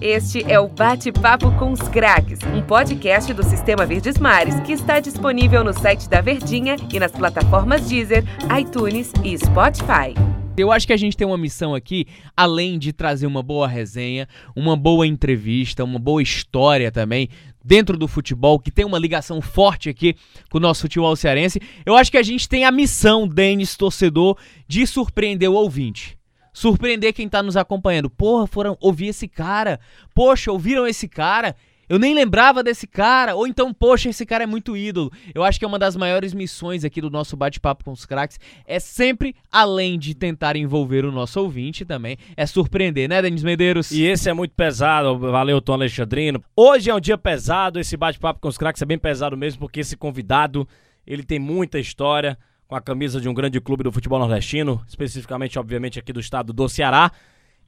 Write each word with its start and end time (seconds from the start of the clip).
Este 0.00 0.44
é 0.48 0.60
o 0.60 0.68
Bate-Papo 0.68 1.50
com 1.58 1.72
os 1.72 1.80
Craques, 1.80 2.38
um 2.54 2.62
podcast 2.62 3.34
do 3.34 3.42
Sistema 3.42 3.84
Verdes 3.84 4.16
Mares 4.16 4.60
que 4.60 4.70
está 4.70 5.00
disponível 5.00 5.64
no 5.64 5.72
site 5.72 6.08
da 6.08 6.20
Verdinha 6.20 6.76
e 6.92 7.00
nas 7.00 7.10
plataformas 7.10 7.88
Deezer, 7.88 8.22
iTunes 8.56 9.12
e 9.24 9.36
Spotify. 9.36 10.14
Eu 10.56 10.70
acho 10.70 10.86
que 10.86 10.92
a 10.92 10.96
gente 10.96 11.16
tem 11.16 11.26
uma 11.26 11.36
missão 11.36 11.74
aqui, 11.74 12.06
além 12.36 12.78
de 12.78 12.92
trazer 12.92 13.26
uma 13.26 13.42
boa 13.42 13.66
resenha, 13.66 14.28
uma 14.54 14.76
boa 14.76 15.04
entrevista, 15.04 15.82
uma 15.82 15.98
boa 15.98 16.22
história 16.22 16.92
também 16.92 17.28
dentro 17.64 17.98
do 17.98 18.06
futebol, 18.06 18.60
que 18.60 18.70
tem 18.70 18.84
uma 18.84 19.00
ligação 19.00 19.40
forte 19.40 19.88
aqui 19.88 20.14
com 20.48 20.58
o 20.58 20.60
nosso 20.60 20.82
futebol 20.82 21.16
cearense. 21.16 21.60
Eu 21.84 21.96
acho 21.96 22.10
que 22.12 22.18
a 22.18 22.22
gente 22.22 22.48
tem 22.48 22.64
a 22.64 22.70
missão, 22.70 23.26
Denis, 23.26 23.76
torcedor, 23.76 24.38
de 24.68 24.86
surpreender 24.86 25.50
o 25.50 25.54
ouvinte 25.54 26.17
surpreender 26.58 27.12
quem 27.12 27.28
tá 27.28 27.40
nos 27.40 27.56
acompanhando. 27.56 28.10
Porra, 28.10 28.46
foram 28.46 28.76
ouvir 28.80 29.06
esse 29.06 29.28
cara. 29.28 29.78
Poxa, 30.12 30.50
ouviram 30.50 30.86
esse 30.86 31.06
cara? 31.06 31.54
Eu 31.88 32.00
nem 32.00 32.12
lembrava 32.12 32.64
desse 32.64 32.86
cara. 32.86 33.36
Ou 33.36 33.46
então, 33.46 33.72
poxa, 33.72 34.08
esse 34.08 34.26
cara 34.26 34.42
é 34.42 34.46
muito 34.46 34.76
ídolo. 34.76 35.10
Eu 35.32 35.44
acho 35.44 35.56
que 35.56 35.64
é 35.64 35.68
uma 35.68 35.78
das 35.78 35.94
maiores 35.94 36.34
missões 36.34 36.84
aqui 36.84 37.00
do 37.00 37.10
nosso 37.10 37.36
bate-papo 37.36 37.84
com 37.84 37.92
os 37.92 38.04
craques. 38.04 38.40
É 38.66 38.80
sempre, 38.80 39.36
além 39.52 39.98
de 39.98 40.14
tentar 40.14 40.56
envolver 40.56 41.04
o 41.04 41.12
nosso 41.12 41.40
ouvinte 41.40 41.84
também, 41.84 42.18
é 42.36 42.44
surpreender, 42.44 43.08
né, 43.08 43.22
Denis 43.22 43.44
Medeiros? 43.44 43.92
E 43.92 44.02
esse 44.02 44.28
é 44.28 44.32
muito 44.32 44.54
pesado. 44.54 45.16
Valeu, 45.16 45.60
Tom 45.62 45.74
Alexandrino. 45.74 46.42
Hoje 46.56 46.90
é 46.90 46.94
um 46.94 47.00
dia 47.00 47.16
pesado. 47.16 47.78
Esse 47.78 47.96
bate-papo 47.96 48.40
com 48.40 48.48
os 48.48 48.58
craques 48.58 48.82
é 48.82 48.84
bem 48.84 48.98
pesado 48.98 49.36
mesmo, 49.36 49.60
porque 49.60 49.78
esse 49.78 49.96
convidado, 49.96 50.68
ele 51.06 51.22
tem 51.22 51.38
muita 51.38 51.78
história 51.78 52.36
com 52.68 52.76
a 52.76 52.80
camisa 52.82 53.18
de 53.18 53.28
um 53.28 53.34
grande 53.34 53.58
clube 53.62 53.82
do 53.82 53.90
futebol 53.90 54.18
nordestino, 54.18 54.84
especificamente, 54.86 55.58
obviamente, 55.58 55.98
aqui 55.98 56.12
do 56.12 56.20
estado 56.20 56.52
do 56.52 56.68
Ceará, 56.68 57.10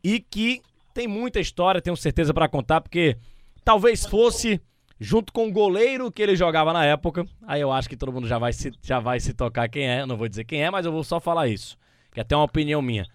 e 0.04 0.20
que 0.20 0.60
tem 0.92 1.08
muita 1.08 1.40
história, 1.40 1.80
tenho 1.80 1.96
certeza 1.96 2.34
para 2.34 2.46
contar, 2.48 2.82
porque 2.82 3.16
talvez 3.64 4.04
fosse 4.04 4.60
junto 5.00 5.32
com 5.32 5.48
o 5.48 5.52
goleiro 5.52 6.12
que 6.12 6.20
ele 6.20 6.36
jogava 6.36 6.74
na 6.74 6.84
época. 6.84 7.24
Aí 7.46 7.62
eu 7.62 7.72
acho 7.72 7.88
que 7.88 7.96
todo 7.96 8.12
mundo 8.12 8.28
já 8.28 8.38
vai 8.38 8.52
se, 8.52 8.70
já 8.82 9.00
vai 9.00 9.18
se 9.18 9.32
tocar 9.32 9.70
quem 9.70 9.88
é, 9.88 10.04
não 10.04 10.18
vou 10.18 10.28
dizer 10.28 10.44
quem 10.44 10.62
é, 10.62 10.70
mas 10.70 10.84
eu 10.84 10.92
vou 10.92 11.02
só 11.02 11.18
falar 11.18 11.48
isso, 11.48 11.78
que 12.12 12.20
é 12.20 12.22
até 12.22 12.36
uma 12.36 12.44
opinião 12.44 12.82
minha. 12.82 13.06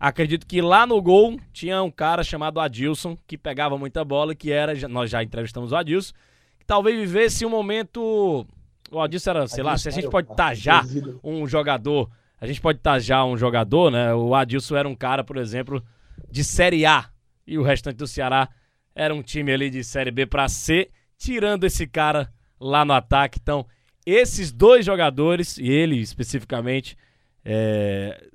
Acredito 0.00 0.46
que 0.46 0.62
lá 0.62 0.86
no 0.86 1.00
gol 1.02 1.38
tinha 1.52 1.82
um 1.82 1.90
cara 1.90 2.24
chamado 2.24 2.58
Adilson, 2.58 3.18
que 3.26 3.36
pegava 3.36 3.76
muita 3.76 4.02
bola, 4.02 4.34
que 4.34 4.50
era, 4.50 4.72
nós 4.88 5.10
já 5.10 5.22
entrevistamos 5.22 5.72
o 5.72 5.76
Adilson, 5.76 6.14
que 6.58 6.64
talvez 6.64 6.98
vivesse 6.98 7.44
um 7.44 7.50
momento 7.50 8.46
o 8.94 9.00
Adilson 9.00 9.30
era, 9.30 9.48
sei 9.48 9.62
lá, 9.62 9.76
se 9.76 9.88
a 9.88 9.92
gente 9.92 10.08
pode 10.08 10.34
tajar 10.34 10.84
um 11.22 11.46
jogador, 11.46 12.10
a 12.40 12.46
gente 12.46 12.60
pode 12.60 12.78
tajar 12.78 13.24
um 13.26 13.36
jogador, 13.36 13.90
né? 13.90 14.14
O 14.14 14.34
Adilson 14.34 14.76
era 14.76 14.88
um 14.88 14.94
cara, 14.94 15.24
por 15.24 15.36
exemplo, 15.36 15.82
de 16.30 16.44
Série 16.44 16.86
A 16.86 17.06
e 17.46 17.58
o 17.58 17.62
restante 17.62 17.96
do 17.96 18.06
Ceará 18.06 18.48
era 18.94 19.14
um 19.14 19.22
time 19.22 19.52
ali 19.52 19.70
de 19.70 19.82
Série 19.82 20.10
B 20.10 20.26
para 20.26 20.48
C, 20.48 20.90
tirando 21.18 21.64
esse 21.64 21.86
cara 21.86 22.32
lá 22.60 22.84
no 22.84 22.92
ataque. 22.92 23.38
Então, 23.42 23.66
esses 24.06 24.52
dois 24.52 24.86
jogadores, 24.86 25.58
e 25.58 25.68
ele 25.68 26.00
especificamente, 26.00 26.96
é, 27.44 28.28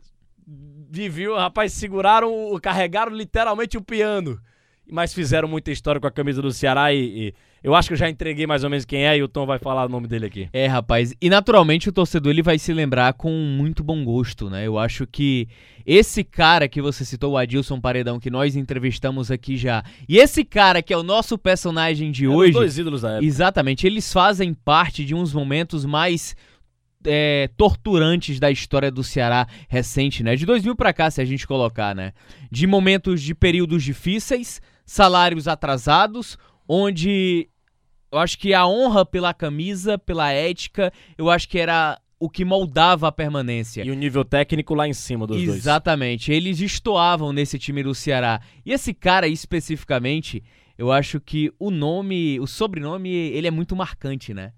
viviam, 0.90 1.36
rapaz, 1.36 1.72
seguraram, 1.74 2.58
carregaram 2.62 3.12
literalmente 3.12 3.78
o 3.78 3.82
piano, 3.82 4.40
mas 4.92 5.14
fizeram 5.14 5.48
muita 5.48 5.72
história 5.72 6.00
com 6.00 6.08
a 6.08 6.12
camisa 6.12 6.42
do 6.42 6.52
Ceará 6.52 6.94
e, 6.94 7.00
e 7.00 7.34
eu 7.64 7.76
acho 7.76 7.90
que 7.90 7.94
eu 7.94 7.98
já 7.98 8.10
entreguei 8.10 8.48
mais 8.48 8.64
ou 8.64 8.70
menos 8.70 8.86
quem 8.86 9.06
é 9.06 9.18
e 9.18 9.24
o 9.24 9.28
Tom 9.28 9.46
vai 9.46 9.60
falar 9.60 9.86
o 9.86 9.90
nome 9.90 10.08
dele 10.08 10.26
aqui. 10.26 10.50
É, 10.54 10.66
rapaz. 10.68 11.14
E 11.22 11.30
naturalmente 11.30 11.90
o 11.90 11.92
torcedor 11.92 12.32
ele 12.32 12.42
vai 12.42 12.58
se 12.58 12.72
lembrar 12.74 13.14
com 13.14 13.32
muito 13.32 13.84
bom 13.84 14.04
gosto, 14.04 14.50
né? 14.50 14.66
Eu 14.66 14.78
acho 14.78 15.06
que 15.06 15.48
esse 15.86 16.24
cara 16.24 16.68
que 16.68 16.82
você 16.82 17.04
citou, 17.04 17.34
o 17.34 17.38
Adilson 17.38 17.82
Paredão, 17.82 18.20
que 18.20 18.30
nós 18.30 18.56
entrevistamos 18.56 19.30
aqui 19.30 19.58
já, 19.58 19.84
e 20.08 20.18
esse 20.18 20.46
cara 20.46 20.82
que 20.82 20.94
é 20.94 20.98
o 20.98 21.04
nosso 21.04 21.38
personagem 21.38 22.12
de 22.12 22.28
hoje. 22.28 22.52
Os 22.52 22.56
dois 22.56 22.78
ídolos 22.78 23.02
da 23.02 23.12
época. 23.12 23.26
Exatamente. 23.26 23.86
Eles 23.86 24.12
fazem 24.12 24.54
parte 24.54 25.04
de 25.04 25.14
uns 25.14 25.34
momentos 25.34 25.84
mais 25.84 26.36
é, 27.06 27.50
torturantes 27.58 28.40
da 28.40 28.52
história 28.52 28.92
do 28.92 29.04
Ceará 29.04 29.48
recente, 29.68 30.24
né? 30.24 30.36
De 30.36 30.46
2000 30.46 30.76
para 30.76 30.94
cá, 30.94 31.10
se 31.10 31.22
a 31.22 31.26
gente 31.26 31.48
colocar, 31.48 31.96
né? 31.96 32.14
De 32.52 32.66
momentos 32.68 33.22
de 33.22 33.34
períodos 33.34 33.84
difíceis, 33.84 34.62
salários 34.90 35.48
atrasados, 35.48 36.36
onde 36.68 37.48
eu 38.12 38.18
acho 38.18 38.40
que 38.40 38.56
a 38.56 38.66
honra 38.66 39.06
pela 39.06 39.36
camisa, 39.36 40.00
pela 40.00 40.32
ética, 40.32 40.92
eu 41.16 41.30
acho 41.30 41.48
que 41.48 41.60
era 41.60 42.02
o 42.20 42.28
que 42.28 42.44
moldava 42.44 43.08
a 43.08 43.12
permanência. 43.12 43.84
E 43.84 43.92
o 43.92 43.94
nível 43.94 44.26
técnico 44.26 44.74
lá 44.74 44.88
em 44.88 44.94
cima 44.94 45.28
dos 45.28 45.38
Exatamente. 45.38 45.48
dois. 45.48 45.60
Exatamente. 45.60 46.32
Eles 46.32 46.60
estoavam 46.60 47.32
nesse 47.32 47.60
time 47.60 47.84
do 47.84 47.94
Ceará. 47.94 48.42
E 48.66 48.74
esse 48.74 48.92
cara 48.92 49.28
especificamente, 49.28 50.44
eu 50.76 50.92
acho 50.92 51.22
que 51.22 51.54
o 51.60 51.70
nome, 51.70 52.40
o 52.40 52.48
sobrenome, 52.48 53.10
ele 53.10 53.48
é 53.48 53.52
muito 53.52 53.76
marcante, 53.76 54.34
né? 54.34 54.54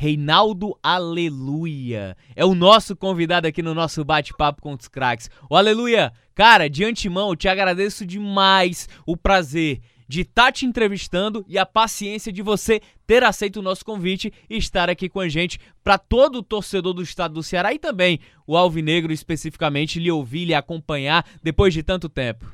Reinaldo 0.00 0.78
Aleluia. 0.80 2.16
É 2.36 2.44
o 2.44 2.54
nosso 2.54 2.94
convidado 2.94 3.48
aqui 3.48 3.60
no 3.60 3.74
nosso 3.74 4.04
bate-papo 4.04 4.62
com 4.62 4.72
os 4.72 4.86
craques. 4.86 5.28
O 5.50 5.56
Aleluia, 5.56 6.12
cara, 6.38 6.70
de 6.70 6.84
antemão, 6.84 7.30
eu 7.30 7.36
te 7.36 7.48
agradeço 7.48 8.06
demais 8.06 8.88
o 9.04 9.16
prazer 9.16 9.80
de 10.06 10.20
estar 10.20 10.44
tá 10.44 10.52
te 10.52 10.64
entrevistando 10.64 11.44
e 11.48 11.58
a 11.58 11.66
paciência 11.66 12.32
de 12.32 12.42
você 12.42 12.80
ter 13.08 13.24
aceito 13.24 13.56
o 13.56 13.62
nosso 13.62 13.84
convite 13.84 14.32
e 14.48 14.56
estar 14.56 14.88
aqui 14.88 15.08
com 15.08 15.18
a 15.18 15.28
gente 15.28 15.58
para 15.82 15.98
todo 15.98 16.36
o 16.36 16.42
torcedor 16.42 16.94
do 16.94 17.02
estado 17.02 17.34
do 17.34 17.42
Ceará 17.42 17.74
e 17.74 17.78
também 17.78 18.20
o 18.46 18.56
Alvinegro 18.56 19.12
especificamente 19.12 19.98
lhe 19.98 20.12
ouvir, 20.12 20.44
lhe 20.44 20.54
acompanhar 20.54 21.26
depois 21.42 21.74
de 21.74 21.82
tanto 21.82 22.08
tempo. 22.08 22.46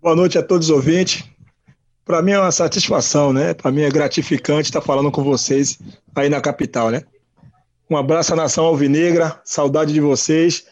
Boa 0.00 0.14
noite 0.14 0.38
a 0.38 0.44
todos 0.44 0.70
os 0.70 0.76
ouvintes. 0.76 1.24
Para 2.04 2.22
mim 2.22 2.30
é 2.30 2.38
uma 2.38 2.52
satisfação, 2.52 3.32
né? 3.32 3.52
Para 3.52 3.72
mim 3.72 3.82
é 3.82 3.90
gratificante 3.90 4.68
estar 4.68 4.80
falando 4.80 5.10
com 5.10 5.24
vocês 5.24 5.76
aí 6.14 6.28
na 6.28 6.40
capital, 6.40 6.90
né? 6.90 7.02
Um 7.90 7.96
abraço 7.96 8.32
à 8.32 8.36
nação 8.36 8.64
alvinegra, 8.64 9.40
saudade 9.44 9.92
de 9.92 10.00
vocês. 10.00 10.64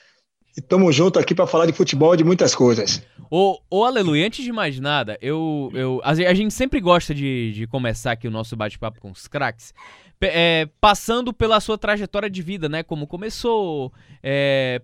E 0.56 0.60
tamo 0.60 0.90
junto 0.90 1.18
aqui 1.18 1.34
para 1.34 1.46
falar 1.46 1.66
de 1.66 1.72
futebol 1.72 2.14
e 2.14 2.16
de 2.16 2.24
muitas 2.24 2.54
coisas. 2.54 3.06
Ô, 3.30 3.58
ô 3.68 3.84
Aleluia, 3.84 4.26
antes 4.26 4.42
de 4.42 4.52
mais 4.52 4.80
nada, 4.80 5.18
eu, 5.20 5.70
eu, 5.74 6.00
a, 6.02 6.14
gente 6.14 6.54
sempre 6.54 6.80
gosta 6.80 7.14
de, 7.14 7.52
de 7.52 7.66
começar 7.66 8.12
aqui 8.12 8.26
o 8.26 8.30
nosso 8.30 8.56
bate-papo 8.56 8.98
com 8.98 9.10
os 9.10 9.28
craques, 9.28 9.74
é, 10.22 10.66
passando 10.80 11.32
pela 11.32 11.60
sua 11.60 11.76
trajetória 11.76 12.30
de 12.30 12.40
vida, 12.40 12.70
né? 12.70 12.82
Como 12.82 13.06
começou, 13.06 13.92
é, 14.22 14.80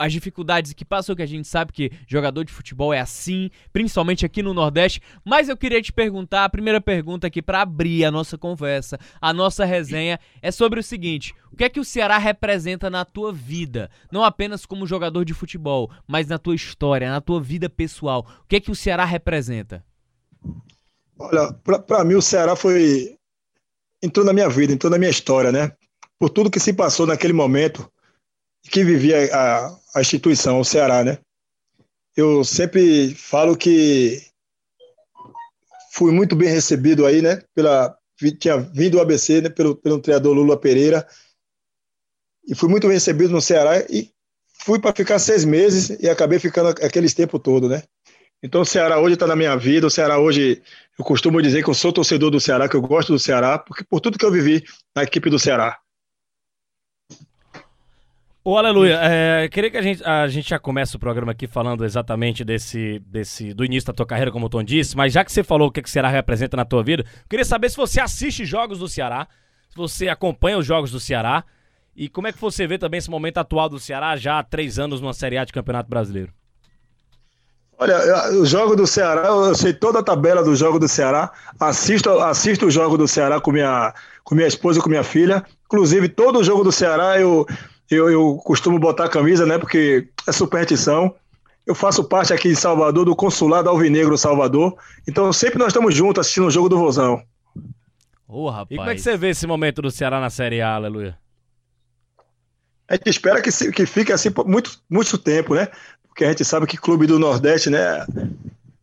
as 0.00 0.14
dificuldades 0.14 0.72
que 0.72 0.82
passou, 0.82 1.14
que 1.14 1.20
a 1.20 1.26
gente 1.26 1.46
sabe 1.46 1.74
que 1.74 1.92
jogador 2.08 2.42
de 2.42 2.50
futebol 2.50 2.94
é 2.94 3.00
assim, 3.00 3.50
principalmente 3.70 4.24
aqui 4.24 4.42
no 4.42 4.54
Nordeste. 4.54 5.02
Mas 5.22 5.50
eu 5.50 5.56
queria 5.58 5.82
te 5.82 5.92
perguntar, 5.92 6.46
a 6.46 6.48
primeira 6.48 6.80
pergunta 6.80 7.26
aqui 7.26 7.42
para 7.42 7.60
abrir 7.60 8.06
a 8.06 8.10
nossa 8.10 8.38
conversa, 8.38 8.98
a 9.20 9.30
nossa 9.34 9.62
resenha, 9.62 10.18
é 10.40 10.50
sobre 10.50 10.80
o 10.80 10.82
seguinte: 10.82 11.34
o 11.52 11.56
que 11.56 11.64
é 11.64 11.68
que 11.68 11.78
o 11.78 11.84
Ceará 11.84 12.16
representa 12.16 12.88
na 12.88 13.04
tua 13.04 13.30
vida? 13.30 13.90
Não 14.10 14.24
apenas 14.24 14.64
como 14.64 14.86
jogador 14.86 15.22
de 15.22 15.34
futebol, 15.34 15.90
mas 16.08 16.26
na 16.26 16.38
tua 16.38 16.54
história, 16.54 17.10
na 17.10 17.20
tua 17.20 17.38
vida 17.38 17.68
pessoal. 17.68 18.26
O 18.42 18.48
que 18.48 18.56
é 18.56 18.60
que 18.60 18.70
o 18.70 18.74
Ceará 18.74 19.04
representa? 19.04 19.84
Olha, 21.18 21.52
para 21.86 22.04
mim 22.04 22.14
o 22.14 22.22
Ceará 22.22 22.56
foi. 22.56 23.16
entrou 24.02 24.24
na 24.24 24.32
minha 24.32 24.48
vida, 24.48 24.72
entrou 24.72 24.90
na 24.90 24.96
minha 24.96 25.10
história, 25.10 25.52
né? 25.52 25.72
Por 26.18 26.30
tudo 26.30 26.50
que 26.50 26.58
se 26.58 26.72
passou 26.72 27.06
naquele 27.06 27.34
momento 27.34 27.86
que 28.62 28.84
vivia 28.84 29.34
a, 29.34 29.78
a 29.96 30.00
instituição, 30.00 30.60
o 30.60 30.64
Ceará, 30.64 31.02
né? 31.04 31.18
Eu 32.16 32.44
sempre 32.44 33.14
falo 33.14 33.56
que 33.56 34.22
fui 35.92 36.12
muito 36.12 36.36
bem 36.36 36.48
recebido 36.48 37.06
aí, 37.06 37.22
né? 37.22 37.42
Pela, 37.54 37.96
tinha 38.38 38.58
vindo 38.58 38.96
o 38.96 39.00
ABC, 39.00 39.40
né? 39.40 39.48
Pelo, 39.48 39.74
pelo 39.76 40.00
treinador 40.00 40.34
Lula 40.34 40.56
Pereira. 40.56 41.06
E 42.46 42.54
fui 42.54 42.68
muito 42.68 42.86
bem 42.86 42.94
recebido 42.94 43.32
no 43.32 43.40
Ceará 43.40 43.80
e 43.88 44.10
fui 44.64 44.78
para 44.78 44.94
ficar 44.94 45.18
seis 45.18 45.44
meses 45.44 45.96
e 46.00 46.08
acabei 46.08 46.38
ficando 46.38 46.68
aqueles 46.68 47.14
tempo 47.14 47.38
todo, 47.38 47.68
né? 47.68 47.82
Então 48.42 48.62
o 48.62 48.66
Ceará 48.66 48.98
hoje 48.98 49.14
está 49.14 49.26
na 49.26 49.36
minha 49.36 49.56
vida. 49.56 49.86
O 49.86 49.90
Ceará 49.90 50.18
hoje, 50.18 50.62
eu 50.98 51.04
costumo 51.04 51.40
dizer 51.42 51.62
que 51.62 51.70
eu 51.70 51.74
sou 51.74 51.92
torcedor 51.92 52.30
do 52.30 52.40
Ceará, 52.40 52.68
que 52.68 52.76
eu 52.76 52.80
gosto 52.80 53.12
do 53.12 53.18
Ceará, 53.18 53.58
porque 53.58 53.84
por 53.84 54.00
tudo 54.00 54.18
que 54.18 54.24
eu 54.24 54.32
vivi 54.32 54.64
na 54.94 55.02
equipe 55.02 55.28
do 55.28 55.38
Ceará. 55.38 55.78
Ô, 58.42 58.56
Aleluia, 58.56 58.98
é, 59.02 59.48
queria 59.50 59.70
que 59.70 59.76
a 59.76 59.82
gente, 59.82 60.02
a 60.02 60.26
gente 60.26 60.48
já 60.48 60.58
comece 60.58 60.96
o 60.96 60.98
programa 60.98 61.32
aqui 61.32 61.46
falando 61.46 61.84
exatamente 61.84 62.42
desse, 62.42 62.98
desse 63.00 63.52
do 63.52 63.66
início 63.66 63.88
da 63.88 63.92
tua 63.92 64.06
carreira, 64.06 64.32
como 64.32 64.46
o 64.46 64.48
Tom 64.48 64.62
disse, 64.62 64.96
mas 64.96 65.12
já 65.12 65.22
que 65.22 65.30
você 65.30 65.44
falou 65.44 65.68
o 65.68 65.70
que, 65.70 65.82
que 65.82 65.88
o 65.90 65.92
Ceará 65.92 66.08
representa 66.08 66.56
na 66.56 66.64
tua 66.64 66.82
vida, 66.82 67.04
queria 67.28 67.44
saber 67.44 67.68
se 67.68 67.76
você 67.76 68.00
assiste 68.00 68.46
jogos 68.46 68.78
do 68.78 68.88
Ceará, 68.88 69.28
se 69.68 69.76
você 69.76 70.08
acompanha 70.08 70.56
os 70.56 70.64
jogos 70.64 70.90
do 70.90 70.98
Ceará, 70.98 71.44
e 71.94 72.08
como 72.08 72.28
é 72.28 72.32
que 72.32 72.40
você 72.40 72.66
vê 72.66 72.78
também 72.78 72.96
esse 72.96 73.10
momento 73.10 73.36
atual 73.36 73.68
do 73.68 73.78
Ceará, 73.78 74.16
já 74.16 74.38
há 74.38 74.42
três 74.42 74.78
anos 74.78 75.02
numa 75.02 75.12
Série 75.12 75.36
A 75.36 75.44
de 75.44 75.52
Campeonato 75.52 75.90
Brasileiro? 75.90 76.32
Olha, 77.76 78.30
o 78.40 78.46
jogo 78.46 78.74
do 78.74 78.86
Ceará, 78.86 79.26
eu 79.26 79.54
sei 79.54 79.74
toda 79.74 79.98
a 79.98 80.02
tabela 80.02 80.42
do 80.42 80.56
jogo 80.56 80.78
do 80.78 80.88
Ceará, 80.88 81.30
assisto, 81.58 82.08
assisto 82.20 82.66
o 82.66 82.70
jogo 82.70 82.96
do 82.96 83.06
Ceará 83.06 83.38
com 83.38 83.52
minha, 83.52 83.92
com 84.24 84.34
minha 84.34 84.48
esposa 84.48 84.78
e 84.78 84.82
com 84.82 84.88
minha 84.88 85.04
filha, 85.04 85.44
inclusive 85.66 86.08
todo 86.08 86.38
o 86.38 86.44
jogo 86.44 86.64
do 86.64 86.72
Ceará 86.72 87.20
eu 87.20 87.46
eu, 87.90 88.10
eu 88.10 88.36
costumo 88.44 88.78
botar 88.78 89.06
a 89.06 89.10
camisa, 89.10 89.44
né? 89.44 89.58
Porque 89.58 90.08
é 90.26 90.32
superstição. 90.32 91.14
eu 91.66 91.74
faço 91.74 92.04
parte 92.04 92.32
aqui 92.32 92.48
em 92.48 92.54
Salvador 92.54 93.04
do 93.04 93.16
Consulado 93.16 93.68
Alvinegro 93.68 94.16
Salvador. 94.16 94.76
Então 95.08 95.32
sempre 95.32 95.58
nós 95.58 95.68
estamos 95.68 95.94
juntos 95.94 96.20
assistindo 96.20 96.46
o 96.46 96.50
jogo 96.50 96.68
do 96.68 96.78
Vozão. 96.78 97.22
Ô, 98.28 98.44
oh, 98.44 98.50
rapaz. 98.50 98.68
E 98.70 98.76
como 98.76 98.90
é 98.90 98.94
que 98.94 99.00
você 99.00 99.16
vê 99.16 99.30
esse 99.30 99.46
momento 99.46 99.82
do 99.82 99.90
Ceará 99.90 100.20
na 100.20 100.30
Série 100.30 100.60
A, 100.60 100.74
aleluia? 100.74 101.18
A 102.88 102.94
gente 102.94 103.10
espera 103.10 103.40
que, 103.40 103.50
que 103.72 103.86
fique 103.86 104.12
assim 104.12 104.30
por 104.30 104.46
muito, 104.46 104.80
muito 104.88 105.18
tempo, 105.18 105.54
né? 105.54 105.68
Porque 106.06 106.24
a 106.24 106.28
gente 106.28 106.44
sabe 106.44 106.66
que 106.66 106.76
clube 106.76 107.06
do 107.06 107.18
Nordeste, 107.18 107.70
né, 107.70 108.04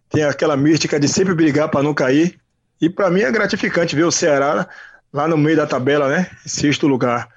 tem 0.10 0.24
aquela 0.24 0.56
mística 0.56 1.00
de 1.00 1.08
sempre 1.08 1.36
brigar 1.36 1.70
para 1.70 1.84
não 1.84 1.94
cair. 1.94 2.40
E 2.82 2.90
para 2.90 3.10
mim 3.10 3.22
é 3.22 3.32
gratificante 3.32 3.96
ver 3.96 4.04
o 4.04 4.12
Ceará 4.12 4.68
lá 5.12 5.28
no 5.28 5.38
meio 5.38 5.58
da 5.58 5.68
tabela, 5.68 6.08
né? 6.08 6.30
Em 6.46 6.50
sexto 6.50 6.88
lugar. 6.88 7.30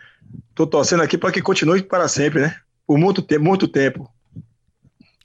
Tô 0.55 0.67
torcendo 0.67 1.03
aqui 1.03 1.17
para 1.17 1.33
que 1.33 1.41
continue 1.41 1.83
para 1.83 2.09
sempre, 2.09 2.43
né? 2.43 2.57
Por 2.87 2.99
muito 2.99 3.23
tempo, 3.23 3.45
muito 3.45 3.69
tempo. 3.69 4.11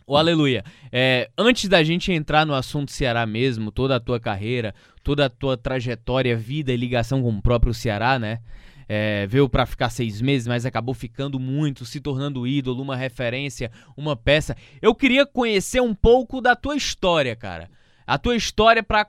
O 0.07 0.15
aleluia. 0.15 0.63
É, 0.91 1.29
antes 1.35 1.67
da 1.67 1.83
gente 1.83 2.11
entrar 2.11 2.45
no 2.45 2.53
assunto 2.53 2.91
Ceará 2.91 3.25
mesmo, 3.25 3.71
toda 3.71 3.95
a 3.95 3.99
tua 3.99 4.19
carreira, 4.19 4.75
toda 5.03 5.25
a 5.25 5.29
tua 5.29 5.57
trajetória, 5.57 6.37
vida 6.37 6.71
e 6.71 6.77
ligação 6.77 7.23
com 7.23 7.29
o 7.29 7.41
próprio 7.41 7.73
Ceará, 7.73 8.19
né? 8.19 8.39
É, 8.87 9.25
veio 9.25 9.49
para 9.49 9.65
ficar 9.65 9.89
seis 9.89 10.21
meses, 10.21 10.47
mas 10.47 10.63
acabou 10.63 10.93
ficando 10.93 11.39
muito, 11.39 11.85
se 11.85 11.99
tornando 11.99 12.45
ídolo, 12.45 12.83
uma 12.83 12.95
referência, 12.95 13.71
uma 13.97 14.15
peça. 14.15 14.55
Eu 14.79 14.93
queria 14.93 15.25
conhecer 15.25 15.81
um 15.81 15.95
pouco 15.95 16.39
da 16.39 16.55
tua 16.55 16.75
história, 16.75 17.35
cara. 17.35 17.67
A 18.05 18.19
tua 18.19 18.35
história 18.35 18.83
para 18.83 19.07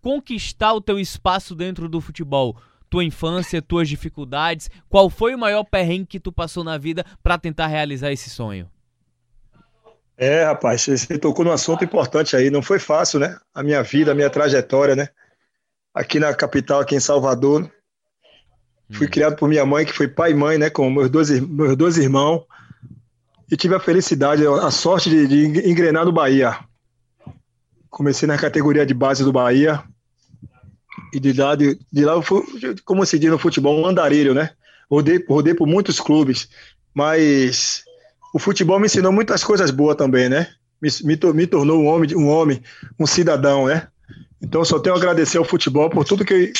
conquistar 0.00 0.72
o 0.72 0.80
teu 0.80 0.98
espaço 0.98 1.54
dentro 1.54 1.86
do 1.86 2.00
futebol. 2.00 2.56
Tua 2.90 3.04
infância, 3.04 3.62
tuas 3.62 3.88
dificuldades. 3.88 4.68
Qual 4.88 5.08
foi 5.08 5.34
o 5.34 5.38
maior 5.38 5.62
perrengue 5.64 6.06
que 6.06 6.20
tu 6.20 6.32
passou 6.32 6.64
na 6.64 6.76
vida 6.76 7.04
para 7.22 7.38
tentar 7.38 7.68
realizar 7.68 8.12
esse 8.12 8.28
sonho? 8.28 8.68
É, 10.18 10.44
rapaz, 10.44 10.84
você 10.84 11.16
tocou 11.16 11.46
num 11.46 11.50
assunto 11.50 11.82
importante 11.82 12.36
aí. 12.36 12.50
Não 12.50 12.60
foi 12.60 12.78
fácil, 12.78 13.18
né? 13.18 13.38
A 13.54 13.62
minha 13.62 13.82
vida, 13.82 14.12
a 14.12 14.14
minha 14.14 14.28
trajetória, 14.28 14.94
né? 14.94 15.08
Aqui 15.94 16.20
na 16.20 16.34
capital, 16.34 16.80
aqui 16.80 16.94
em 16.94 17.00
Salvador. 17.00 17.62
Hum. 17.62 17.70
Fui 18.92 19.08
criado 19.08 19.36
por 19.36 19.48
minha 19.48 19.64
mãe, 19.64 19.86
que 19.86 19.94
foi 19.94 20.08
pai 20.08 20.32
e 20.32 20.34
mãe, 20.34 20.58
né? 20.58 20.68
Com 20.68 20.90
meus 20.90 21.08
dois, 21.08 21.30
meus 21.40 21.74
dois 21.74 21.96
irmãos. 21.96 22.44
E 23.50 23.56
tive 23.56 23.74
a 23.74 23.80
felicidade, 23.80 24.46
a 24.46 24.70
sorte 24.70 25.08
de, 25.08 25.26
de 25.26 25.70
engrenar 25.70 26.04
no 26.04 26.12
Bahia. 26.12 26.58
Comecei 27.88 28.28
na 28.28 28.36
categoria 28.36 28.84
de 28.84 28.92
base 28.92 29.24
do 29.24 29.32
Bahia. 29.32 29.82
E 31.12 31.20
de 31.20 31.32
lá, 31.32 31.54
de, 31.54 31.78
de 31.92 32.04
lá 32.04 32.12
eu 32.12 32.22
fui, 32.22 32.42
como 32.84 33.04
se 33.04 33.18
diz 33.18 33.30
no 33.30 33.38
futebol, 33.38 33.80
um 33.80 33.86
andarilho, 33.86 34.34
né? 34.34 34.50
Rodei, 34.90 35.24
rodei 35.28 35.54
por 35.54 35.66
muitos 35.66 35.98
clubes. 36.00 36.48
Mas 36.94 37.82
o 38.34 38.38
futebol 38.38 38.78
me 38.78 38.86
ensinou 38.86 39.12
muitas 39.12 39.42
coisas 39.42 39.70
boas 39.70 39.96
também, 39.96 40.28
né? 40.28 40.48
Me, 40.80 40.88
me, 41.02 41.32
me 41.34 41.46
tornou 41.46 41.80
um 41.80 41.86
homem, 41.86 42.16
um 42.16 42.28
homem, 42.28 42.62
um 42.98 43.06
cidadão, 43.06 43.66
né? 43.66 43.88
Então 44.42 44.64
só 44.64 44.78
tenho 44.78 44.94
a 44.94 44.98
agradecer 44.98 45.38
ao 45.38 45.44
futebol 45.44 45.90
por 45.90 46.04
tudo 46.04 46.24
que 46.24 46.52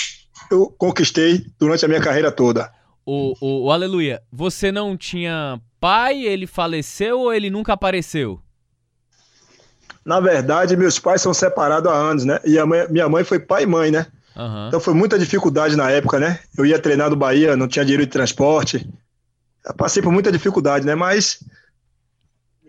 eu 0.50 0.66
conquistei 0.78 1.44
durante 1.58 1.84
a 1.84 1.88
minha 1.88 2.00
carreira 2.00 2.30
toda. 2.30 2.70
O, 3.06 3.34
o, 3.40 3.64
o 3.64 3.70
Aleluia, 3.72 4.22
você 4.30 4.70
não 4.70 4.96
tinha 4.96 5.60
pai, 5.80 6.22
ele 6.22 6.46
faleceu 6.46 7.20
ou 7.20 7.32
ele 7.32 7.48
nunca 7.48 7.72
apareceu? 7.72 8.40
Na 10.04 10.20
verdade, 10.20 10.76
meus 10.76 10.98
pais 10.98 11.22
são 11.22 11.32
separados 11.32 11.90
há 11.90 11.94
anos, 11.94 12.24
né? 12.24 12.40
E 12.44 12.58
a 12.58 12.66
mãe, 12.66 12.86
minha 12.90 13.08
mãe 13.08 13.24
foi 13.24 13.38
pai 13.38 13.62
e 13.62 13.66
mãe, 13.66 13.90
né? 13.90 14.06
Uhum. 14.36 14.68
Então 14.68 14.80
foi 14.80 14.94
muita 14.94 15.18
dificuldade 15.18 15.76
na 15.76 15.90
época, 15.90 16.18
né? 16.18 16.40
Eu 16.56 16.64
ia 16.64 16.78
treinar 16.78 17.10
no 17.10 17.16
Bahia, 17.16 17.56
não 17.56 17.68
tinha 17.68 17.84
dinheiro 17.84 18.04
de 18.04 18.12
transporte. 18.12 18.88
Eu 19.64 19.74
passei 19.74 20.02
por 20.02 20.12
muita 20.12 20.32
dificuldade, 20.32 20.86
né? 20.86 20.94
Mas 20.94 21.44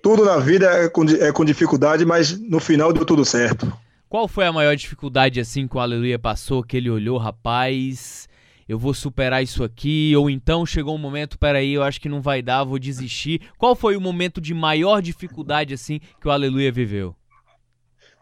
tudo 0.02 0.26
na 0.26 0.38
vida 0.38 0.66
é 0.66 0.90
com, 0.90 1.04
é 1.04 1.32
com 1.32 1.46
dificuldade, 1.46 2.06
mas 2.06 2.38
no 2.40 2.60
final 2.60 2.92
deu 2.92 3.06
tudo 3.06 3.24
certo. 3.24 3.72
Qual 4.10 4.28
foi 4.28 4.46
a 4.46 4.52
maior 4.52 4.76
dificuldade 4.76 5.40
assim 5.40 5.68
que 5.68 5.78
o 5.78 5.80
Aleluia 5.80 6.20
passou, 6.20 6.64
que 6.64 6.76
ele 6.76 6.90
olhou, 6.90 7.18
rapaz, 7.18 8.28
eu 8.68 8.78
vou 8.78 8.94
superar 8.94 9.42
isso 9.42 9.64
aqui, 9.64 10.14
ou 10.18 10.30
então 10.30 10.66
chegou 10.66 10.96
um 10.96 10.98
momento, 10.98 11.38
peraí, 11.38 11.74
eu 11.74 11.84
acho 11.84 12.02
que 12.02 12.10
não 12.10 12.22
vai 12.22 12.42
dar, 12.42 12.64
vou 12.64 12.80
desistir. 12.80 13.42
Qual 13.58 13.76
foi 13.76 13.96
o 13.96 14.02
momento 14.02 14.42
de 14.42 14.54
maior 14.54 15.02
dificuldade 15.02 15.74
assim 15.74 16.00
que 16.20 16.28
o 16.28 16.32
Aleluia 16.32 16.72
viveu? 16.72 17.16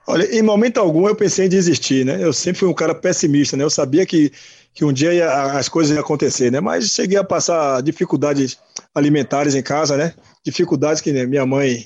Olha, 0.09 0.25
em 0.35 0.41
momento 0.41 0.79
algum 0.79 1.07
eu 1.07 1.15
pensei 1.15 1.45
em 1.45 1.49
desistir, 1.49 2.03
né? 2.03 2.17
Eu 2.19 2.33
sempre 2.33 2.61
fui 2.61 2.67
um 2.67 2.73
cara 2.73 2.95
pessimista, 2.95 3.55
né? 3.55 3.63
Eu 3.63 3.69
sabia 3.69 4.07
que, 4.07 4.31
que 4.73 4.83
um 4.83 4.91
dia 4.91 5.13
ia, 5.13 5.31
as 5.55 5.69
coisas 5.69 5.95
iam 5.95 6.01
acontecer, 6.01 6.51
né? 6.51 6.59
Mas 6.59 6.89
cheguei 6.89 7.15
a 7.15 7.23
passar 7.23 7.79
dificuldades 7.83 8.57
alimentares 8.95 9.53
em 9.53 9.61
casa, 9.61 9.95
né? 9.95 10.15
Dificuldades 10.43 10.99
que 10.99 11.11
né, 11.11 11.27
minha 11.27 11.45
mãe 11.45 11.85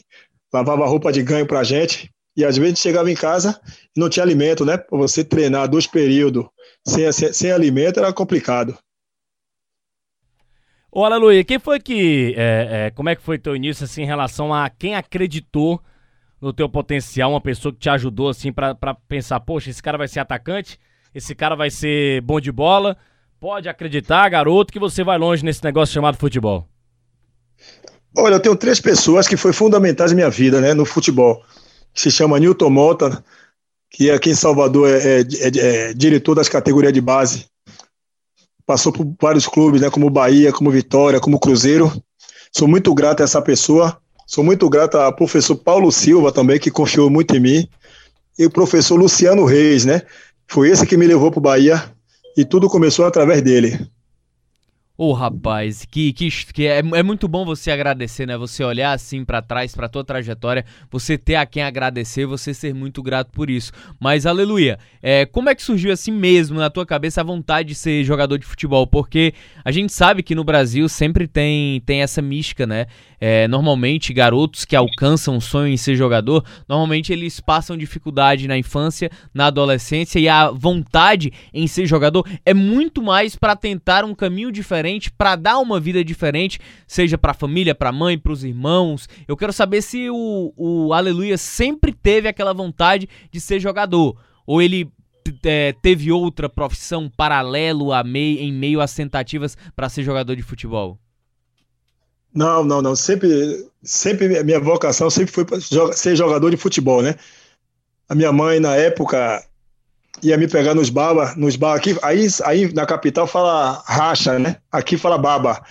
lavava 0.53 0.85
roupa 0.85 1.11
de 1.11 1.21
ganho 1.21 1.45
pra 1.45 1.65
gente, 1.65 2.09
e 2.37 2.45
às 2.45 2.55
vezes 2.55 2.79
chegava 2.79 3.11
em 3.11 3.13
casa 3.13 3.59
e 3.93 3.99
não 3.99 4.07
tinha 4.07 4.23
alimento, 4.23 4.63
né? 4.63 4.77
Para 4.77 4.97
você 4.97 5.21
treinar 5.21 5.67
dois 5.67 5.85
períodos 5.85 6.45
sem, 6.87 7.11
sem, 7.11 7.33
sem, 7.33 7.51
alimento 7.51 7.99
era 7.99 8.13
complicado. 8.13 8.73
Ô, 10.89 11.03
Aleluia, 11.03 11.43
quem 11.43 11.59
foi 11.59 11.77
que. 11.77 12.33
É, 12.37 12.85
é, 12.85 12.91
como 12.91 13.09
é 13.09 13.17
que 13.17 13.21
foi 13.21 13.37
teu 13.37 13.53
início 13.53 13.83
assim, 13.83 14.03
em 14.03 14.07
relação 14.07 14.53
a 14.53 14.69
quem 14.69 14.95
acreditou 14.95 15.81
no 16.43 16.51
teu 16.51 16.67
potencial, 16.67 17.31
uma 17.31 17.39
pessoa 17.39 17.71
que 17.71 17.79
te 17.79 17.89
ajudou 17.89 18.27
assim 18.27 18.51
para 18.51 18.75
pensar, 19.07 19.39
poxa, 19.39 19.69
esse 19.69 19.81
cara 19.81 19.97
vai 19.97 20.09
ser 20.09 20.19
atacante, 20.19 20.77
esse 21.15 21.33
cara 21.33 21.55
vai 21.55 21.71
ser 21.71 22.19
bom 22.21 22.37
de 22.37 22.51
bola. 22.51 22.97
Pode 23.39 23.69
acreditar, 23.69 24.27
garoto, 24.27 24.73
que 24.73 24.79
você 24.79 25.05
vai 25.05 25.17
longe 25.17 25.43
nesse 25.43 25.63
negócio 25.63 25.93
chamado 25.93 26.17
futebol. 26.17 26.67
Olha, 28.17 28.35
eu 28.35 28.39
tenho 28.41 28.57
três 28.57 28.81
pessoas 28.81 29.25
que 29.25 29.37
foram 29.37 29.53
fundamentais 29.53 30.11
na 30.11 30.15
minha 30.15 30.29
vida, 30.29 30.59
né, 30.59 30.73
no 30.73 30.85
futebol. 30.85 31.41
Se 31.93 32.11
chama 32.11 32.37
Newton 32.37 32.69
Mota, 32.69 33.23
que 33.89 34.11
aqui 34.11 34.31
em 34.31 34.35
Salvador 34.35 34.89
é, 34.89 34.97
é, 34.97 35.21
é, 35.21 35.89
é 35.89 35.93
diretor 35.93 36.35
das 36.35 36.49
categorias 36.49 36.91
de 36.91 36.99
base. 36.99 37.45
Passou 38.65 38.91
por 38.91 39.15
vários 39.21 39.47
clubes, 39.47 39.79
né, 39.79 39.89
como 39.89 40.09
Bahia, 40.09 40.51
como 40.51 40.69
Vitória, 40.69 41.21
como 41.21 41.39
Cruzeiro. 41.39 41.89
Sou 42.51 42.67
muito 42.67 42.93
grato 42.93 43.21
a 43.21 43.23
essa 43.23 43.41
pessoa. 43.41 43.97
Sou 44.33 44.43
muito 44.43 44.67
grato 44.67 44.97
ao 44.97 45.13
professor 45.13 45.55
Paulo 45.55 45.91
Silva 45.91 46.31
também, 46.31 46.59
que 46.59 46.71
confiou 46.71 47.07
muito 47.07 47.35
em 47.35 47.39
mim, 47.39 47.69
e 48.39 48.47
o 48.47 48.49
professor 48.49 48.95
Luciano 48.95 49.45
Reis, 49.45 49.85
né? 49.85 50.01
Foi 50.47 50.69
esse 50.69 50.87
que 50.87 50.97
me 50.97 51.05
levou 51.05 51.29
para 51.29 51.37
o 51.37 51.41
Bahia 51.43 51.83
e 52.35 52.43
tudo 52.43 52.67
começou 52.67 53.05
através 53.05 53.43
dele. 53.43 53.79
Ô 54.95 55.09
oh, 55.09 55.13
rapaz, 55.13 55.87
que, 55.89 56.13
que, 56.13 56.29
que 56.53 56.67
é, 56.67 56.77
é, 56.77 57.01
muito 57.01 57.27
bom 57.27 57.43
você 57.43 57.71
agradecer, 57.71 58.27
né? 58.27 58.37
Você 58.37 58.63
olhar 58.63 58.91
assim 58.91 59.25
para 59.25 59.41
trás, 59.41 59.73
para 59.73 59.89
tua 59.89 60.03
trajetória, 60.03 60.63
você 60.91 61.17
ter 61.17 61.33
a 61.33 61.47
quem 61.47 61.63
agradecer, 61.63 62.27
você 62.27 62.53
ser 62.53 62.75
muito 62.75 63.01
grato 63.01 63.31
por 63.31 63.49
isso. 63.49 63.71
Mas 63.99 64.27
aleluia, 64.27 64.77
é, 65.01 65.25
como 65.25 65.49
é 65.49 65.55
que 65.55 65.63
surgiu 65.63 65.91
assim 65.91 66.11
mesmo 66.11 66.59
na 66.59 66.69
tua 66.69 66.85
cabeça 66.85 67.21
a 67.21 67.23
vontade 67.23 67.69
de 67.69 67.75
ser 67.75 68.03
jogador 68.03 68.37
de 68.37 68.45
futebol? 68.45 68.85
Porque 68.85 69.33
a 69.65 69.71
gente 69.71 69.91
sabe 69.91 70.21
que 70.21 70.35
no 70.35 70.43
Brasil 70.43 70.87
sempre 70.87 71.27
tem, 71.27 71.81
tem 71.87 72.03
essa 72.03 72.21
mística, 72.21 72.67
né? 72.67 72.85
É, 73.19 73.47
normalmente, 73.47 74.13
garotos 74.13 74.65
que 74.65 74.75
alcançam 74.75 75.37
o 75.37 75.41
sonho 75.41 75.73
em 75.73 75.77
ser 75.77 75.95
jogador, 75.95 76.43
normalmente 76.67 77.11
eles 77.11 77.39
passam 77.39 77.77
dificuldade 77.77 78.49
na 78.49 78.57
infância, 78.57 79.09
na 79.33 79.47
adolescência 79.47 80.19
e 80.19 80.27
a 80.27 80.51
vontade 80.51 81.31
em 81.53 81.65
ser 81.65 81.87
jogador 81.87 82.27
é 82.45 82.53
muito 82.53 83.01
mais 83.01 83.35
para 83.35 83.55
tentar 83.55 84.03
um 84.03 84.13
caminho 84.13 84.51
diferente, 84.51 84.82
para 85.17 85.35
dar 85.35 85.59
uma 85.59 85.79
vida 85.79 86.03
diferente, 86.03 86.59
seja 86.87 87.17
para 87.17 87.31
a 87.31 87.35
família, 87.35 87.75
para 87.75 87.89
a 87.89 87.93
mãe, 87.93 88.17
para 88.17 88.31
os 88.31 88.43
irmãos. 88.43 89.07
Eu 89.27 89.37
quero 89.37 89.53
saber 89.53 89.81
se 89.81 90.09
o, 90.09 90.53
o 90.55 90.93
Aleluia 90.93 91.37
sempre 91.37 91.91
teve 91.91 92.27
aquela 92.27 92.53
vontade 92.53 93.07
de 93.31 93.39
ser 93.39 93.59
jogador 93.59 94.17
ou 94.45 94.61
ele 94.61 94.91
é, 95.43 95.73
teve 95.81 96.11
outra 96.11 96.49
profissão 96.49 97.09
paralelo 97.09 97.93
a 97.93 98.03
mei, 98.03 98.39
em 98.39 98.51
meio 98.51 98.81
às 98.81 98.93
tentativas 98.93 99.57
para 99.75 99.89
ser 99.89 100.03
jogador 100.03 100.35
de 100.35 100.41
futebol? 100.41 100.99
Não, 102.33 102.63
não, 102.63 102.81
não. 102.81 102.95
Sempre, 102.95 103.67
sempre 103.81 104.43
minha 104.43 104.59
vocação 104.59 105.09
sempre 105.09 105.31
foi 105.31 105.45
ser 105.93 106.15
jogador 106.15 106.49
de 106.49 106.57
futebol, 106.57 107.01
né? 107.01 107.15
A 108.09 108.15
minha 108.15 108.31
mãe 108.31 108.59
na 108.59 108.75
época 108.75 109.43
ia 110.21 110.37
me 110.37 110.47
pegar 110.47 110.73
nos 110.73 110.89
baba, 110.89 111.33
nos 111.35 111.55
bar 111.55 111.75
aqui, 111.75 111.97
aí, 112.01 112.27
aí 112.43 112.73
na 112.73 112.85
capital 112.85 113.25
fala 113.25 113.83
racha, 113.85 114.37
né? 114.37 114.57
Aqui 114.71 114.97
fala 114.97 115.17
baba. 115.17 115.63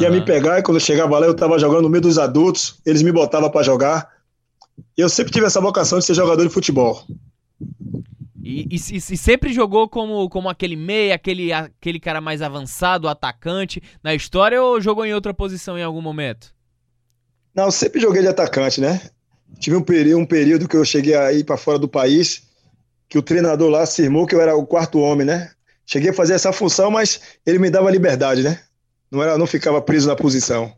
Ia 0.00 0.08
uhum. 0.08 0.14
me 0.14 0.24
pegar 0.24 0.58
e 0.58 0.62
quando 0.62 0.76
eu 0.76 0.80
chegava 0.80 1.18
lá 1.18 1.26
eu 1.26 1.32
estava 1.32 1.58
jogando 1.58 1.82
no 1.82 1.88
meio 1.88 2.02
dos 2.02 2.18
adultos, 2.18 2.80
eles 2.86 3.02
me 3.02 3.10
botavam 3.10 3.50
para 3.50 3.64
jogar. 3.64 4.08
Eu 4.96 5.08
sempre 5.08 5.32
tive 5.32 5.46
essa 5.46 5.60
vocação 5.60 5.98
de 5.98 6.04
ser 6.04 6.14
jogador 6.14 6.46
de 6.46 6.52
futebol. 6.52 7.04
E, 8.42 8.66
e, 8.70 8.76
e, 8.76 9.00
sempre 9.00 9.52
jogou 9.52 9.88
como, 9.88 10.28
como 10.28 10.48
aquele 10.48 10.76
meia, 10.76 11.14
aquele, 11.14 11.52
aquele 11.52 12.00
cara 12.00 12.20
mais 12.20 12.40
avançado, 12.40 13.08
atacante 13.08 13.82
na 14.02 14.14
história 14.14 14.62
ou 14.62 14.80
jogou 14.80 15.04
em 15.04 15.12
outra 15.12 15.34
posição 15.34 15.76
em 15.78 15.82
algum 15.82 16.00
momento? 16.00 16.54
Não, 17.54 17.70
sempre 17.70 18.00
joguei 18.00 18.22
de 18.22 18.28
atacante, 18.28 18.80
né? 18.80 19.00
Tive 19.58 19.76
um 19.76 19.82
período, 19.82 20.22
um 20.22 20.26
período 20.26 20.68
que 20.68 20.76
eu 20.76 20.84
cheguei 20.84 21.14
a 21.14 21.32
ir 21.32 21.44
para 21.44 21.56
fora 21.56 21.78
do 21.78 21.88
país, 21.88 22.42
que 23.10 23.18
o 23.18 23.22
treinador 23.22 23.68
lá 23.68 23.82
afirmou 23.82 24.26
que 24.26 24.34
eu 24.34 24.40
era 24.40 24.56
o 24.56 24.64
quarto 24.66 24.98
homem, 25.00 25.26
né? 25.26 25.50
Cheguei 25.84 26.10
a 26.10 26.14
fazer 26.14 26.32
essa 26.34 26.52
função, 26.52 26.90
mas 26.90 27.20
ele 27.44 27.58
me 27.58 27.68
dava 27.68 27.90
liberdade, 27.90 28.42
né? 28.42 28.60
Não, 29.10 29.20
era, 29.22 29.36
não 29.36 29.46
ficava 29.46 29.82
preso 29.82 30.06
na 30.08 30.14
posição. 30.16 30.72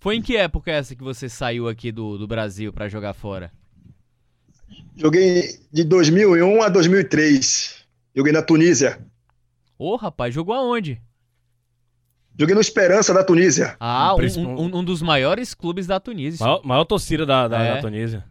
Foi 0.00 0.16
em 0.16 0.20
que 0.22 0.36
época 0.36 0.70
essa 0.70 0.94
que 0.94 1.02
você 1.04 1.28
saiu 1.28 1.68
aqui 1.68 1.90
do, 1.92 2.18
do 2.18 2.26
Brasil 2.26 2.72
para 2.72 2.88
jogar 2.88 3.14
fora? 3.14 3.50
Joguei 4.96 5.58
de 5.72 5.84
2001 5.84 6.62
a 6.62 6.68
2003. 6.68 7.76
Joguei 8.14 8.32
na 8.32 8.42
Tunísia. 8.42 8.98
Ô, 9.78 9.94
rapaz, 9.96 10.34
jogou 10.34 10.54
aonde? 10.54 11.00
Joguei 12.38 12.54
no 12.54 12.60
Esperança 12.60 13.14
da 13.14 13.22
Tunísia. 13.24 13.76
Ah, 13.78 14.14
Um 14.14 14.18
um, 14.40 14.60
um- 14.60 14.76
um 14.78 14.84
dos 14.84 15.00
maiores 15.00 15.54
clubes 15.54 15.86
da 15.86 16.00
Tunísia. 16.00 16.44
Maior, 16.44 16.60
maior 16.64 16.84
torcida 16.84 17.24
da, 17.24 17.46
da, 17.48 17.62
É. 17.62 17.74
da 17.76 17.80
Tunísia. 17.80 18.24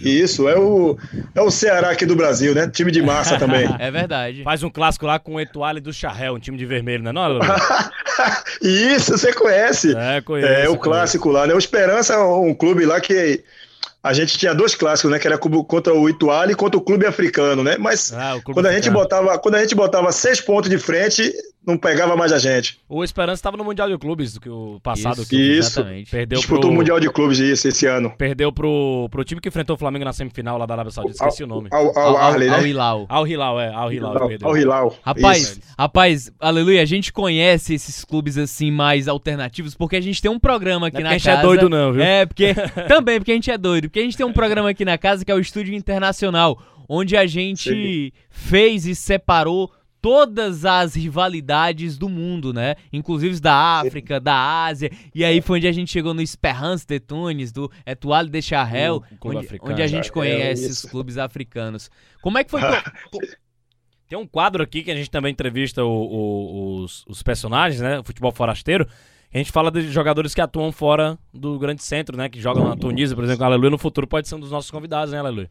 Isso, 0.00 0.48
é 0.48 0.58
o, 0.58 0.96
é 1.34 1.40
o 1.40 1.50
Ceará 1.50 1.90
aqui 1.90 2.04
do 2.06 2.14
Brasil, 2.16 2.54
né? 2.54 2.68
Time 2.68 2.90
de 2.90 3.02
massa 3.02 3.36
também. 3.38 3.66
É 3.78 3.90
verdade. 3.90 4.42
Faz 4.42 4.62
um 4.62 4.70
clássico 4.70 5.06
lá 5.06 5.18
com 5.18 5.34
o 5.34 5.40
Etoile 5.40 5.80
do 5.80 5.92
Charrel, 5.92 6.34
um 6.34 6.38
time 6.38 6.56
de 6.56 6.66
vermelho, 6.66 7.02
né? 7.02 7.12
Não? 7.12 7.38
Isso, 8.62 9.16
você 9.16 9.32
conhece. 9.32 9.94
É, 9.96 10.20
conheço. 10.20 10.48
É, 10.48 10.60
o 10.62 10.76
conheço. 10.76 10.78
clássico 10.80 11.30
lá, 11.30 11.46
né? 11.46 11.54
O 11.54 11.58
Esperança 11.58 12.14
é 12.14 12.18
um 12.18 12.54
clube 12.54 12.84
lá 12.84 13.00
que 13.00 13.42
a 14.02 14.12
gente 14.12 14.38
tinha 14.38 14.54
dois 14.54 14.74
clássicos, 14.74 15.10
né? 15.10 15.18
Que 15.18 15.26
era 15.26 15.38
contra 15.38 15.92
o 15.92 16.08
Ituali 16.08 16.52
e 16.52 16.56
contra 16.56 16.78
o 16.78 16.80
clube 16.80 17.06
africano, 17.06 17.64
né? 17.64 17.76
Mas 17.78 18.12
Ah, 18.12 18.38
quando 18.44 18.66
a 18.66 18.72
gente 18.72 18.88
africano. 18.88 18.98
botava, 19.02 19.38
quando 19.38 19.54
a 19.56 19.60
gente 19.60 19.74
botava 19.74 20.12
seis 20.12 20.40
pontos 20.40 20.70
de 20.70 20.78
frente, 20.78 21.32
não 21.66 21.76
pegava 21.76 22.16
mais 22.16 22.32
a 22.32 22.38
gente. 22.38 22.78
O 22.88 23.02
Esperança 23.02 23.40
estava 23.40 23.56
no 23.56 23.64
Mundial 23.64 23.88
de 23.88 23.98
Clubes 23.98 24.34
do 24.34 24.40
que 24.40 24.48
o 24.48 24.78
passado. 24.82 25.22
Isso, 25.22 25.28
que 25.28 25.36
Isso. 25.36 25.80
exatamente. 25.80 26.10
Perdeu 26.10 26.38
Disputou 26.38 26.60
pro, 26.62 26.70
o 26.70 26.74
Mundial 26.74 27.00
de 27.00 27.10
Clubes 27.10 27.38
isso, 27.40 27.66
esse 27.66 27.86
ano. 27.86 28.14
Perdeu 28.16 28.52
pro, 28.52 29.08
pro 29.10 29.24
time 29.24 29.40
que 29.40 29.48
enfrentou 29.48 29.74
o 29.74 29.78
Flamengo 29.78 30.04
na 30.04 30.12
semifinal 30.12 30.56
lá 30.56 30.64
da 30.64 30.74
Arábia 30.74 30.92
Saudita. 30.92 31.16
Esqueci 31.16 31.42
o 31.42 31.46
nome. 31.46 31.68
Ao, 31.72 31.98
ao, 31.98 32.16
Arley, 32.16 32.48
ao 32.48 32.62
né? 32.62 32.68
Hilal. 32.68 33.06
Al 33.08 33.26
Hilal, 33.26 33.60
é. 33.60 33.74
Al 33.74 33.92
Hilal. 33.92 34.16
Ao, 34.16 34.28
perdeu. 34.28 34.48
ao 34.48 34.56
Hilal. 34.56 34.96
Rapaz, 35.02 35.38
Isso. 35.38 35.60
rapaz, 35.76 36.32
aleluia, 36.38 36.82
a 36.82 36.84
gente 36.84 37.12
conhece 37.12 37.74
esses 37.74 38.04
clubes 38.04 38.38
assim 38.38 38.70
mais 38.70 39.08
alternativos 39.08 39.74
porque 39.74 39.96
a 39.96 40.00
gente 40.00 40.22
tem 40.22 40.30
um 40.30 40.38
programa 40.38 40.86
aqui 40.86 41.02
Não 41.02 41.10
é 41.10 41.14
na 41.14 41.16
porque 41.16 41.28
a 41.28 41.32
gente 41.32 41.36
casa. 41.36 41.40
é 41.40 41.56
doido 41.56 41.68
não, 41.68 41.92
viu? 41.92 42.02
É, 42.02 42.26
porque 42.26 42.54
também 42.86 43.18
porque 43.18 43.32
a 43.32 43.34
gente 43.34 43.50
é 43.50 43.58
doido, 43.58 43.88
porque 43.88 43.98
a 43.98 44.02
gente 44.02 44.16
tem 44.16 44.24
um 44.24 44.32
programa 44.32 44.70
aqui 44.70 44.84
na 44.84 44.96
casa 44.96 45.24
que 45.24 45.32
é 45.32 45.34
o 45.34 45.40
Estúdio 45.40 45.74
Internacional, 45.74 46.62
onde 46.88 47.16
a 47.16 47.26
gente 47.26 47.70
Sim. 47.70 48.12
fez 48.30 48.86
e 48.86 48.94
separou 48.94 49.70
todas 50.06 50.64
as 50.64 50.94
rivalidades 50.94 51.98
do 51.98 52.08
mundo, 52.08 52.52
né? 52.52 52.76
Inclusive 52.92 53.40
da 53.40 53.52
África, 53.80 54.20
da 54.20 54.64
Ásia, 54.66 54.88
e 55.12 55.24
aí 55.24 55.40
foi 55.40 55.58
onde 55.58 55.66
a 55.66 55.72
gente 55.72 55.90
chegou 55.90 56.14
no 56.14 56.22
Esperance 56.22 56.86
de 56.86 57.00
Tunis, 57.00 57.50
do 57.50 57.68
Etoile 57.84 58.30
de 58.30 58.40
Charrel, 58.40 59.02
onde, 59.20 59.48
onde 59.60 59.82
a 59.82 59.86
gente 59.88 60.08
É, 60.08 60.12
conhece 60.12 60.62
isso. 60.62 60.70
esses 60.72 60.90
clubes 60.90 61.18
africanos. 61.18 61.90
Como 62.22 62.38
é 62.38 62.44
que 62.44 62.50
foi? 62.52 62.60
pro- 63.10 63.20
Tem 64.08 64.16
um 64.16 64.28
quadro 64.28 64.62
aqui 64.62 64.84
que 64.84 64.92
a 64.92 64.94
gente 64.94 65.10
também 65.10 65.32
entrevista 65.32 65.84
o- 65.84 65.88
o- 65.88 66.82
os, 66.84 67.04
os 67.08 67.20
personagens, 67.24 67.80
né? 67.80 67.98
O 67.98 68.04
futebol 68.04 68.30
forasteiro. 68.30 68.86
A 69.34 69.38
gente 69.38 69.50
fala 69.50 69.72
de 69.72 69.90
jogadores 69.90 70.32
que 70.36 70.40
atuam 70.40 70.70
fora 70.70 71.18
do 71.34 71.58
grande 71.58 71.82
centro, 71.82 72.16
né? 72.16 72.28
Que 72.28 72.40
jogam 72.40 72.68
na 72.68 72.76
Tunísia, 72.76 73.16
por 73.16 73.24
exemplo. 73.24 73.44
Aleluia 73.44 73.70
no 73.70 73.78
futuro 73.78 74.06
pode 74.06 74.28
ser 74.28 74.36
um 74.36 74.40
dos 74.40 74.52
nossos 74.52 74.70
convidados, 74.70 75.10
né, 75.12 75.18
Aleluia? 75.18 75.48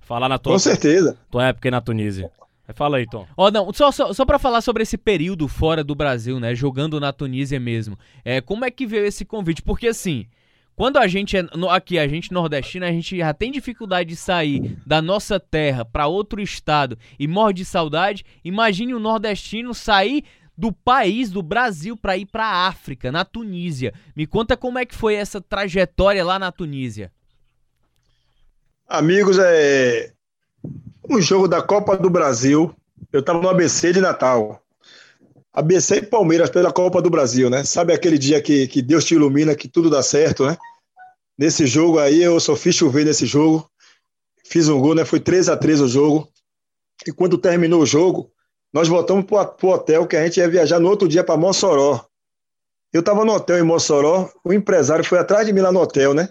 Falar 0.00 0.26
na 0.26 0.38
tua, 0.38 0.54
Com 0.54 0.58
certeza. 0.58 1.18
tua 1.30 1.48
época 1.48 1.68
aí 1.68 1.70
na 1.70 1.82
Tunísia. 1.82 2.30
Aí 2.70 2.74
Fala 2.74 2.98
aí, 2.98 3.06
Tom. 3.06 3.26
Ó, 3.36 3.50
não, 3.50 3.72
só, 3.72 3.90
só, 3.90 4.12
só 4.12 4.24
pra 4.24 4.38
falar 4.38 4.60
sobre 4.60 4.82
esse 4.84 4.96
período 4.96 5.48
fora 5.48 5.82
do 5.82 5.94
Brasil, 5.94 6.38
né? 6.38 6.54
Jogando 6.54 7.00
na 7.00 7.12
Tunísia 7.12 7.58
mesmo. 7.58 7.98
É, 8.24 8.40
como 8.40 8.64
é 8.64 8.70
que 8.70 8.86
veio 8.86 9.04
esse 9.04 9.24
convite? 9.24 9.60
Porque 9.60 9.88
assim, 9.88 10.26
quando 10.76 10.96
a 10.98 11.06
gente 11.08 11.36
é. 11.36 11.42
no- 11.42 11.68
aqui, 11.68 11.98
a 11.98 12.06
gente 12.06 12.32
nordestina, 12.32 12.86
a 12.86 12.92
gente 12.92 13.18
já 13.18 13.34
tem 13.34 13.50
dificuldade 13.50 14.08
de 14.10 14.16
sair 14.16 14.78
da 14.86 15.02
nossa 15.02 15.40
terra 15.40 15.84
pra 15.84 16.06
outro 16.06 16.40
estado 16.40 16.96
e 17.18 17.26
morre 17.26 17.54
de 17.54 17.64
saudade. 17.64 18.24
Imagine 18.44 18.94
um 18.94 19.00
nordestino 19.00 19.74
sair 19.74 20.24
do 20.56 20.70
país, 20.72 21.30
do 21.30 21.42
Brasil, 21.42 21.96
pra 21.96 22.16
ir 22.16 22.26
pra 22.26 22.66
África, 22.68 23.10
na 23.10 23.24
Tunísia. 23.24 23.92
Me 24.14 24.26
conta 24.26 24.56
como 24.56 24.78
é 24.78 24.84
que 24.86 24.94
foi 24.94 25.14
essa 25.14 25.40
trajetória 25.40 26.24
lá 26.24 26.38
na 26.38 26.52
Tunísia. 26.52 27.10
Amigos, 28.86 29.38
é 29.38 30.12
um 31.08 31.20
jogo 31.20 31.48
da 31.48 31.62
Copa 31.62 31.96
do 31.96 32.10
Brasil. 32.10 32.74
Eu 33.12 33.20
estava 33.20 33.40
no 33.40 33.48
ABC 33.48 33.92
de 33.92 34.00
Natal. 34.00 34.62
ABC 35.52 35.96
e 35.96 36.02
Palmeiras 36.02 36.50
pela 36.50 36.72
Copa 36.72 37.02
do 37.02 37.10
Brasil, 37.10 37.50
né? 37.50 37.64
Sabe 37.64 37.92
aquele 37.92 38.18
dia 38.18 38.40
que, 38.40 38.66
que 38.68 38.80
Deus 38.80 39.04
te 39.04 39.14
ilumina, 39.14 39.54
que 39.54 39.68
tudo 39.68 39.90
dá 39.90 40.02
certo, 40.02 40.46
né? 40.46 40.56
Nesse 41.36 41.66
jogo 41.66 41.98
aí, 41.98 42.22
eu 42.22 42.38
só 42.38 42.54
fiz 42.54 42.74
chover 42.74 43.04
nesse 43.04 43.26
jogo. 43.26 43.68
Fiz 44.44 44.68
um 44.68 44.80
gol, 44.80 44.94
né? 44.94 45.04
Foi 45.04 45.18
3 45.18 45.48
a 45.48 45.56
3 45.56 45.80
o 45.80 45.88
jogo. 45.88 46.28
E 47.06 47.12
quando 47.12 47.38
terminou 47.38 47.82
o 47.82 47.86
jogo, 47.86 48.30
nós 48.72 48.86
voltamos 48.86 49.24
para 49.24 49.56
o 49.62 49.68
hotel 49.68 50.06
que 50.06 50.16
a 50.16 50.24
gente 50.24 50.38
ia 50.38 50.48
viajar 50.48 50.78
no 50.78 50.88
outro 50.88 51.08
dia 51.08 51.24
para 51.24 51.36
Mossoró. 51.36 52.04
Eu 52.92 53.00
estava 53.00 53.24
no 53.24 53.32
hotel 53.32 53.58
em 53.58 53.62
Mossoró, 53.62 54.28
o 54.44 54.52
empresário 54.52 55.04
foi 55.04 55.18
atrás 55.18 55.46
de 55.46 55.52
mim 55.52 55.60
lá 55.60 55.72
no 55.72 55.80
hotel, 55.80 56.12
né? 56.12 56.28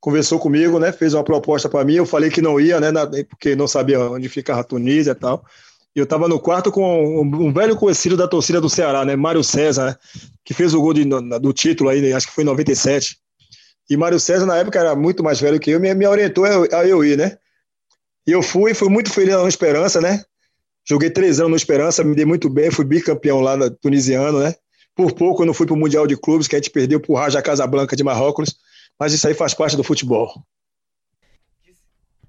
Conversou 0.00 0.38
comigo, 0.38 0.78
né? 0.78 0.92
Fez 0.92 1.14
uma 1.14 1.22
proposta 1.24 1.68
para 1.68 1.84
mim. 1.84 1.94
Eu 1.94 2.06
falei 2.06 2.30
que 2.30 2.40
não 2.40 2.58
ia, 2.58 2.80
né? 2.80 2.90
na- 2.90 3.06
Porque 3.28 3.54
não 3.54 3.68
sabia 3.68 4.00
onde 4.00 4.28
ficava 4.28 4.60
a 4.60 4.64
Tunísia 4.64 5.12
e 5.12 5.14
tal. 5.14 5.44
E 5.94 5.98
eu 5.98 6.04
estava 6.04 6.28
no 6.28 6.38
quarto 6.38 6.70
com 6.70 7.20
um, 7.20 7.46
um 7.48 7.52
velho 7.52 7.76
conhecido 7.76 8.16
da 8.16 8.26
torcida 8.28 8.60
do 8.60 8.70
Ceará, 8.70 9.04
né? 9.04 9.16
Mário 9.16 9.42
César, 9.44 9.86
né? 9.86 9.96
que 10.44 10.54
fez 10.54 10.72
o 10.74 10.80
gol 10.80 10.94
de- 10.94 11.04
do 11.04 11.52
título 11.52 11.90
aí, 11.90 12.00
né? 12.00 12.12
acho 12.12 12.28
que 12.28 12.32
foi 12.32 12.42
em 12.44 12.46
97. 12.46 13.16
E 13.88 13.96
Mário 13.96 14.20
César, 14.20 14.46
na 14.46 14.56
época, 14.56 14.78
era 14.78 14.94
muito 14.94 15.22
mais 15.22 15.40
velho 15.40 15.58
que 15.58 15.70
eu, 15.72 15.80
me, 15.80 15.92
me 15.94 16.06
orientou 16.06 16.44
a 16.44 16.86
eu, 16.86 17.04
ir, 17.04 17.18
né? 17.18 17.36
E 18.26 18.30
eu 18.32 18.40
fui, 18.42 18.72
fui 18.72 18.88
muito 18.88 19.12
feliz 19.12 19.34
lá 19.34 19.42
no 19.42 19.48
Esperança, 19.48 20.00
né? 20.00 20.22
Joguei 20.88 21.10
três 21.10 21.40
anos 21.40 21.50
no 21.50 21.56
Esperança, 21.56 22.04
me 22.04 22.14
dei 22.14 22.24
muito 22.24 22.48
bem, 22.48 22.70
fui 22.70 22.84
bicampeão 22.84 23.40
lá 23.40 23.56
na, 23.56 23.68
tunisiano, 23.68 24.38
né? 24.38 24.54
Por 24.94 25.12
pouco 25.12 25.42
eu 25.42 25.46
não 25.46 25.54
fui 25.54 25.66
para 25.66 25.74
o 25.74 25.76
Mundial 25.78 26.06
de 26.06 26.16
Clubes, 26.16 26.46
que 26.46 26.54
a 26.54 26.58
gente 26.58 26.70
perdeu 26.70 27.00
para 27.00 27.12
o 27.12 27.16
Raja 27.16 27.42
Casablanca 27.42 27.96
de 27.96 28.04
Marrocos, 28.04 28.54
mas 29.00 29.12
isso 29.14 29.26
aí 29.26 29.32
faz 29.34 29.54
parte 29.54 29.76
do 29.76 29.82
futebol. 29.82 30.30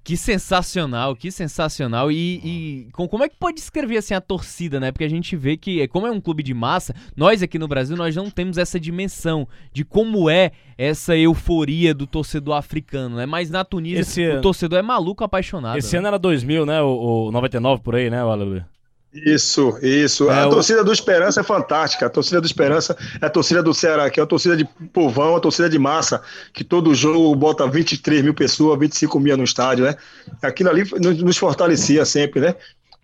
Que 0.04 0.16
sensacional, 0.16 1.14
que 1.14 1.30
sensacional. 1.30 2.10
E, 2.10 2.40
e 2.42 2.88
com- 2.90 3.06
como 3.06 3.22
é 3.22 3.28
que 3.28 3.36
pode 3.36 3.54
descrever 3.58 3.98
assim 3.98 4.14
a 4.14 4.20
torcida, 4.20 4.80
né? 4.80 4.90
Porque 4.90 5.04
a 5.04 5.08
gente 5.08 5.36
vê 5.36 5.56
que, 5.56 5.80
é, 5.80 5.86
como 5.86 6.08
é 6.08 6.10
um 6.10 6.20
clube 6.20 6.42
de 6.42 6.52
massa, 6.52 6.92
nós 7.16 7.40
aqui 7.40 7.56
no 7.56 7.68
Brasil, 7.68 7.96
nós 7.96 8.16
não 8.16 8.28
temos 8.28 8.58
essa 8.58 8.80
dimensão 8.80 9.46
de 9.72 9.84
como 9.84 10.28
é 10.28 10.50
essa 10.76 11.16
euforia 11.16 11.94
do 11.94 12.04
torcedor 12.04 12.56
africano, 12.56 13.14
né? 13.14 13.26
Mas 13.26 13.48
na 13.48 13.64
Tunísia, 13.64 14.00
Esse 14.00 14.26
o 14.26 14.32
ano- 14.32 14.42
torcedor 14.42 14.80
é 14.80 14.82
maluco 14.82 15.22
apaixonado. 15.22 15.78
Esse 15.78 15.92
né? 15.92 15.98
ano 16.00 16.08
era 16.08 16.18
2000, 16.18 16.66
né? 16.66 16.82
O, 16.82 17.26
o 17.28 17.30
99 17.30 17.80
por 17.80 17.94
aí, 17.94 18.10
né, 18.10 18.24
o 18.24 18.28
Aleluia? 18.28 18.66
Isso, 19.14 19.78
isso. 19.82 20.30
É, 20.30 20.44
a 20.44 20.48
torcida 20.48 20.82
do 20.82 20.90
Esperança 20.90 21.40
é 21.40 21.44
fantástica. 21.44 22.06
A 22.06 22.10
torcida 22.10 22.40
do 22.40 22.46
Esperança 22.46 22.96
é 23.20 23.26
a 23.26 23.30
torcida 23.30 23.62
do 23.62 23.74
Ceará, 23.74 24.08
que 24.08 24.18
é 24.18 24.22
uma 24.22 24.28
torcida 24.28 24.56
de 24.56 24.64
povão, 24.92 25.32
uma 25.32 25.40
torcida 25.40 25.68
de 25.68 25.78
massa, 25.78 26.22
que 26.52 26.64
todo 26.64 26.94
jogo 26.94 27.34
bota 27.34 27.66
23 27.68 28.22
mil 28.22 28.32
pessoas, 28.32 28.78
25 28.78 29.20
mil 29.20 29.36
no 29.36 29.44
estádio, 29.44 29.84
né? 29.84 29.96
Aquilo 30.40 30.70
ali 30.70 30.84
nos 31.22 31.36
fortalecia 31.36 32.06
sempre, 32.06 32.40
né? 32.40 32.54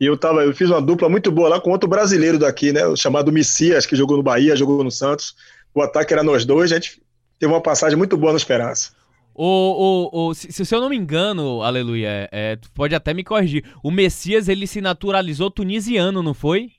E 0.00 0.06
eu, 0.06 0.16
tava, 0.16 0.44
eu 0.44 0.54
fiz 0.54 0.70
uma 0.70 0.80
dupla 0.80 1.08
muito 1.10 1.30
boa 1.30 1.48
lá 1.48 1.60
com 1.60 1.70
outro 1.70 1.88
brasileiro 1.88 2.38
daqui, 2.38 2.72
né? 2.72 2.80
Chamado 2.96 3.30
Messias, 3.30 3.84
que 3.84 3.94
jogou 3.94 4.16
no 4.16 4.22
Bahia, 4.22 4.56
jogou 4.56 4.82
no 4.82 4.90
Santos. 4.90 5.34
O 5.74 5.82
ataque 5.82 6.14
era 6.14 6.22
nós 6.22 6.46
dois, 6.46 6.72
a 6.72 6.76
gente 6.76 7.02
teve 7.38 7.52
uma 7.52 7.60
passagem 7.60 7.98
muito 7.98 8.16
boa 8.16 8.32
no 8.32 8.38
Esperança. 8.38 8.92
O, 9.40 10.10
o, 10.12 10.30
o, 10.30 10.34
se, 10.34 10.64
se 10.64 10.74
eu 10.74 10.80
não 10.80 10.90
me 10.90 10.96
engano, 10.96 11.62
aleluia, 11.62 12.08
é, 12.08 12.28
é, 12.32 12.56
tu 12.56 12.68
pode 12.72 12.92
até 12.92 13.14
me 13.14 13.22
corrigir. 13.22 13.64
O 13.84 13.88
Messias, 13.88 14.48
ele 14.48 14.66
se 14.66 14.80
naturalizou 14.80 15.48
tunisiano, 15.48 16.24
não 16.24 16.34
foi? 16.34 16.72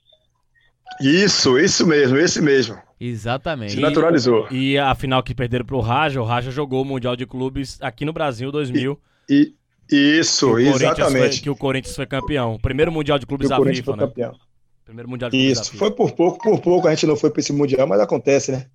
Isso, 1.00 1.58
isso 1.58 1.88
mesmo, 1.88 2.18
esse 2.18 2.42
mesmo. 2.42 2.78
Exatamente. 3.00 3.76
Se 3.76 3.80
naturalizou. 3.80 4.46
E 4.52 4.78
a 4.78 4.94
final 4.94 5.24
que 5.24 5.34
perderam 5.34 5.64
pro 5.64 5.80
Raja, 5.80 6.22
o 6.22 6.26
Raja 6.26 6.52
jogou 6.52 6.82
o 6.82 6.86
Mundial 6.86 7.16
de 7.16 7.26
Clubes 7.26 7.78
aqui 7.82 8.04
no 8.04 8.12
Brasil 8.12 8.52
2000. 8.52 9.00
E, 9.30 9.54
que 9.88 9.96
isso, 10.20 10.60
exatamente. 10.60 11.36
Foi, 11.36 11.44
que 11.44 11.50
o 11.50 11.56
Corinthians 11.56 11.96
foi 11.96 12.06
campeão. 12.08 12.60
Primeiro 12.62 12.92
Mundial 12.92 13.18
de 13.18 13.26
Clubes 13.26 13.48
E 13.48 13.50
da 13.50 13.56
Corinthians 13.56 13.86
FIFA, 13.86 13.92
foi 13.92 14.02
né? 14.02 14.08
campeão. 14.08 14.36
Primeiro 14.84 15.10
Mundial 15.10 15.30
de 15.30 15.38
Clubes 15.38 15.56
da 15.56 15.62
Isso, 15.62 15.72
FIFA. 15.72 15.86
foi 15.86 15.92
por 15.96 16.12
pouco, 16.12 16.44
por 16.44 16.60
pouco 16.60 16.88
a 16.90 16.92
gente 16.94 17.08
não 17.08 17.16
foi 17.16 17.30
para 17.30 17.40
esse 17.40 17.54
Mundial, 17.54 17.88
mas 17.88 18.02
acontece, 18.02 18.52
né? 18.52 18.66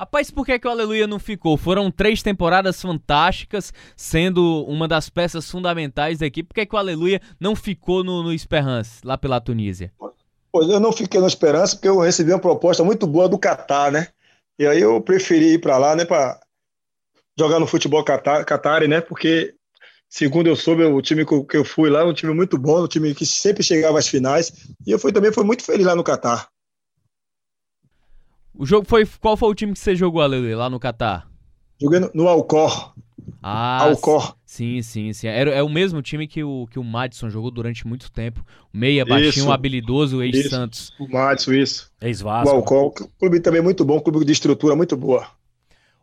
Rapaz, 0.00 0.30
por 0.30 0.46
que, 0.46 0.56
que 0.56 0.68
o 0.68 0.70
Aleluia 0.70 1.08
não 1.08 1.18
ficou? 1.18 1.56
Foram 1.56 1.90
três 1.90 2.22
temporadas 2.22 2.80
fantásticas, 2.80 3.72
sendo 3.96 4.64
uma 4.68 4.86
das 4.86 5.10
peças 5.10 5.50
fundamentais 5.50 6.20
da 6.20 6.26
equipe. 6.26 6.48
Por 6.48 6.54
que, 6.54 6.66
que 6.66 6.74
o 6.74 6.78
Aleluia 6.78 7.20
não 7.40 7.56
ficou 7.56 8.04
no, 8.04 8.22
no 8.22 8.30
lá 9.04 9.18
pela 9.18 9.40
Tunísia? 9.40 9.92
Pois 10.52 10.68
eu 10.68 10.78
não 10.78 10.92
fiquei 10.92 11.20
na 11.20 11.26
esperança 11.26 11.74
porque 11.74 11.88
eu 11.88 11.98
recebi 11.98 12.32
uma 12.32 12.38
proposta 12.38 12.84
muito 12.84 13.08
boa 13.08 13.28
do 13.28 13.36
Catar, 13.36 13.90
né? 13.90 14.06
E 14.56 14.66
aí 14.66 14.80
eu 14.80 15.00
preferi 15.00 15.54
ir 15.54 15.60
para 15.60 15.76
lá, 15.78 15.96
né, 15.96 16.04
para 16.04 16.38
jogar 17.36 17.58
no 17.58 17.66
futebol 17.66 18.04
Catar, 18.04 18.86
né? 18.88 19.00
Porque 19.00 19.54
segundo 20.08 20.46
eu 20.46 20.54
soube, 20.54 20.84
o 20.84 21.02
time 21.02 21.26
que 21.26 21.56
eu 21.56 21.64
fui 21.64 21.90
lá 21.90 22.00
é 22.00 22.04
um 22.04 22.14
time 22.14 22.32
muito 22.32 22.56
bom, 22.56 22.84
um 22.84 22.88
time 22.88 23.14
que 23.16 23.26
sempre 23.26 23.64
chegava 23.64 23.98
às 23.98 24.06
finais, 24.06 24.52
e 24.86 24.92
eu 24.92 24.98
fui 24.98 25.12
também 25.12 25.32
fui 25.32 25.44
muito 25.44 25.64
feliz 25.64 25.84
lá 25.84 25.96
no 25.96 26.04
Catar. 26.04 26.48
O 28.58 28.66
jogo 28.66 28.86
foi. 28.88 29.06
Qual 29.20 29.36
foi 29.36 29.48
o 29.48 29.54
time 29.54 29.72
que 29.72 29.78
você 29.78 29.94
jogou, 29.94 30.20
Aleluia, 30.20 30.56
lá 30.56 30.68
no 30.68 30.80
Catar? 30.80 31.28
Joguei 31.80 32.00
no, 32.00 32.10
no 32.12 32.26
Alcor, 32.28 32.92
Ah, 33.40 33.84
Alcor. 33.84 34.36
sim, 34.44 34.82
sim, 34.82 35.12
sim. 35.12 35.28
Era, 35.28 35.52
é 35.52 35.62
o 35.62 35.68
mesmo 35.68 36.02
time 36.02 36.26
que 36.26 36.42
o, 36.42 36.66
que 36.68 36.76
o 36.76 36.82
Madison 36.82 37.30
jogou 37.30 37.52
durante 37.52 37.86
muito 37.86 38.10
tempo. 38.10 38.44
O 38.74 38.76
meia, 38.76 39.06
baixinho, 39.06 39.28
Isso. 39.44 39.52
habilidoso, 39.52 40.20
ex-Santos. 40.20 40.92
o 40.98 41.06
Madison, 41.06 41.52
isso. 41.52 41.92
O 42.02 42.04
Ex-Vasco. 42.04 42.52
Alcor, 42.56 42.92
clube 43.16 43.38
também 43.38 43.62
muito 43.62 43.84
bom, 43.84 44.00
clube 44.00 44.24
de 44.24 44.32
estrutura 44.32 44.74
muito 44.74 44.96
boa. 44.96 45.28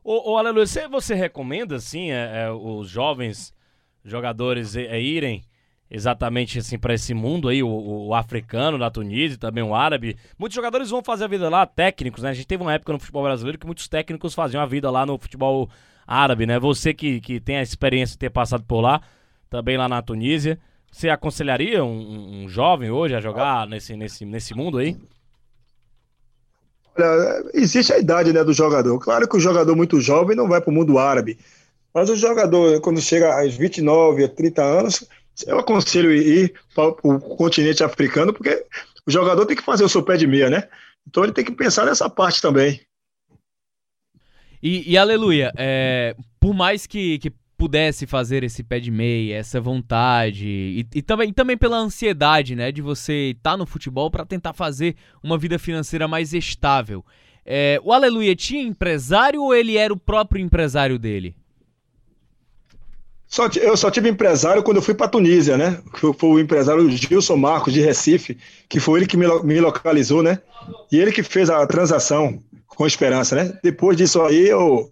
Ô, 0.01 0.31
ô 0.31 0.38
Aleluia, 0.38 0.65
você, 0.65 0.88
você 0.88 1.13
recomenda, 1.13 1.75
assim, 1.75 2.12
é, 2.12 2.45
é, 2.45 2.51
os 2.51 2.88
jovens 2.88 3.53
jogadores 4.03 4.77
é, 4.77 5.01
irem 5.01 5.43
exatamente 5.89 6.59
assim 6.59 6.77
para 6.77 6.93
esse 6.93 7.13
mundo 7.13 7.47
aí, 7.47 7.61
o, 7.61 8.07
o, 8.07 8.13
africano 8.13 8.77
da 8.77 8.89
Tunísia, 8.89 9.37
também 9.37 9.63
o 9.63 9.75
árabe. 9.75 10.17
Muitos 10.37 10.55
jogadores 10.55 10.89
vão 10.89 11.03
fazer 11.03 11.25
a 11.25 11.27
vida 11.27 11.49
lá, 11.49 11.65
técnicos, 11.65 12.23
né? 12.23 12.29
A 12.29 12.33
gente 12.33 12.47
teve 12.47 12.63
uma 12.63 12.73
época 12.73 12.93
no 12.93 12.99
futebol 12.99 13.23
brasileiro 13.23 13.59
que 13.59 13.65
muitos 13.65 13.87
técnicos 13.87 14.33
faziam 14.33 14.61
a 14.61 14.65
vida 14.65 14.89
lá 14.89 15.05
no 15.05 15.17
futebol 15.17 15.69
árabe, 16.07 16.45
né? 16.45 16.59
Você 16.59 16.93
que, 16.93 17.21
que 17.21 17.39
tem 17.39 17.57
a 17.57 17.61
experiência 17.61 18.13
de 18.13 18.19
ter 18.19 18.29
passado 18.29 18.63
por 18.63 18.81
lá, 18.81 19.01
também 19.49 19.77
lá 19.77 19.87
na 19.87 20.01
Tunísia, 20.01 20.59
você 20.91 21.09
aconselharia 21.09 21.83
um, 21.83 22.43
um 22.43 22.49
jovem 22.49 22.89
hoje 22.89 23.15
a 23.15 23.21
jogar 23.21 23.67
nesse, 23.67 23.95
nesse, 23.95 24.25
nesse 24.25 24.53
mundo 24.53 24.77
aí? 24.77 24.97
Olha, 26.97 27.43
existe 27.53 27.91
a 27.91 27.99
idade 27.99 28.31
né, 28.31 28.43
do 28.43 28.53
jogador. 28.53 28.97
Claro 28.99 29.27
que 29.27 29.35
o 29.35 29.39
jogador 29.39 29.75
muito 29.75 29.99
jovem 29.99 30.35
não 30.35 30.47
vai 30.47 30.61
para 30.61 30.71
o 30.71 30.73
mundo 30.73 30.97
árabe. 30.97 31.37
Mas 31.93 32.09
o 32.09 32.15
jogador, 32.15 32.79
quando 32.81 33.01
chega 33.01 33.41
aos 33.41 33.55
29, 33.55 34.27
30 34.29 34.61
anos, 34.63 35.07
eu 35.45 35.59
aconselho 35.59 36.13
ir 36.13 36.53
para 36.73 36.89
o 37.03 37.19
continente 37.19 37.83
africano, 37.83 38.33
porque 38.33 38.65
o 39.05 39.11
jogador 39.11 39.45
tem 39.45 39.55
que 39.55 39.63
fazer 39.63 39.83
o 39.83 39.89
seu 39.89 40.03
pé 40.03 40.17
de 40.17 40.27
meia, 40.27 40.49
né? 40.49 40.67
Então 41.07 41.23
ele 41.23 41.33
tem 41.33 41.45
que 41.45 41.51
pensar 41.51 41.85
nessa 41.85 42.09
parte 42.09 42.41
também. 42.41 42.81
E, 44.61 44.91
e 44.91 44.97
aleluia, 44.97 45.51
é, 45.57 46.15
por 46.39 46.53
mais 46.53 46.87
que, 46.87 47.19
que 47.19 47.31
pudesse 47.57 48.05
fazer 48.05 48.43
esse 48.43 48.63
pé 48.63 48.79
de 48.79 48.91
meia, 48.91 49.37
essa 49.37 49.61
vontade, 49.61 50.47
e, 50.47 50.87
e 50.95 51.01
também, 51.01 51.31
também 51.31 51.57
pela 51.57 51.77
ansiedade, 51.77 52.55
né, 52.55 52.71
de 52.71 52.81
você 52.81 53.31
estar 53.31 53.51
tá 53.51 53.57
no 53.57 53.65
futebol 53.65 54.09
para 54.09 54.25
tentar 54.25 54.53
fazer 54.53 54.95
uma 55.23 55.37
vida 55.37 55.59
financeira 55.59 56.07
mais 56.07 56.33
estável. 56.33 57.05
É, 57.45 57.79
o 57.83 57.93
Aleluia 57.93 58.35
tinha 58.35 58.63
empresário 58.63 59.41
ou 59.43 59.53
ele 59.53 59.77
era 59.77 59.93
o 59.93 59.97
próprio 59.97 60.41
empresário 60.41 60.97
dele? 60.97 61.35
Só, 63.27 63.48
eu 63.60 63.75
só 63.75 63.89
tive 63.89 64.10
empresário 64.10 64.63
quando 64.63 64.77
eu 64.77 64.84
fui 64.84 64.94
para 64.94 65.08
Tunísia, 65.08 65.58
né? 65.58 65.82
Foi, 66.17 66.29
o 66.29 66.39
empresário 66.39 66.89
Gilson 66.89 67.36
Marcos, 67.36 67.74
de 67.74 67.82
Recife, 67.82 68.38
que 68.70 68.79
foi 68.79 69.00
ele 69.00 69.08
que 69.08 69.17
me, 69.17 69.25
me 69.44 69.60
localizou, 69.60 70.22
né? 70.22 70.39
E 70.91 70.98
ele 70.98 71.12
que 71.12 71.24
fez 71.24 71.50
a 71.50 71.65
transação 71.65 72.41
com 72.67 72.86
esperança, 72.86 73.36
né? 73.36 73.58
Depois 73.63 73.98
disso 73.98 74.22
aí, 74.22 74.48
eu, 74.48 74.91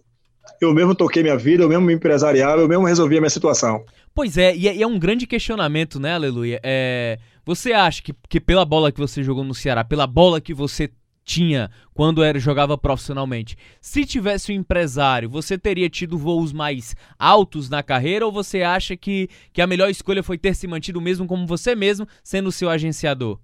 eu 0.59 0.73
mesmo 0.73 0.95
toquei 0.95 1.21
minha 1.21 1.37
vida, 1.37 1.63
eu 1.63 1.69
mesmo 1.69 1.85
me 1.85 1.93
empresariava, 1.93 2.61
eu 2.61 2.67
mesmo 2.67 2.85
resolvi 2.85 3.17
a 3.17 3.21
minha 3.21 3.29
situação. 3.29 3.83
Pois 4.15 4.37
é, 4.37 4.55
e 4.55 4.67
é, 4.67 4.75
e 4.75 4.83
é 4.83 4.87
um 4.87 4.99
grande 4.99 5.25
questionamento, 5.25 5.99
né, 5.99 6.13
Aleluia? 6.13 6.59
É, 6.63 7.17
você 7.45 7.73
acha 7.73 8.01
que, 8.01 8.13
que 8.29 8.39
pela 8.39 8.63
bola 8.63 8.91
que 8.91 8.99
você 8.99 9.23
jogou 9.23 9.43
no 9.43 9.55
Ceará, 9.55 9.83
pela 9.83 10.07
bola 10.07 10.39
que 10.39 10.53
você 10.53 10.89
tinha 11.23 11.69
quando 11.93 12.23
era 12.23 12.39
jogava 12.39 12.77
profissionalmente. 12.77 13.57
Se 13.81 14.05
tivesse 14.05 14.51
um 14.51 14.55
empresário, 14.55 15.29
você 15.29 15.57
teria 15.57 15.89
tido 15.89 16.17
voos 16.17 16.51
mais 16.51 16.95
altos 17.17 17.69
na 17.69 17.81
carreira 17.81 18.25
ou 18.25 18.31
você 18.31 18.61
acha 18.61 18.97
que, 18.97 19.29
que 19.51 19.61
a 19.61 19.67
melhor 19.67 19.89
escolha 19.89 20.23
foi 20.23 20.37
ter 20.37 20.55
se 20.55 20.67
mantido 20.67 20.99
mesmo 20.99 21.25
como 21.25 21.47
você 21.47 21.75
mesmo, 21.75 22.07
sendo 22.23 22.49
o 22.49 22.51
seu 22.51 22.69
agenciador? 22.69 23.39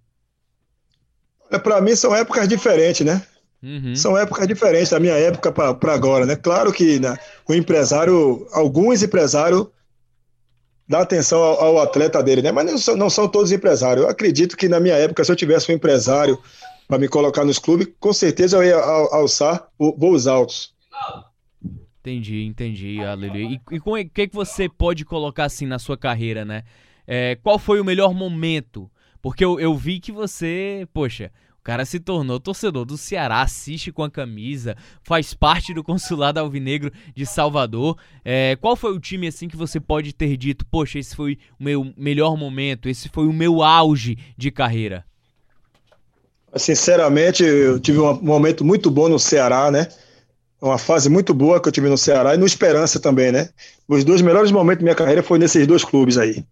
É, 1.51 1.57
para 1.57 1.81
mim 1.81 1.95
são 1.95 2.15
épocas 2.15 2.47
diferentes, 2.47 3.05
né? 3.05 3.21
Uhum. 3.61 3.95
São 3.95 4.17
épocas 4.17 4.47
diferentes 4.47 4.89
da 4.89 4.99
minha 4.99 5.15
época 5.15 5.51
para 5.51 5.93
agora, 5.93 6.25
né? 6.25 6.35
Claro 6.35 6.71
que 6.71 6.99
né, 6.99 7.17
o 7.47 7.53
empresário, 7.53 8.47
alguns 8.51 9.03
empresários 9.03 9.67
dá 10.87 11.01
atenção 11.01 11.39
ao, 11.39 11.61
ao, 11.61 11.79
atleta 11.79 12.23
dele, 12.23 12.41
né? 12.41 12.51
Mas 12.51 12.65
não 12.65 12.77
são, 12.77 12.95
não 12.95 13.09
são 13.09 13.27
todos 13.27 13.51
empresários. 13.51 14.03
Eu 14.03 14.09
acredito 14.09 14.55
que 14.55 14.67
na 14.69 14.79
minha 14.79 14.95
época, 14.95 15.23
se 15.23 15.31
eu 15.31 15.35
tivesse 15.35 15.71
um 15.71 15.75
empresário 15.75 16.39
para 16.89 16.97
me 16.97 17.07
colocar 17.07 17.45
nos 17.45 17.59
clubes, 17.59 17.87
com 17.99 18.11
certeza 18.11 18.57
eu 18.57 18.63
ia 18.63 18.75
alçar 18.75 19.69
voos 19.77 20.25
altos. 20.25 20.73
Entendi, 21.99 22.43
entendi, 22.43 22.99
Aleluia. 23.03 23.61
E, 23.71 23.77
o 23.77 24.09
que, 24.09 24.27
que 24.27 24.35
você 24.35 24.67
pode 24.67 25.05
colocar 25.05 25.43
assim 25.43 25.67
na 25.67 25.77
sua 25.77 25.95
carreira, 25.95 26.43
né? 26.43 26.63
É, 27.05 27.35
qual 27.43 27.59
foi 27.59 27.79
o 27.79 27.85
melhor 27.85 28.11
momento? 28.11 28.89
Porque 29.21 29.45
eu, 29.45 29.59
eu 29.59 29.75
vi 29.75 29.99
que 29.99 30.11
você, 30.11 30.87
poxa, 30.91 31.31
o 31.59 31.61
cara 31.61 31.85
se 31.85 31.99
tornou 31.99 32.39
torcedor 32.39 32.85
do 32.85 32.97
Ceará, 32.97 33.41
assiste 33.41 33.91
com 33.91 34.03
a 34.03 34.09
camisa, 34.09 34.75
faz 35.03 35.31
parte 35.31 35.75
do 35.75 35.83
consulado 35.83 36.39
alvinegro 36.39 36.91
de 37.13 37.23
Salvador. 37.23 37.99
É, 38.25 38.57
qual 38.59 38.75
foi 38.75 38.93
o 38.93 38.99
time 38.99 39.27
assim 39.27 39.47
que 39.47 39.57
você 39.57 39.79
pode 39.79 40.11
ter 40.11 40.35
dito, 40.37 40.65
poxa, 40.65 40.97
esse 40.97 41.15
foi 41.15 41.37
o 41.59 41.63
meu 41.63 41.93
melhor 41.95 42.35
momento, 42.35 42.89
esse 42.89 43.09
foi 43.09 43.27
o 43.27 43.33
meu 43.33 43.61
auge 43.61 44.17
de 44.35 44.49
carreira? 44.49 45.05
Sinceramente, 46.55 47.43
eu 47.43 47.79
tive 47.79 47.99
um 47.99 48.21
momento 48.21 48.65
muito 48.65 48.89
bom 48.89 49.07
no 49.07 49.19
Ceará, 49.19 49.69
né? 49.69 49.87
Uma 50.61 50.77
fase 50.77 51.09
muito 51.09 51.33
boa 51.33 51.61
que 51.61 51.67
eu 51.67 51.71
tive 51.71 51.87
no 51.87 51.97
Ceará 51.97 52.35
e 52.35 52.37
no 52.37 52.45
Esperança 52.45 52.99
também, 52.99 53.31
né? 53.31 53.49
Os 53.87 54.03
dois 54.03 54.21
melhores 54.21 54.51
momentos 54.51 54.79
da 54.79 54.83
minha 54.83 54.95
carreira 54.95 55.23
foram 55.23 55.39
nesses 55.41 55.65
dois 55.65 55.83
clubes 55.83 56.17
aí. 56.17 56.43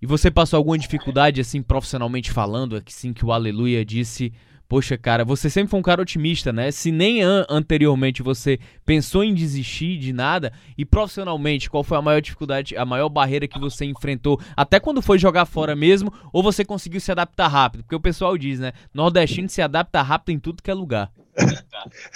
E 0.00 0.06
você 0.06 0.30
passou 0.30 0.56
alguma 0.56 0.76
dificuldade, 0.76 1.40
assim, 1.40 1.62
profissionalmente 1.62 2.30
falando, 2.30 2.82
assim, 2.86 3.12
que 3.12 3.24
o 3.24 3.32
Aleluia 3.32 3.84
disse 3.84 4.32
Poxa, 4.68 4.98
cara, 4.98 5.24
você 5.24 5.48
sempre 5.48 5.70
foi 5.70 5.78
um 5.78 5.82
cara 5.82 6.02
otimista, 6.02 6.52
né? 6.52 6.72
Se 6.72 6.90
nem 6.90 7.22
an 7.22 7.46
anteriormente 7.48 8.22
você 8.22 8.58
pensou 8.84 9.22
em 9.22 9.32
desistir 9.32 9.96
de 9.98 10.12
nada, 10.12 10.52
e 10.76 10.84
profissionalmente, 10.84 11.70
qual 11.70 11.84
foi 11.84 11.96
a 11.96 12.02
maior 12.02 12.20
dificuldade, 12.20 12.76
a 12.76 12.84
maior 12.84 13.08
barreira 13.08 13.46
que 13.46 13.60
você 13.60 13.84
enfrentou, 13.84 14.40
até 14.56 14.80
quando 14.80 15.00
foi 15.00 15.18
jogar 15.18 15.46
fora 15.46 15.76
mesmo, 15.76 16.12
ou 16.32 16.42
você 16.42 16.64
conseguiu 16.64 17.00
se 17.00 17.12
adaptar 17.12 17.46
rápido? 17.48 17.84
Porque 17.84 17.94
o 17.94 18.00
pessoal 18.00 18.36
diz, 18.36 18.58
né? 18.58 18.72
Nordestino 18.92 19.48
se 19.48 19.62
adapta 19.62 20.02
rápido 20.02 20.34
em 20.34 20.38
tudo 20.40 20.62
que 20.62 20.70
é 20.70 20.74
lugar. 20.74 21.10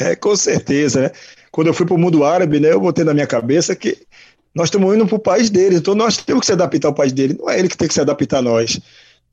É, 0.01 0.17
com 0.17 0.35
certeza, 0.35 1.03
né? 1.03 1.11
Quando 1.53 1.69
eu 1.69 1.75
fui 1.75 1.87
para 1.87 1.95
o 1.95 1.99
mundo 1.99 2.25
árabe, 2.25 2.59
né, 2.59 2.73
eu 2.73 2.81
botei 2.81 3.05
na 3.05 3.15
minha 3.15 3.27
cabeça 3.27 3.77
que 3.77 3.97
nós 4.55 4.67
estamos 4.67 4.95
indo 4.95 5.07
para 5.07 5.17
o 5.17 5.21
país 5.21 5.51
dele, 5.51 5.77
então 5.77 5.95
nós 5.95 6.17
temos 6.17 6.41
que 6.41 6.47
se 6.47 6.53
adaptar 6.53 6.89
ao 6.89 6.95
país 6.95 7.13
dele, 7.13 7.37
não 7.39 7.49
é 7.49 7.59
ele 7.59 7.69
que 7.69 7.77
tem 7.77 7.87
que 7.87 7.95
se 7.95 8.01
adaptar 8.01 8.39
a 8.39 8.43
nós. 8.43 8.81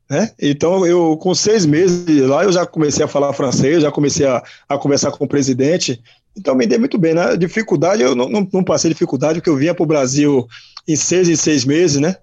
Né? 0.09 0.31
Então, 0.41 0.85
eu, 0.85 1.17
com 1.17 1.35
seis 1.35 1.65
meses 1.65 2.25
lá, 2.27 2.43
eu 2.43 2.51
já 2.51 2.65
comecei 2.65 3.03
a 3.03 3.07
falar 3.07 3.33
francês, 3.33 3.81
já 3.81 3.91
comecei 3.91 4.25
a, 4.25 4.41
a 4.69 4.77
conversar 4.77 5.11
com 5.11 5.25
o 5.25 5.27
presidente. 5.27 6.01
Então, 6.35 6.55
me 6.55 6.65
dei 6.65 6.77
muito 6.77 6.97
bem. 6.97 7.13
Né? 7.13 7.35
Dificuldade, 7.35 8.01
eu 8.01 8.15
não, 8.15 8.29
não, 8.29 8.47
não 8.51 8.63
passei 8.63 8.89
dificuldade, 8.89 9.39
porque 9.39 9.49
eu 9.49 9.57
vinha 9.57 9.73
para 9.73 9.83
o 9.83 9.87
Brasil 9.87 10.47
em 10.87 10.95
seis 10.95 11.27
em 11.27 11.35
seis 11.35 11.65
meses, 11.65 11.99
né? 11.99 12.15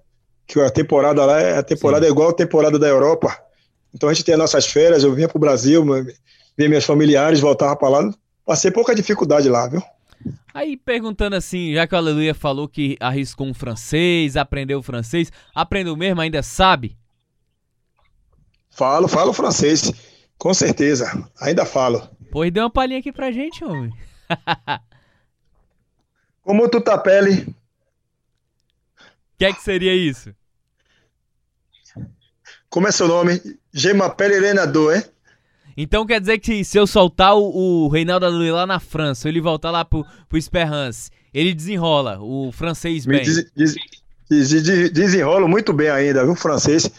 Que 0.47 0.59
a 0.59 0.69
temporada 0.69 1.23
lá 1.25 1.39
é 1.39 1.57
a 1.57 1.63
temporada 1.63 2.05
é 2.05 2.09
igual 2.09 2.29
a 2.29 2.33
temporada 2.33 2.79
da 2.79 2.87
Europa. 2.87 3.37
Então, 3.93 4.09
a 4.09 4.13
gente 4.13 4.25
tem 4.25 4.33
as 4.33 4.39
nossas 4.39 4.65
férias, 4.65 5.03
eu 5.03 5.13
vinha 5.13 5.27
para 5.27 5.37
o 5.37 5.41
Brasil, 5.41 5.85
ver 6.57 6.69
meus 6.69 6.85
familiares, 6.85 7.39
voltava 7.39 7.75
para 7.75 7.89
lá. 7.89 8.09
Passei 8.45 8.71
pouca 8.71 8.95
dificuldade 8.95 9.47
lá, 9.47 9.67
viu? 9.67 9.81
Aí 10.53 10.75
perguntando 10.77 11.35
assim, 11.35 11.73
já 11.73 11.85
que 11.85 11.93
o 11.93 11.97
Aleluia 11.97 12.33
falou 12.33 12.67
que 12.67 12.97
arriscou 12.99 13.45
um 13.45 13.53
francês, 13.53 14.35
aprendeu 14.35 14.81
francês, 14.81 15.31
aprendeu 15.53 15.95
mesmo, 15.95 16.21
ainda 16.21 16.41
sabe? 16.41 16.95
Falo, 18.75 19.07
falo 19.07 19.31
francês. 19.31 19.91
Com 20.37 20.53
certeza. 20.53 21.29
Ainda 21.39 21.65
falo. 21.65 22.07
Pois 22.29 22.51
dê 22.51 22.59
uma 22.59 22.69
palhinha 22.69 22.99
aqui 22.99 23.11
pra 23.11 23.31
gente, 23.31 23.63
homem. 23.63 23.91
Como 26.43 26.67
tu 26.69 26.81
tá 26.81 26.97
pele? 26.97 27.47
O 28.99 29.37
que 29.37 29.45
é 29.45 29.53
que 29.53 29.63
seria 29.63 29.95
isso? 29.95 30.35
Como 32.69 32.87
é 32.87 32.91
seu 32.91 33.07
nome? 33.07 33.41
Je 33.71 33.93
m'appelle 33.93 34.39
Renador, 34.39 34.97
é? 34.97 35.09
Então 35.77 36.05
quer 36.05 36.19
dizer 36.19 36.39
que 36.39 36.63
se 36.63 36.77
eu 36.77 36.85
soltar 36.85 37.35
o, 37.35 37.85
o 37.85 37.87
Reinaldo 37.87 38.25
Aluí 38.25 38.51
lá 38.51 38.67
na 38.67 38.79
França, 38.79 39.27
ele 39.29 39.41
voltar 39.41 39.71
lá 39.71 39.83
pro, 39.83 40.05
pro 40.27 40.37
Esperance, 40.37 41.09
ele 41.33 41.53
desenrola 41.53 42.19
o 42.21 42.51
francês 42.51 43.05
bem. 43.05 43.23
Des, 43.23 43.45
des, 43.55 44.63
des, 44.63 44.91
desenrola 44.91 45.47
muito 45.47 45.73
bem 45.73 45.89
ainda, 45.89 46.23
viu, 46.25 46.35
francês? 46.35 46.89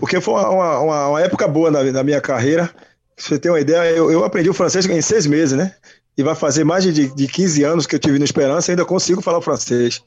Porque 0.00 0.20
foi 0.20 0.34
uma, 0.34 0.48
uma, 0.80 1.08
uma 1.08 1.20
época 1.20 1.46
boa 1.46 1.70
na, 1.70 1.84
na, 1.84 2.02
minha 2.02 2.20
carreira. 2.20 2.70
você 3.16 3.38
tem 3.38 3.50
uma 3.50 3.60
ideia, 3.60 3.90
eu, 3.90 4.10
eu, 4.10 4.24
aprendi 4.24 4.48
o 4.48 4.54
francês 4.54 4.86
em 4.86 5.02
seis 5.02 5.26
meses, 5.26 5.56
né? 5.56 5.74
E 6.16 6.22
vai 6.22 6.34
fazer 6.34 6.64
mais 6.64 6.82
de, 6.82 7.14
de 7.14 7.28
15 7.28 7.62
anos 7.62 7.86
que 7.86 7.94
eu 7.94 7.98
tive 7.98 8.18
no 8.18 8.24
Esperança 8.24 8.70
e 8.70 8.72
ainda 8.72 8.84
consigo 8.86 9.20
falar 9.20 9.42
francês. 9.42 10.02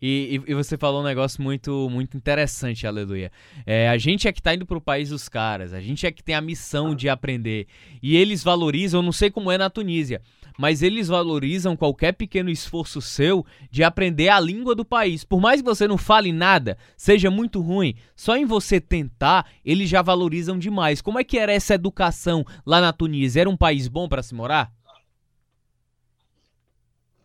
E, 0.00 0.40
e, 0.46 0.54
você 0.54 0.76
falou 0.76 1.00
um 1.00 1.04
negócio 1.04 1.42
muito, 1.42 1.88
muito 1.90 2.16
interessante, 2.16 2.86
aleluia. 2.86 3.32
É, 3.66 3.88
a 3.88 3.98
gente 3.98 4.28
é 4.28 4.32
que 4.32 4.42
tá 4.42 4.54
indo 4.54 4.66
pro 4.66 4.80
país 4.80 5.08
dos 5.08 5.28
caras, 5.28 5.72
a 5.72 5.80
gente 5.80 6.06
é 6.06 6.12
que 6.12 6.22
tem 6.22 6.34
a 6.34 6.40
missão 6.40 6.94
de 6.94 7.08
aprender. 7.08 7.66
E 8.00 8.16
eles 8.16 8.42
valorizam, 8.44 9.02
não 9.02 9.12
sei 9.12 9.30
como 9.30 9.50
é 9.50 9.58
na 9.58 9.68
Tunísia, 9.68 10.20
mas 10.58 10.82
eles 10.82 11.06
valorizam 11.06 11.76
qualquer 11.76 12.12
pequeno 12.12 12.50
esforço 12.50 13.00
seu 13.00 13.46
de 13.70 13.84
aprender 13.84 14.28
a 14.28 14.40
língua 14.40 14.74
do 14.74 14.84
país. 14.84 15.22
Por 15.22 15.40
mais 15.40 15.62
que 15.62 15.68
você 15.68 15.86
não 15.86 15.96
fale 15.96 16.32
nada, 16.32 16.76
seja 16.96 17.30
muito 17.30 17.60
ruim, 17.60 17.94
só 18.16 18.36
em 18.36 18.44
você 18.44 18.80
tentar, 18.80 19.46
eles 19.64 19.88
já 19.88 20.02
valorizam 20.02 20.58
demais. 20.58 21.00
Como 21.00 21.18
é 21.18 21.22
que 21.22 21.38
era 21.38 21.52
essa 21.52 21.74
educação 21.74 22.44
lá 22.66 22.80
na 22.80 22.92
Tunísia? 22.92 23.42
Era 23.42 23.50
um 23.50 23.56
país 23.56 23.86
bom 23.86 24.08
para 24.08 24.22
se 24.22 24.34
morar? 24.34 24.72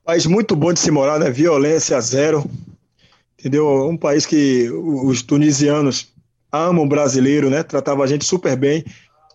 País 0.05 0.27
muito 0.27 0.55
bom 0.55 0.71
de 0.71 0.79
se 0.79 0.91
morar, 0.91 1.17
né? 1.19 1.31
Violência 1.31 1.99
zero. 2.01 2.47
Entendeu? 3.39 3.89
Um 3.89 3.97
país 3.97 4.25
que 4.25 4.69
os 4.69 5.23
tunisianos 5.23 6.13
amam 6.51 6.85
o 6.85 6.87
brasileiro, 6.87 7.49
né? 7.49 7.63
Tratava 7.63 8.03
a 8.03 8.07
gente 8.07 8.25
super 8.25 8.55
bem. 8.55 8.85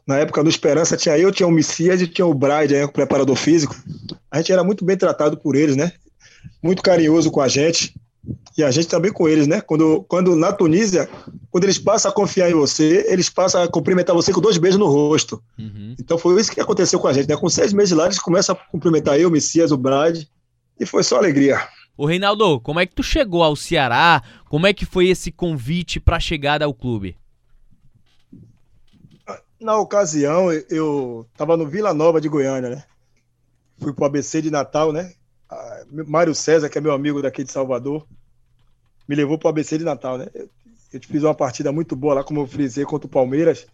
Na 0.09 0.17
época 0.17 0.43
do 0.43 0.49
Esperança 0.49 0.97
tinha 0.97 1.19
eu, 1.19 1.31
tinha 1.31 1.47
o 1.47 1.53
Messias 1.53 2.01
e 2.01 2.07
tinha 2.07 2.25
o 2.25 2.33
Bride, 2.33 2.73
né, 2.73 2.87
o 2.87 2.91
preparador 2.91 3.37
físico. 3.37 3.77
A 4.31 4.39
gente 4.39 4.51
era 4.51 4.65
muito 4.65 4.83
bem 4.83 4.97
tratado 4.97 5.37
por 5.37 5.55
eles, 5.55 5.77
né? 5.77 5.93
Muito 6.63 6.83
carinhoso 6.83 7.31
com 7.31 7.43
a 7.43 7.47
gente. 7.47 7.95
E 8.57 8.65
a 8.65 8.71
gente 8.71 8.89
também 8.89 9.13
com 9.13 9.29
eles, 9.29 9.47
né? 9.47 9.61
Quando, 9.61 10.03
quando 10.09 10.35
na 10.35 10.51
Tunísia, 10.51 11.11
quando 11.51 11.65
eles 11.65 11.79
passam 11.79 12.11
a 12.11 12.15
confiar 12.15 12.51
em 12.51 12.55
você, 12.55 13.05
eles 13.07 13.29
passam 13.29 13.63
a 13.63 13.69
cumprimentar 13.69 14.17
você 14.17 14.33
com 14.33 14.41
dois 14.41 14.57
beijos 14.57 14.81
no 14.81 14.87
rosto. 14.87 15.43
Uhum. 15.59 15.95
Então 16.01 16.17
foi 16.17 16.41
isso 16.41 16.53
que 16.53 16.61
aconteceu 16.61 16.99
com 16.99 17.09
a 17.09 17.13
gente, 17.13 17.29
né? 17.29 17.37
Com 17.37 17.51
seis 17.51 17.75
meses 17.75 17.95
lá, 17.95 18.07
eles 18.07 18.19
começam 18.19 18.55
a 18.55 18.71
cumprimentar 18.71 19.21
eu, 19.21 19.29
o 19.29 19.33
Messias, 19.33 19.71
o 19.73 19.77
Brad, 19.77 20.23
e 20.81 20.87
foi 20.87 21.03
só 21.03 21.19
alegria. 21.19 21.61
Ô 21.99 22.07
Reinaldo, 22.07 22.61
como 22.61 22.81
é 22.81 22.87
que 22.87 22.95
tu 22.95 23.03
chegou 23.03 23.43
ao 23.43 23.55
Ceará? 23.55 24.23
Como 24.49 24.67
é 24.67 24.73
que 24.73 24.87
foi 24.87 25.09
esse 25.09 25.31
convite 25.31 26.01
para 26.01 26.17
a 26.17 26.21
chegada 26.21 26.65
ao 26.65 26.73
clube? 26.73 27.15
Na 29.61 29.77
ocasião, 29.77 30.53
eu 30.71 31.27
estava 31.33 31.57
no 31.57 31.67
Vila 31.67 31.93
Nova 31.93 32.21
de 32.21 32.29
Goiânia, 32.29 32.71
né? 32.71 32.85
Fui 33.79 33.93
pro 33.93 34.05
ABC 34.05 34.41
de 34.41 34.51
Natal, 34.51 34.93
né? 34.93 35.13
Mário 35.91 36.35
César, 36.35 36.69
que 36.69 36.79
é 36.79 36.81
meu 36.81 36.93
amigo 36.93 37.23
daqui 37.23 37.43
de 37.43 37.51
Salvador, 37.51 38.07
me 39.09 39.17
levou 39.17 39.39
para 39.39 39.47
o 39.47 39.51
ABC 39.51 39.79
de 39.79 39.85
Natal, 39.85 40.19
né? 40.19 40.27
Eu, 40.35 41.01
fiz 41.03 41.23
uma 41.23 41.35
partida 41.35 41.73
muito 41.73 41.97
boa 41.97 42.15
lá, 42.15 42.25
como 42.25 42.41
eu 42.41 42.47
frisei, 42.47 42.85
contra 42.85 43.07
o 43.07 43.11
Palmeiras. 43.11 43.67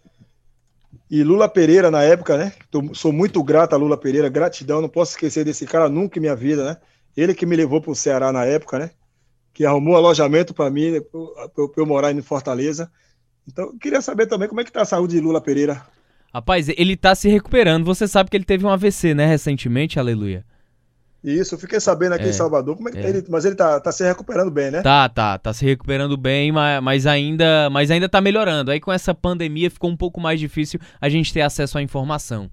E 1.11 1.23
Lula 1.23 1.49
Pereira, 1.49 1.91
na 1.91 2.01
época, 2.01 2.37
né? 2.37 2.53
Tô, 2.71 2.93
sou 2.93 3.11
muito 3.11 3.43
grato 3.43 3.73
a 3.73 3.77
Lula 3.77 3.97
Pereira, 3.97 4.29
gratidão, 4.29 4.81
não 4.81 4.89
posso 4.89 5.11
esquecer 5.11 5.43
desse 5.43 5.65
cara 5.65 5.89
nunca 5.89 6.17
em 6.17 6.21
minha 6.21 6.35
vida, 6.35 6.63
né? 6.63 6.77
Ele 7.15 7.35
que 7.35 7.45
me 7.45 7.55
levou 7.55 7.81
para 7.81 7.91
o 7.91 7.95
Ceará 7.95 8.31
na 8.31 8.45
época, 8.45 8.79
né? 8.79 8.91
Que 9.53 9.65
arrumou 9.65 9.95
alojamento 9.95 10.53
para 10.53 10.69
mim, 10.69 10.91
né? 10.91 10.99
para 11.01 11.81
eu 11.81 11.85
morar 11.85 12.11
em 12.11 12.21
Fortaleza. 12.21 12.91
Então, 13.47 13.65
eu 13.65 13.77
queria 13.77 14.01
saber 14.01 14.25
também 14.27 14.47
como 14.47 14.61
é 14.61 14.63
que 14.63 14.71
tá 14.71 14.81
a 14.81 14.85
saúde 14.85 15.15
de 15.15 15.21
Lula 15.21 15.41
Pereira. 15.41 15.81
Rapaz, 16.33 16.67
ele 16.69 16.97
tá 16.97 17.15
se 17.15 17.29
recuperando. 17.29 17.85
Você 17.85 18.07
sabe 18.07 18.29
que 18.29 18.35
ele 18.35 18.43
teve 18.43 18.65
um 18.65 18.69
AVC, 18.69 19.13
né, 19.13 19.25
recentemente, 19.25 19.99
aleluia. 19.99 20.43
Isso, 21.23 21.55
eu 21.55 21.59
fiquei 21.59 21.79
sabendo 21.79 22.13
aqui 22.13 22.25
é, 22.25 22.29
em 22.29 22.33
Salvador, 22.33 22.75
como 22.75 22.87
é 22.87 22.91
que 22.91 22.99
é. 22.99 23.09
ele, 23.09 23.25
mas 23.29 23.45
ele 23.45 23.55
tá, 23.55 23.79
tá 23.79 23.91
se 23.91 24.03
recuperando 24.03 24.51
bem, 24.51 24.69
né? 24.69 24.83
Tá, 24.83 25.09
tá, 25.09 25.39
tá 25.39 25.51
se 25.53 25.65
recuperando 25.65 26.15
bem, 26.15 26.51
mas, 26.51 26.83
mas, 26.83 27.07
ainda, 27.07 27.67
mas 27.71 27.89
ainda 27.89 28.07
tá 28.07 28.21
melhorando. 28.21 28.69
Aí 28.69 28.79
com 28.79 28.93
essa 28.93 29.11
pandemia 29.13 29.71
ficou 29.71 29.89
um 29.89 29.97
pouco 29.97 30.21
mais 30.21 30.39
difícil 30.39 30.79
a 31.01 31.09
gente 31.09 31.33
ter 31.33 31.41
acesso 31.41 31.79
à 31.79 31.81
informação. 31.81 32.51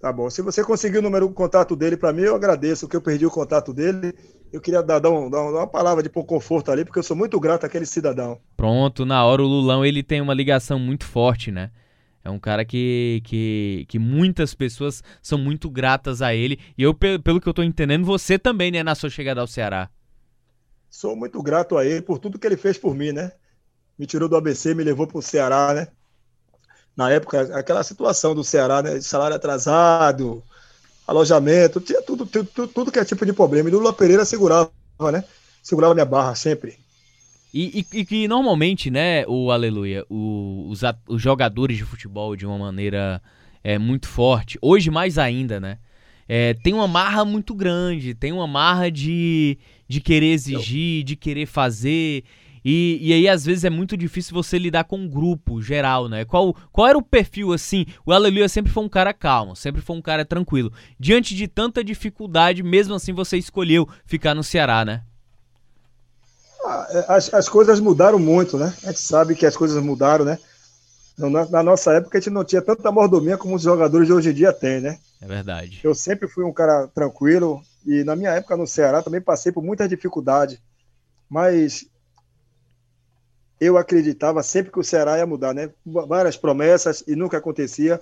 Tá 0.00 0.12
bom. 0.12 0.30
Se 0.30 0.40
você 0.42 0.62
conseguir 0.62 0.98
o 0.98 1.02
número, 1.02 1.26
o 1.26 1.32
contato 1.32 1.74
dele 1.74 1.96
para 1.96 2.12
mim, 2.12 2.22
eu 2.22 2.36
agradeço, 2.36 2.86
que 2.86 2.96
eu 2.96 3.02
perdi 3.02 3.26
o 3.26 3.30
contato 3.30 3.72
dele. 3.74 4.14
Eu 4.52 4.60
queria 4.60 4.82
dar, 4.82 5.00
dar, 5.00 5.10
um, 5.10 5.28
dar 5.28 5.42
uma 5.42 5.66
palavra 5.66 6.02
de 6.02 6.08
conforto 6.08 6.70
ali, 6.70 6.84
porque 6.84 7.00
eu 7.00 7.02
sou 7.02 7.16
muito 7.16 7.38
grato 7.40 7.66
àquele 7.66 7.84
cidadão. 7.84 8.40
Pronto, 8.56 9.04
na 9.04 9.24
hora 9.24 9.42
o 9.42 9.46
Lulão 9.46 9.84
ele 9.84 10.02
tem 10.02 10.20
uma 10.20 10.34
ligação 10.34 10.78
muito 10.78 11.04
forte, 11.04 11.50
né? 11.50 11.70
É 12.24 12.30
um 12.30 12.38
cara 12.38 12.64
que, 12.64 13.20
que, 13.24 13.86
que 13.88 13.98
muitas 13.98 14.54
pessoas 14.54 15.02
são 15.20 15.38
muito 15.38 15.68
gratas 15.68 16.22
a 16.22 16.34
ele. 16.34 16.58
E 16.76 16.82
eu, 16.82 16.94
pelo 16.94 17.40
que 17.40 17.48
eu 17.48 17.54
tô 17.54 17.62
entendendo, 17.62 18.04
você 18.04 18.38
também, 18.38 18.70
né, 18.70 18.82
na 18.82 18.94
sua 18.94 19.10
chegada 19.10 19.40
ao 19.40 19.46
Ceará. 19.46 19.90
Sou 20.88 21.16
muito 21.16 21.42
grato 21.42 21.76
a 21.76 21.84
ele 21.84 22.02
por 22.02 22.18
tudo 22.18 22.38
que 22.38 22.46
ele 22.46 22.56
fez 22.56 22.78
por 22.78 22.94
mim, 22.94 23.12
né? 23.12 23.32
Me 23.98 24.06
tirou 24.06 24.28
do 24.28 24.36
ABC, 24.36 24.74
me 24.74 24.84
levou 24.84 25.06
para 25.06 25.18
o 25.18 25.22
Ceará, 25.22 25.74
né? 25.74 25.88
Na 26.98 27.12
época, 27.12 27.42
aquela 27.56 27.84
situação 27.84 28.34
do 28.34 28.42
Ceará, 28.42 28.82
né? 28.82 29.00
Salário 29.00 29.36
atrasado, 29.36 30.42
alojamento, 31.06 31.80
tinha 31.80 32.02
tudo, 32.02 32.26
tudo, 32.26 32.66
tudo 32.66 32.90
que 32.90 32.98
é 32.98 33.04
tipo 33.04 33.24
de 33.24 33.32
problema. 33.32 33.68
E 33.68 33.72
Lula 33.72 33.92
Pereira 33.92 34.24
segurava, 34.24 34.72
né? 35.12 35.22
Segurava 35.62 35.94
minha 35.94 36.04
barra 36.04 36.34
sempre. 36.34 36.76
E, 37.54 37.84
e, 37.92 38.00
e, 38.00 38.04
que 38.04 38.26
normalmente, 38.26 38.90
né, 38.90 39.24
o 39.28 39.52
Aleluia, 39.52 40.04
o, 40.10 40.66
os, 40.68 40.80
os, 41.08 41.22
jogadores 41.22 41.76
de 41.76 41.84
futebol 41.84 42.34
de 42.34 42.44
uma 42.44 42.58
maneira 42.58 43.22
é, 43.62 43.78
muito 43.78 44.08
forte, 44.08 44.58
hoje 44.60 44.90
mais 44.90 45.18
ainda, 45.18 45.60
né? 45.60 45.78
É, 46.28 46.52
tem 46.52 46.74
uma 46.74 46.88
marra 46.88 47.24
muito 47.24 47.54
grande, 47.54 48.12
tem 48.12 48.32
uma 48.32 48.48
marra 48.48 48.90
de, 48.90 49.56
de 49.86 50.00
querer 50.00 50.32
exigir, 50.32 51.04
de 51.04 51.14
querer 51.14 51.46
fazer. 51.46 52.24
E, 52.70 52.98
e 53.00 53.14
aí, 53.14 53.26
às 53.26 53.46
vezes, 53.46 53.64
é 53.64 53.70
muito 53.70 53.96
difícil 53.96 54.34
você 54.34 54.58
lidar 54.58 54.84
com 54.84 54.98
um 54.98 55.08
grupo 55.08 55.62
geral, 55.62 56.06
né? 56.06 56.26
Qual, 56.26 56.54
qual 56.70 56.86
era 56.86 56.98
o 56.98 57.02
perfil, 57.02 57.54
assim? 57.54 57.86
O 58.04 58.12
Aleluia 58.12 58.46
sempre 58.46 58.70
foi 58.70 58.84
um 58.84 58.88
cara 58.90 59.14
calmo, 59.14 59.56
sempre 59.56 59.80
foi 59.80 59.96
um 59.96 60.02
cara 60.02 60.22
tranquilo. 60.22 60.70
Diante 61.00 61.34
de 61.34 61.48
tanta 61.48 61.82
dificuldade, 61.82 62.62
mesmo 62.62 62.94
assim, 62.94 63.10
você 63.14 63.38
escolheu 63.38 63.88
ficar 64.04 64.34
no 64.34 64.44
Ceará, 64.44 64.84
né? 64.84 65.00
Ah, 66.62 66.86
é, 66.90 67.04
as, 67.08 67.32
as 67.32 67.48
coisas 67.48 67.80
mudaram 67.80 68.18
muito, 68.18 68.58
né? 68.58 68.74
A 68.84 68.88
gente 68.88 69.00
sabe 69.00 69.34
que 69.34 69.46
as 69.46 69.56
coisas 69.56 69.82
mudaram, 69.82 70.26
né? 70.26 70.38
Na, 71.16 71.46
na, 71.46 71.62
nossa 71.62 71.94
época 71.94 72.18
a 72.18 72.20
gente 72.20 72.34
não 72.34 72.44
tinha 72.44 72.60
tanta 72.60 72.92
mordomia 72.92 73.38
como 73.38 73.54
os 73.54 73.62
jogadores 73.62 74.06
de 74.06 74.12
hoje 74.12 74.28
em 74.28 74.34
dia 74.34 74.52
têm, 74.52 74.82
né? 74.82 74.98
É 75.22 75.26
verdade. 75.26 75.80
Eu 75.82 75.94
sempre 75.94 76.28
fui 76.28 76.44
um 76.44 76.52
cara 76.52 76.86
tranquilo 76.88 77.62
e 77.86 78.04
na 78.04 78.14
minha 78.14 78.32
época 78.32 78.58
no 78.58 78.66
Ceará 78.66 79.02
também 79.02 79.22
passei 79.22 79.50
por 79.50 79.64
muita 79.64 79.88
dificuldade, 79.88 80.60
mas 81.30 81.86
eu 83.60 83.76
acreditava 83.76 84.42
sempre 84.42 84.72
que 84.72 84.78
o 84.78 84.84
Ceará 84.84 85.18
ia 85.18 85.26
mudar, 85.26 85.54
né? 85.54 85.70
Várias 85.84 86.36
promessas 86.36 87.02
e 87.06 87.16
nunca 87.16 87.38
acontecia. 87.38 88.00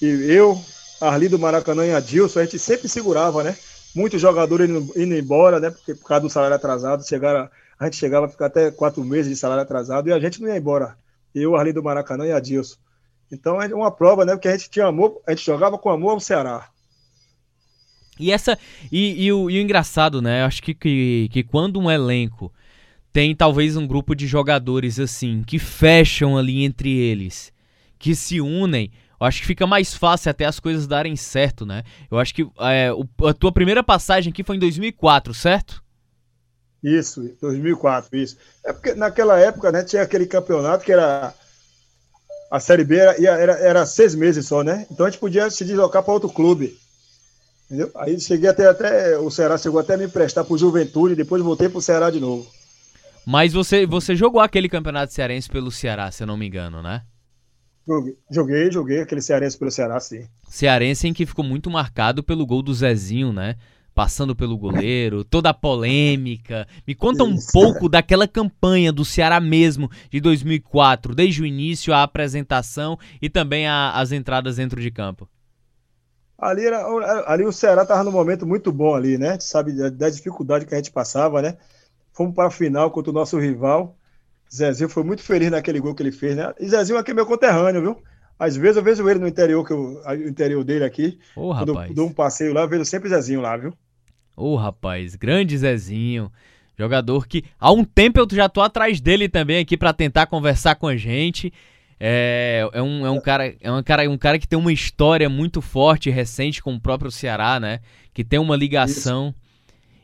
E 0.00 0.06
eu, 0.30 0.60
Arlindo 1.00 1.38
Maracanã 1.38 1.86
e 1.86 1.94
Adilson, 1.94 2.40
a 2.40 2.44
gente 2.44 2.58
sempre 2.58 2.88
segurava, 2.88 3.42
né? 3.42 3.56
Muitos 3.94 4.20
jogadores 4.20 4.68
indo, 4.68 4.92
indo 4.96 5.14
embora, 5.14 5.58
né? 5.58 5.70
Porque 5.70 5.94
por 5.94 6.06
causa 6.06 6.22
do 6.22 6.30
salário 6.30 6.56
atrasado, 6.56 7.06
chegaram 7.06 7.48
a 7.80 7.86
gente 7.86 7.96
chegava 7.96 8.26
a 8.26 8.28
ficar 8.28 8.46
até 8.46 8.70
quatro 8.70 9.02
meses 9.02 9.30
de 9.30 9.36
salário 9.36 9.62
atrasado 9.62 10.06
e 10.06 10.12
a 10.12 10.20
gente 10.20 10.42
não 10.42 10.48
ia 10.48 10.58
embora. 10.58 10.98
Eu, 11.34 11.56
ali 11.56 11.72
do 11.72 11.82
Maracanã 11.82 12.26
e 12.26 12.32
Adilson. 12.32 12.76
Então 13.32 13.60
é 13.62 13.74
uma 13.74 13.90
prova, 13.90 14.22
né? 14.26 14.34
Porque 14.34 14.48
a 14.48 14.56
gente 14.56 14.68
tinha 14.68 14.84
amor, 14.84 15.18
a 15.26 15.30
gente 15.30 15.46
jogava 15.46 15.78
com 15.78 15.88
amor 15.88 16.10
ao 16.10 16.20
Ceará. 16.20 16.68
E 18.18 18.30
essa. 18.30 18.58
E, 18.92 19.24
e, 19.24 19.32
o, 19.32 19.48
e 19.48 19.58
o 19.58 19.62
engraçado, 19.62 20.20
né? 20.20 20.42
Eu 20.42 20.46
acho 20.46 20.62
que, 20.62 20.74
que, 20.74 21.30
que 21.32 21.42
quando 21.42 21.80
um 21.80 21.90
elenco 21.90 22.52
tem 23.12 23.34
talvez 23.34 23.76
um 23.76 23.86
grupo 23.86 24.14
de 24.14 24.26
jogadores 24.26 24.98
assim, 24.98 25.42
que 25.46 25.58
fecham 25.58 26.36
ali 26.36 26.64
entre 26.64 26.90
eles, 26.96 27.52
que 27.98 28.14
se 28.14 28.40
unem, 28.40 28.90
eu 29.20 29.26
acho 29.26 29.40
que 29.40 29.46
fica 29.46 29.66
mais 29.66 29.94
fácil 29.94 30.30
até 30.30 30.46
as 30.46 30.58
coisas 30.58 30.86
darem 30.86 31.14
certo, 31.14 31.66
né? 31.66 31.82
Eu 32.10 32.18
acho 32.18 32.34
que 32.34 32.48
é, 32.60 32.90
a 33.28 33.34
tua 33.34 33.52
primeira 33.52 33.82
passagem 33.82 34.30
aqui 34.30 34.42
foi 34.42 34.56
em 34.56 34.60
2004, 34.60 35.34
certo? 35.34 35.82
Isso, 36.82 37.36
2004, 37.40 38.16
isso. 38.16 38.38
É 38.64 38.72
porque 38.72 38.94
naquela 38.94 39.38
época, 39.38 39.70
né, 39.70 39.84
tinha 39.84 40.02
aquele 40.02 40.24
campeonato 40.24 40.84
que 40.84 40.92
era 40.92 41.34
a 42.50 42.58
Série 42.58 42.84
B 42.84 42.96
era, 42.96 43.14
era, 43.20 43.52
era 43.58 43.86
seis 43.86 44.14
meses 44.14 44.46
só, 44.46 44.64
né? 44.64 44.86
Então 44.90 45.06
a 45.06 45.10
gente 45.10 45.20
podia 45.20 45.48
se 45.50 45.64
deslocar 45.64 46.02
para 46.02 46.14
outro 46.14 46.30
clube. 46.30 46.76
Entendeu? 47.66 47.90
Aí 47.94 48.18
cheguei 48.18 48.48
até, 48.48 48.66
até. 48.66 49.16
O 49.18 49.30
Ceará 49.30 49.56
chegou 49.56 49.78
até 49.78 49.94
a 49.94 49.96
me 49.96 50.06
emprestar 50.06 50.44
para 50.44 50.54
o 50.54 50.58
Juventude, 50.58 51.14
depois 51.14 51.42
voltei 51.42 51.68
para 51.68 51.78
o 51.78 51.82
Ceará 51.82 52.10
de 52.10 52.18
novo. 52.18 52.50
Mas 53.26 53.52
você, 53.52 53.86
você 53.86 54.16
jogou 54.16 54.40
aquele 54.40 54.68
campeonato 54.68 55.12
cearense 55.12 55.48
pelo 55.48 55.70
Ceará, 55.70 56.10
se 56.10 56.22
eu 56.22 56.26
não 56.26 56.36
me 56.36 56.46
engano, 56.46 56.82
né? 56.82 57.02
Joguei, 58.30 58.70
joguei 58.70 59.00
aquele 59.00 59.20
cearense 59.20 59.58
pelo 59.58 59.70
Ceará, 59.70 59.98
sim. 59.98 60.26
Cearense 60.48 61.08
em 61.08 61.12
que 61.12 61.26
ficou 61.26 61.44
muito 61.44 61.70
marcado 61.70 62.22
pelo 62.22 62.46
gol 62.46 62.62
do 62.62 62.72
Zezinho, 62.72 63.32
né? 63.32 63.56
passando 63.94 64.34
pelo 64.34 64.56
goleiro, 64.56 65.24
toda 65.24 65.50
a 65.50 65.54
polêmica. 65.54 66.66
Me 66.86 66.94
conta 66.94 67.24
um 67.24 67.36
pouco 67.52 67.88
daquela 67.88 68.26
campanha 68.26 68.92
do 68.92 69.04
Ceará 69.04 69.40
mesmo 69.40 69.90
de 70.10 70.20
2004, 70.20 71.14
desde 71.14 71.42
o 71.42 71.46
início, 71.46 71.92
a 71.92 72.02
apresentação 72.02 72.98
e 73.20 73.28
também 73.28 73.66
a, 73.66 73.92
as 73.92 74.12
entradas 74.12 74.56
dentro 74.56 74.80
de 74.80 74.90
campo. 74.90 75.28
Ali, 76.38 76.64
era, 76.64 76.82
ali 77.26 77.44
o 77.44 77.52
Ceará 77.52 77.82
estava 77.82 78.02
num 78.02 78.12
momento 78.12 78.46
muito 78.46 78.72
bom 78.72 78.94
ali, 78.94 79.18
né? 79.18 79.38
Sabe 79.38 79.72
da, 79.90 80.08
dificuldade 80.08 80.64
que 80.64 80.72
a 80.72 80.78
gente 80.78 80.90
passava, 80.90 81.42
né? 81.42 81.58
Fomos 82.12 82.34
para 82.34 82.48
a 82.48 82.50
final 82.50 82.90
contra 82.90 83.10
o 83.10 83.14
nosso 83.14 83.38
rival. 83.38 83.96
Zezinho 84.52 84.88
foi 84.88 85.04
muito 85.04 85.22
feliz 85.22 85.50
naquele 85.50 85.78
gol 85.78 85.94
que 85.94 86.02
ele 86.02 86.12
fez, 86.12 86.36
né? 86.36 86.52
E 86.58 86.68
Zezinho 86.68 86.98
aqui 86.98 87.12
é 87.12 87.14
meu 87.14 87.26
conterrâneo, 87.26 87.80
viu? 87.80 88.02
Às 88.38 88.56
vezes 88.56 88.78
eu 88.78 88.82
vejo 88.82 89.08
ele 89.08 89.20
no 89.20 89.28
interior, 89.28 89.64
que 89.64 89.72
eu, 89.72 90.02
o 90.02 90.28
interior 90.28 90.64
dele 90.64 90.84
aqui. 90.84 91.18
Ô, 91.36 91.54
quando 91.54 91.78
eu 91.78 91.94
dou 91.94 92.06
um 92.08 92.12
passeio 92.12 92.52
lá, 92.52 92.62
eu 92.62 92.68
vejo 92.68 92.84
sempre 92.84 93.08
Zezinho 93.08 93.40
lá, 93.40 93.56
viu? 93.56 93.72
Ô, 94.36 94.56
rapaz, 94.56 95.14
grande 95.14 95.56
Zezinho. 95.56 96.32
Jogador 96.76 97.28
que 97.28 97.44
há 97.58 97.70
um 97.70 97.84
tempo 97.84 98.18
eu 98.18 98.26
já 98.32 98.48
tô 98.48 98.62
atrás 98.62 99.00
dele 99.00 99.28
também 99.28 99.58
aqui 99.58 99.76
para 99.76 99.92
tentar 99.92 100.26
conversar 100.26 100.76
com 100.76 100.88
a 100.88 100.96
gente. 100.96 101.52
É, 102.00 102.66
é, 102.72 102.80
um, 102.80 103.04
é, 103.04 103.10
um, 103.10 103.20
cara, 103.20 103.54
é 103.60 103.70
um, 103.70 103.82
cara, 103.82 104.10
um 104.10 104.16
cara 104.16 104.38
que 104.38 104.48
tem 104.48 104.58
uma 104.58 104.72
história 104.72 105.28
muito 105.28 105.60
forte 105.60 106.08
recente 106.08 106.62
com 106.62 106.74
o 106.74 106.80
próprio 106.80 107.10
Ceará, 107.10 107.60
né? 107.60 107.80
Que 108.14 108.24
tem 108.24 108.38
uma 108.38 108.56
ligação. 108.56 109.34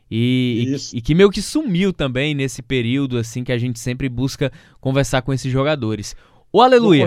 E, 0.09 0.77
e, 0.93 0.97
e, 0.97 1.01
que 1.01 1.13
meio 1.13 1.29
que 1.29 1.41
sumiu 1.41 1.91
também 1.91 2.33
nesse 2.33 2.61
período, 2.61 3.17
assim, 3.17 3.43
que 3.43 3.51
a 3.51 3.57
gente 3.57 3.79
sempre 3.79 4.07
busca 4.07 4.51
conversar 4.79 5.21
com 5.21 5.33
esses 5.33 5.51
jogadores. 5.51 6.15
O 6.51 6.61
Aleluia. 6.61 7.05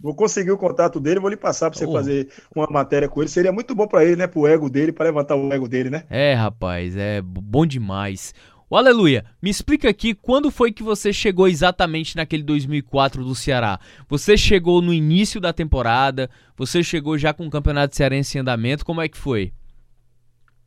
Vou 0.00 0.14
conseguir 0.14 0.50
o 0.50 0.58
contato 0.58 1.00
dele, 1.00 1.20
vou 1.20 1.30
lhe 1.30 1.36
passar 1.36 1.70
para 1.70 1.78
você 1.78 1.86
oh. 1.86 1.92
fazer 1.92 2.28
uma 2.54 2.66
matéria 2.70 3.08
com 3.08 3.22
ele. 3.22 3.30
Seria 3.30 3.52
muito 3.52 3.74
bom 3.74 3.86
para 3.86 4.04
ele, 4.04 4.16
né? 4.16 4.26
Para 4.26 4.40
o 4.40 4.46
ego 4.46 4.68
dele, 4.68 4.92
para 4.92 5.06
levantar 5.06 5.34
o 5.34 5.52
ego 5.52 5.66
dele, 5.66 5.88
né? 5.88 6.04
É, 6.10 6.34
rapaz, 6.34 6.96
é 6.96 7.22
bom 7.22 7.64
demais. 7.64 8.34
O 8.68 8.76
Aleluia, 8.76 9.24
me 9.40 9.50
explica 9.50 9.88
aqui 9.88 10.14
quando 10.14 10.50
foi 10.50 10.72
que 10.72 10.82
você 10.82 11.12
chegou 11.12 11.46
exatamente 11.46 12.16
naquele 12.16 12.42
2004 12.42 13.24
do 13.24 13.34
Ceará? 13.34 13.78
Você 14.08 14.36
chegou 14.36 14.82
no 14.82 14.92
início 14.92 15.40
da 15.40 15.52
temporada? 15.52 16.28
Você 16.56 16.82
chegou 16.82 17.16
já 17.16 17.32
com 17.32 17.46
o 17.46 17.50
Campeonato 17.50 17.94
Cearense 17.94 18.36
em 18.36 18.40
andamento? 18.40 18.84
Como 18.84 19.00
é 19.00 19.08
que 19.08 19.16
foi? 19.16 19.52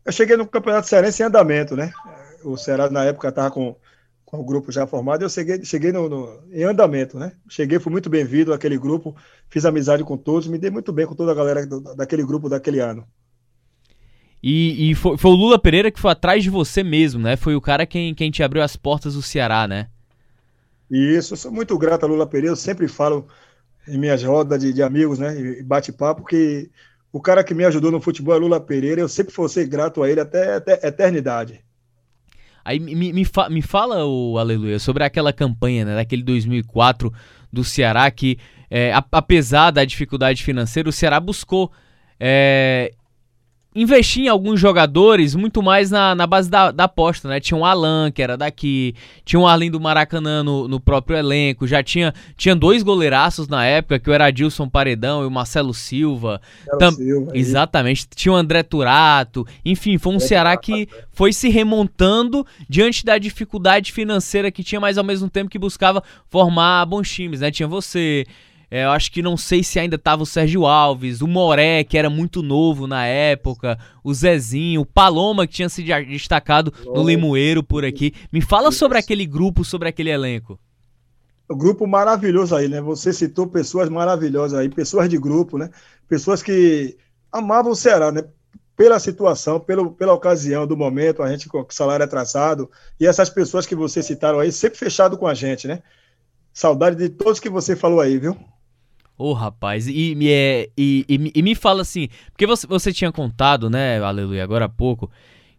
Eu 0.07 0.13
cheguei 0.13 0.37
no 0.37 0.47
Campeonato 0.47 0.87
Cearense 0.87 1.21
em 1.21 1.25
andamento, 1.25 1.75
né? 1.75 1.91
o 2.43 2.57
Ceará 2.57 2.89
na 2.89 3.03
época 3.03 3.27
estava 3.27 3.51
com, 3.51 3.75
com 4.25 4.39
o 4.39 4.45
grupo 4.45 4.71
já 4.71 4.87
formado, 4.87 5.23
eu 5.23 5.29
cheguei, 5.29 5.63
cheguei 5.63 5.91
no, 5.91 6.07
no, 6.07 6.39
em 6.51 6.63
andamento, 6.63 7.19
né? 7.19 7.33
Cheguei, 7.49 7.77
fui 7.77 7.91
muito 7.91 8.09
bem-vindo 8.09 8.53
àquele 8.53 8.77
grupo, 8.77 9.15
fiz 9.49 9.65
amizade 9.65 10.03
com 10.03 10.17
todos, 10.17 10.47
me 10.47 10.57
dei 10.57 10.69
muito 10.69 10.91
bem 10.93 11.05
com 11.05 11.13
toda 11.13 11.31
a 11.31 11.35
galera 11.35 11.65
do, 11.65 11.81
daquele 11.95 12.23
grupo 12.23 12.49
daquele 12.49 12.79
ano. 12.79 13.05
E, 14.41 14.91
e 14.91 14.95
foi, 14.95 15.17
foi, 15.17 15.31
o 15.31 15.35
Lula 15.35 15.59
Pereira 15.59 15.91
que 15.91 15.99
foi 15.99 16.11
atrás 16.11 16.43
de 16.43 16.49
você 16.49 16.83
mesmo, 16.83 17.21
né? 17.21 17.35
Foi 17.35 17.55
o 17.55 17.61
cara 17.61 17.85
quem, 17.85 18.13
quem 18.13 18.31
te 18.31 18.43
abriu 18.43 18.63
as 18.63 18.75
portas 18.75 19.15
do 19.15 19.21
Ceará, 19.21 19.67
né? 19.67 19.87
Isso, 20.89 21.33
eu 21.33 21.37
sou 21.37 21.51
muito 21.51 21.77
grato 21.77 22.05
a 22.05 22.07
Lula 22.07 22.25
Pereira, 22.25 22.53
eu 22.53 22.55
sempre 22.55 22.87
falo 22.87 23.27
em 23.87 23.97
minhas 23.97 24.23
rodas 24.23 24.61
de, 24.61 24.71
de 24.71 24.83
amigos, 24.83 25.19
né? 25.19 25.37
E 25.37 25.63
bate-papo, 25.63 26.23
que 26.23 26.69
o 27.11 27.21
cara 27.21 27.43
que 27.43 27.53
me 27.53 27.65
ajudou 27.65 27.91
no 27.91 28.01
futebol 28.01 28.35
é 28.35 28.39
Lula 28.39 28.59
Pereira, 28.59 29.01
eu 29.01 29.07
sempre 29.07 29.33
vou 29.33 29.47
ser 29.47 29.67
grato 29.67 30.03
a 30.03 30.09
ele 30.09 30.19
até, 30.19 30.55
até 30.55 30.87
eternidade. 30.87 31.61
Aí 32.63 32.79
me, 32.79 33.13
me, 33.13 33.23
fa 33.23 33.49
me 33.49 33.61
fala, 33.61 34.05
o 34.05 34.37
Aleluia, 34.37 34.77
sobre 34.77 35.03
aquela 35.03 35.31
campanha, 35.31 35.85
né, 35.85 35.95
daquele 35.95 36.21
2004 36.21 37.13
do 37.51 37.63
Ceará, 37.63 38.11
que 38.11 38.37
é, 38.69 38.91
apesar 39.11 39.71
da 39.71 39.85
dificuldade 39.85 40.43
financeira, 40.43 40.89
o 40.89 40.91
Ceará 40.91 41.19
buscou 41.19 41.71
é, 42.19 42.93
investir 43.75 44.23
em 44.23 44.27
alguns 44.27 44.59
jogadores 44.59 45.35
muito 45.35 45.61
mais 45.61 45.91
na, 45.91 46.15
na 46.15 46.25
base 46.25 46.49
da, 46.49 46.71
da 46.71 46.85
aposta, 46.85 47.27
né? 47.27 47.39
Tinha 47.39 47.57
um 47.57 47.63
Alan, 47.63 48.11
que 48.11 48.21
era 48.21 48.35
daqui, 48.35 48.95
tinha 49.23 49.39
um 49.39 49.45
Arlindo 49.45 49.77
do 49.77 49.83
Maracanã 49.83 50.43
no, 50.43 50.67
no 50.67 50.79
próprio 50.79 51.17
elenco, 51.17 51.67
já 51.67 51.83
tinha, 51.83 52.13
tinha 52.35 52.55
dois 52.55 52.81
goleiraços 52.81 53.47
na 53.47 53.65
época, 53.65 53.99
que 53.99 54.09
o 54.09 54.13
Eradilson 54.13 54.67
Paredão 54.67 55.23
e 55.23 55.27
o 55.27 55.31
Marcelo 55.31 55.73
Silva. 55.73 56.41
Tam, 56.79 56.91
Silva 56.91 57.31
exatamente, 57.35 58.07
tinha 58.15 58.33
o 58.33 58.35
André 58.35 58.63
Turato, 58.63 59.45
enfim, 59.63 59.97
foi 59.97 60.15
um 60.15 60.19
Ceará 60.19 60.57
que 60.57 60.87
foi 61.11 61.31
se 61.31 61.49
remontando 61.49 62.45
diante 62.67 63.05
da 63.05 63.17
dificuldade 63.17 63.91
financeira 63.91 64.49
que 64.49 64.63
tinha, 64.63 64.81
mas 64.81 64.97
ao 64.97 65.03
mesmo 65.03 65.29
tempo 65.29 65.49
que 65.49 65.59
buscava 65.59 66.01
formar 66.29 66.85
bons 66.85 67.09
times, 67.09 67.41
né? 67.41 67.51
Tinha 67.51 67.67
você, 67.67 68.25
é, 68.69 68.83
eu 68.83 68.91
acho 68.91 69.11
que 69.11 69.21
não 69.21 69.37
sei 69.37 69.63
se 69.63 69.79
ainda 69.79 69.97
tava 69.97 70.23
o 70.23 70.25
Sérgio 70.25 70.65
Alves, 70.65 71.21
o 71.21 71.27
Moré, 71.27 71.85
que 71.85 71.97
era 71.97 72.09
muito 72.09 72.41
novo 72.41 72.85
na 72.85 73.05
época, 73.05 73.79
o 74.03 74.13
Zezinho, 74.13 74.81
o 74.81 74.85
Paloma, 74.85 75.47
que 75.47 75.53
tinha 75.53 75.69
se 75.69 75.81
destacado 75.83 76.73
no 76.85 77.07
Limoeiro 77.07 77.63
por 77.63 77.85
aqui. 77.85 78.13
Me 78.31 78.41
fala 78.41 78.71
sobre 78.71 78.97
aquele 78.97 79.25
grupo, 79.25 79.63
sobre 79.63 79.87
aquele 79.87 80.09
elenco. 80.09 80.59
O 81.47 81.55
grupo 81.55 81.87
maravilhoso 81.87 82.53
aí, 82.53 82.67
né? 82.67 82.81
Você 82.81 83.13
citou 83.13 83.47
pessoas 83.47 83.87
maravilhosas 83.87 84.59
aí, 84.59 84.67
pessoas 84.67 85.07
de 85.07 85.17
grupo, 85.17 85.57
né? 85.57 85.69
Pessoas 86.05 86.43
que 86.43 86.97
amavam 87.31 87.71
o 87.71 87.75
Ceará, 87.75 88.11
né? 88.11 88.25
Pela 88.75 88.99
situação, 88.99 89.61
pelo, 89.61 89.91
pela 89.93 90.13
ocasião 90.13 90.67
do 90.67 90.75
momento, 90.75 91.23
a 91.23 91.31
gente 91.31 91.47
com 91.47 91.65
salário 91.69 92.03
atrasado, 92.03 92.69
e 92.99 93.07
essas 93.07 93.29
pessoas 93.29 93.65
que 93.65 93.73
você 93.73 94.03
citaram 94.03 94.39
aí, 94.39 94.51
sempre 94.51 94.77
fechado 94.77 95.17
com 95.17 95.25
a 95.25 95.33
gente, 95.33 95.69
né? 95.69 95.81
Saudade 96.53 96.97
de 96.97 97.07
todos 97.07 97.39
que 97.39 97.49
você 97.49 97.77
falou 97.77 98.01
aí, 98.01 98.17
viu? 98.19 98.37
Ô, 99.17 99.31
oh, 99.31 99.33
rapaz, 99.33 99.87
e, 99.87 100.15
e, 100.15 100.71
e, 100.77 101.31
e, 101.33 101.41
me 101.41 101.55
fala 101.55 101.81
assim, 101.81 102.07
porque 102.31 102.45
você, 102.45 102.67
você 102.67 102.93
tinha 102.93 103.11
contado, 103.11 103.67
né, 103.67 103.99
aleluia, 103.99 104.43
agora 104.43 104.65
há 104.65 104.69
pouco, 104.69 105.09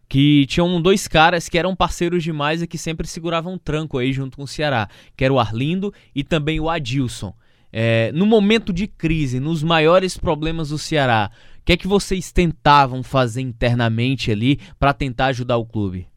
que 0.07 0.45
tinham 0.47 0.81
dois 0.81 1.09
caras 1.09 1.49
que 1.49 1.57
eram 1.57 1.75
parceiros 1.75 2.23
demais 2.23 2.61
e 2.61 2.67
que 2.67 2.77
sempre 2.77 3.05
seguravam 3.05 3.55
um 3.55 3.57
tranco 3.57 3.97
aí 3.97 4.13
junto 4.13 4.37
com 4.37 4.43
o 4.43 4.47
Ceará, 4.47 4.87
que 5.15 5.25
era 5.25 5.33
o 5.33 5.39
Arlindo 5.39 5.93
e 6.15 6.23
também 6.23 6.59
o 6.59 6.69
Adilson. 6.69 7.33
É, 7.71 8.11
no 8.13 8.25
momento 8.25 8.71
de 8.71 8.87
crise, 8.87 9.41
nos 9.41 9.61
maiores 9.61 10.17
problemas 10.17 10.69
do 10.69 10.77
Ceará, 10.77 11.29
o 11.59 11.65
que 11.65 11.73
é 11.73 11.77
que 11.77 11.87
vocês 11.87 12.31
tentavam 12.31 13.03
fazer 13.03 13.41
internamente 13.41 14.31
ali 14.31 14.57
para 14.79 14.93
tentar 14.93 15.27
ajudar 15.27 15.57
o 15.57 15.65
clube? 15.65 16.07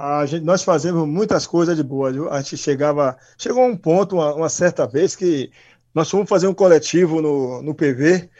A 0.00 0.24
gente, 0.24 0.44
nós 0.46 0.64
fazemos 0.64 1.06
muitas 1.06 1.46
coisas 1.46 1.76
de 1.76 1.82
boa. 1.82 2.10
Viu? 2.10 2.30
A 2.30 2.40
gente 2.40 2.56
chegava. 2.56 3.18
Chegou 3.36 3.62
a 3.62 3.66
um 3.66 3.76
ponto, 3.76 4.16
uma, 4.16 4.34
uma, 4.34 4.48
certa 4.48 4.86
vez, 4.86 5.14
que 5.14 5.50
nós 5.94 6.08
fomos 6.08 6.28
fazer 6.28 6.46
um 6.46 6.54
coletivo 6.54 7.20
no, 7.20 7.60
no 7.62 7.74
PV. 7.74 8.30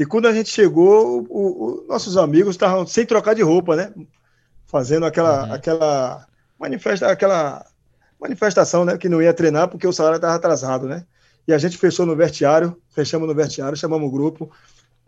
E 0.00 0.04
quando 0.04 0.26
a 0.26 0.32
gente 0.32 0.50
chegou, 0.50 1.24
o, 1.30 1.84
o, 1.84 1.86
nossos 1.86 2.16
amigos 2.16 2.56
estavam 2.56 2.84
sem 2.84 3.06
trocar 3.06 3.34
de 3.34 3.42
roupa, 3.42 3.76
né? 3.76 3.94
Fazendo 4.66 5.06
aquela, 5.06 5.44
uhum. 5.44 5.52
aquela, 5.52 6.26
manifesta, 6.58 7.06
aquela 7.06 7.64
manifestação, 8.20 8.84
né? 8.84 8.98
Que 8.98 9.08
não 9.08 9.22
ia 9.22 9.32
treinar 9.32 9.68
porque 9.68 9.86
o 9.86 9.92
salário 9.92 10.16
estava 10.16 10.34
atrasado, 10.34 10.88
né? 10.88 11.04
E 11.46 11.52
a 11.52 11.58
gente 11.58 11.78
fechou 11.78 12.04
no 12.04 12.16
vestiário, 12.16 12.76
fechamos 12.90 13.28
no 13.28 13.34
vestiário, 13.34 13.76
chamamos 13.76 14.08
o 14.08 14.12
grupo. 14.12 14.50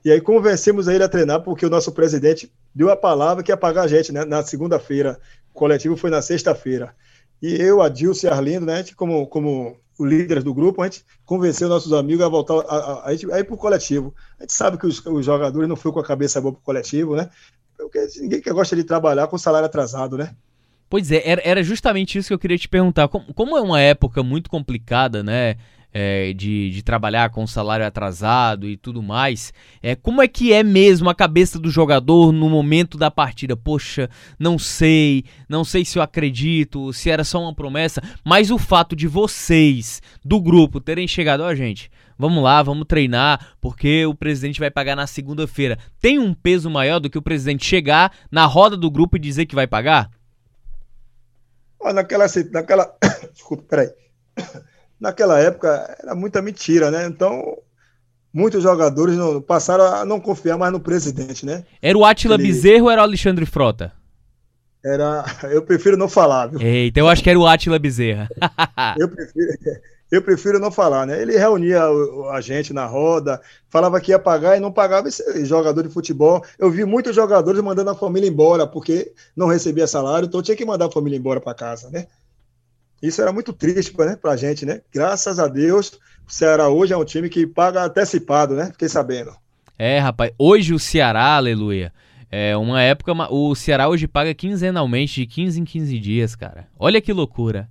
E 0.05 0.13
aí 0.13 0.21
convencemos 0.21 0.87
ele 0.87 1.03
a 1.03 1.09
treinar, 1.09 1.43
porque 1.43 1.67
o 1.67 1.71
nosso 1.71 1.91
presidente 1.91 2.53
deu 2.73 2.89
a 2.89 2.97
palavra 2.97 3.43
que 3.43 3.51
ia 3.51 3.57
pagar 3.57 3.83
a 3.83 3.89
gente 3.89 4.13
né, 4.13 4.25
na 4.25 4.45
segunda-feira 4.45 5.19
coletivo 5.59 5.97
foi 5.97 6.11
na 6.11 6.23
sexta-feira. 6.23 6.95
E 7.43 7.55
eu, 7.55 7.83
Adilson 7.83 8.27
e 8.27 8.31
Arlindo, 8.31 8.67
né, 8.67 8.75
a 8.75 8.77
gente, 8.79 8.97
como, 8.97 9.27
como 9.27 9.77
líderes 10.01 10.45
do 10.45 10.55
grupo, 10.55 10.83
a 10.83 10.87
gente 10.87 11.05
convenceu 11.25 11.69
nossos 11.69 11.93
amigos 11.93 12.25
a 12.25 12.29
voltar 12.29 12.55
a, 12.55 12.77
a, 12.77 13.09
a, 13.09 13.13
ir 13.13 13.45
para 13.45 13.55
o 13.55 13.59
coletivo. 13.59 14.15
A 14.39 14.43
gente 14.43 14.53
sabe 14.53 14.79
que 14.79 14.87
os, 14.87 15.05
os 15.05 15.27
jogadores 15.27 15.69
não 15.69 15.77
foram 15.77 15.95
com 15.95 16.01
a 16.01 16.05
cabeça 16.05 16.41
boa 16.41 16.53
para 16.53 16.61
o 16.61 16.65
coletivo, 16.65 17.17
né? 17.17 17.29
Porque 17.77 18.07
ninguém 18.21 18.41
que 18.41 18.53
gosta 18.53 18.75
de 18.75 18.85
trabalhar 18.85 19.27
com 19.29 19.39
salário 19.39 19.67
atrasado, 19.67 20.17
né? 20.17 20.35
Pois 20.91 21.13
é, 21.13 21.23
era 21.25 21.63
justamente 21.63 22.19
isso 22.19 22.29
que 22.29 22.35
eu 22.35 22.39
queria 22.39 22.59
te 22.59 22.69
perguntar. 22.69 23.09
Como, 23.09 23.33
como 23.35 23.57
é 23.57 23.61
uma 23.61 23.81
época 23.81 24.23
muito 24.23 24.49
complicada, 24.49 25.23
né? 25.23 25.57
É, 26.01 26.33
de, 26.33 26.71
de 26.71 26.81
trabalhar 26.81 27.29
com 27.31 27.45
salário 27.45 27.85
atrasado 27.85 28.69
e 28.69 28.77
tudo 28.77 29.03
mais. 29.03 29.53
É, 29.83 29.97
como 29.97 30.23
é 30.23 30.29
que 30.29 30.53
é 30.53 30.63
mesmo 30.63 31.11
a 31.11 31.15
cabeça 31.15 31.59
do 31.59 31.69
jogador 31.69 32.31
no 32.31 32.49
momento 32.49 32.97
da 32.97 33.11
partida? 33.11 33.57
Poxa, 33.57 34.09
não 34.39 34.61
sei, 34.61 35.25
não 35.49 35.65
sei 35.65 35.85
se 35.85 35.99
eu 35.99 36.03
acredito, 36.03 36.93
se 36.93 37.11
era 37.11 37.25
só 37.25 37.43
uma 37.43 37.53
promessa, 37.53 38.01
mas 38.25 38.53
o 38.53 38.59
fato 38.59 38.95
de 38.95 39.09
vocês, 39.09 40.01
do 40.25 40.41
grupo, 40.41 40.81
terem 40.81 41.09
chegado, 41.09 41.41
ó, 41.41 41.53
gente, 41.53 41.91
vamos 42.17 42.45
lá, 42.45 42.63
vamos 42.63 42.87
treinar, 42.87 43.57
porque 43.61 44.07
o 44.07 44.15
presidente 44.15 44.61
vai 44.61 44.71
pagar 44.71 44.95
na 44.95 45.09
segunda-feira. 45.09 45.77
Tem 46.01 46.17
um 46.17 46.33
peso 46.33 46.71
maior 46.71 47.01
do 47.01 47.11
que 47.11 47.19
o 47.19 47.23
presidente 47.23 47.67
chegar 47.67 48.13
na 48.31 48.47
roda 48.47 48.77
do 48.77 48.89
grupo 48.89 49.17
e 49.17 49.21
dizer 49.21 49.47
que 49.47 49.55
vai 49.57 49.67
pagar? 49.67 50.09
naquela. 51.93 52.27
naquela... 52.53 52.95
Desculpa, 53.35 53.65
peraí 53.69 53.89
naquela 55.01 55.39
época 55.39 55.97
era 56.03 56.15
muita 56.15 56.43
mentira, 56.43 56.91
né? 56.91 57.07
Então, 57.07 57.59
muitos 58.33 58.63
jogadores 58.63 59.17
não, 59.17 59.41
passaram 59.41 59.85
a 59.85 60.05
não 60.05 60.21
confiar 60.21 60.59
mais 60.59 60.73
no 60.73 60.81
presidente, 60.81 61.45
né? 61.45 61.65
Era 61.81 61.97
o 61.97 62.05
Atila 62.05 62.35
Ele... 62.35 62.45
Bezerro 62.45 62.85
ou 62.85 62.91
era 62.91 63.01
o 63.01 63.05
Alexandre 63.05 63.47
Frota? 63.47 63.93
Era, 64.85 65.25
eu 65.51 65.63
prefiro 65.63 65.97
não 65.97 66.09
falar, 66.09 66.47
viu? 66.47 66.61
Eita, 66.61 67.01
eu 67.01 67.09
acho 67.09 67.23
que 67.23 67.31
era 67.31 67.39
o 67.39 67.47
Atila 67.47 67.79
Bezerra. 67.79 68.29
eu 68.99 69.09
prefiro, 69.09 69.53
eu 70.11 70.23
prefiro 70.23 70.59
não 70.59 70.71
falar, 70.71 71.07
né? 71.07 71.21
Ele 71.21 71.37
reunia 71.37 71.83
a 72.33 72.41
gente 72.41 72.73
na 72.73 72.87
roda, 72.87 73.41
falava 73.69 74.01
que 74.01 74.11
ia 74.11 74.19
pagar 74.19 74.57
e 74.57 74.61
não 74.61 74.73
pagava 74.73 75.09
esse 75.09 75.45
jogador 75.45 75.83
de 75.83 75.93
futebol. 75.93 76.43
Eu 76.59 76.71
vi 76.71 76.85
muitos 76.85 77.15
jogadores 77.15 77.61
mandando 77.61 77.91
a 77.91 77.95
família 77.95 78.29
embora 78.29 78.67
porque 78.67 79.13
não 79.37 79.47
recebia 79.47 79.87
salário, 79.87 80.27
então 80.27 80.43
tinha 80.43 80.57
que 80.57 80.65
mandar 80.65 80.87
a 80.87 80.93
família 80.93 81.19
embora 81.19 81.41
para 81.41 81.55
casa, 81.55 81.91
né? 81.91 82.07
Isso 83.03 83.23
era 83.23 83.33
muito 83.33 83.53
triste 83.53 83.95
né, 83.99 84.17
para 84.17 84.33
a 84.33 84.37
gente, 84.37 84.67
né? 84.67 84.81
Graças 84.93 85.39
a 85.39 85.47
Deus, 85.47 85.93
o 86.27 86.33
Ceará 86.33 86.69
hoje 86.69 86.93
é 86.93 86.97
um 86.97 87.05
time 87.05 87.29
que 87.29 87.47
paga 87.47 87.85
antecipado, 87.85 88.55
né? 88.55 88.67
Fiquei 88.73 88.89
sabendo. 88.89 89.33
É, 89.79 89.99
rapaz. 89.99 90.33
Hoje 90.37 90.75
o 90.75 90.79
Ceará, 90.79 91.37
aleluia. 91.37 91.93
É 92.31 92.57
uma 92.57 92.83
época. 92.83 93.13
O 93.33 93.55
Ceará 93.55 93.89
hoje 93.89 94.09
paga 94.09 94.35
quinzenalmente, 94.35 95.21
de 95.21 95.27
15 95.27 95.61
em 95.61 95.65
15 95.65 95.99
dias, 95.99 96.35
cara. 96.35 96.67
Olha 96.79 97.01
que 97.01 97.13
loucura. 97.13 97.69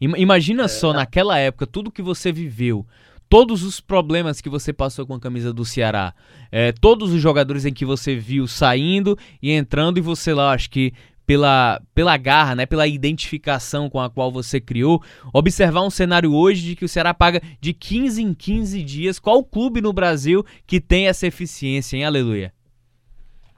Imagina 0.00 0.64
é. 0.64 0.68
só, 0.68 0.92
naquela 0.92 1.36
época, 1.38 1.66
tudo 1.66 1.90
que 1.90 2.00
você 2.00 2.30
viveu. 2.30 2.86
Todos 3.28 3.62
os 3.62 3.78
problemas 3.78 4.40
que 4.40 4.48
você 4.48 4.72
passou 4.72 5.06
com 5.06 5.12
a 5.12 5.20
camisa 5.20 5.52
do 5.52 5.62
Ceará, 5.62 6.14
é, 6.50 6.72
todos 6.72 7.12
os 7.12 7.20
jogadores 7.20 7.66
em 7.66 7.74
que 7.74 7.84
você 7.84 8.16
viu 8.16 8.46
saindo 8.46 9.18
e 9.42 9.52
entrando, 9.52 9.98
e 9.98 10.00
você 10.00 10.32
lá, 10.32 10.52
acho 10.52 10.70
que 10.70 10.94
pela, 11.28 11.78
pela 11.94 12.16
garra, 12.16 12.54
né, 12.54 12.64
pela 12.64 12.86
identificação 12.86 13.90
com 13.90 14.00
a 14.00 14.08
qual 14.08 14.32
você 14.32 14.58
criou, 14.58 15.02
observar 15.30 15.82
um 15.82 15.90
cenário 15.90 16.32
hoje 16.32 16.62
de 16.62 16.74
que 16.74 16.86
o 16.86 16.88
Ceará 16.88 17.12
paga 17.12 17.42
de 17.60 17.74
15 17.74 18.22
em 18.22 18.32
15 18.32 18.82
dias. 18.82 19.18
Qual 19.18 19.44
clube 19.44 19.82
no 19.82 19.92
Brasil 19.92 20.42
que 20.66 20.80
tem 20.80 21.06
essa 21.06 21.26
eficiência, 21.26 21.98
hein? 21.98 22.06
Aleluia. 22.06 22.50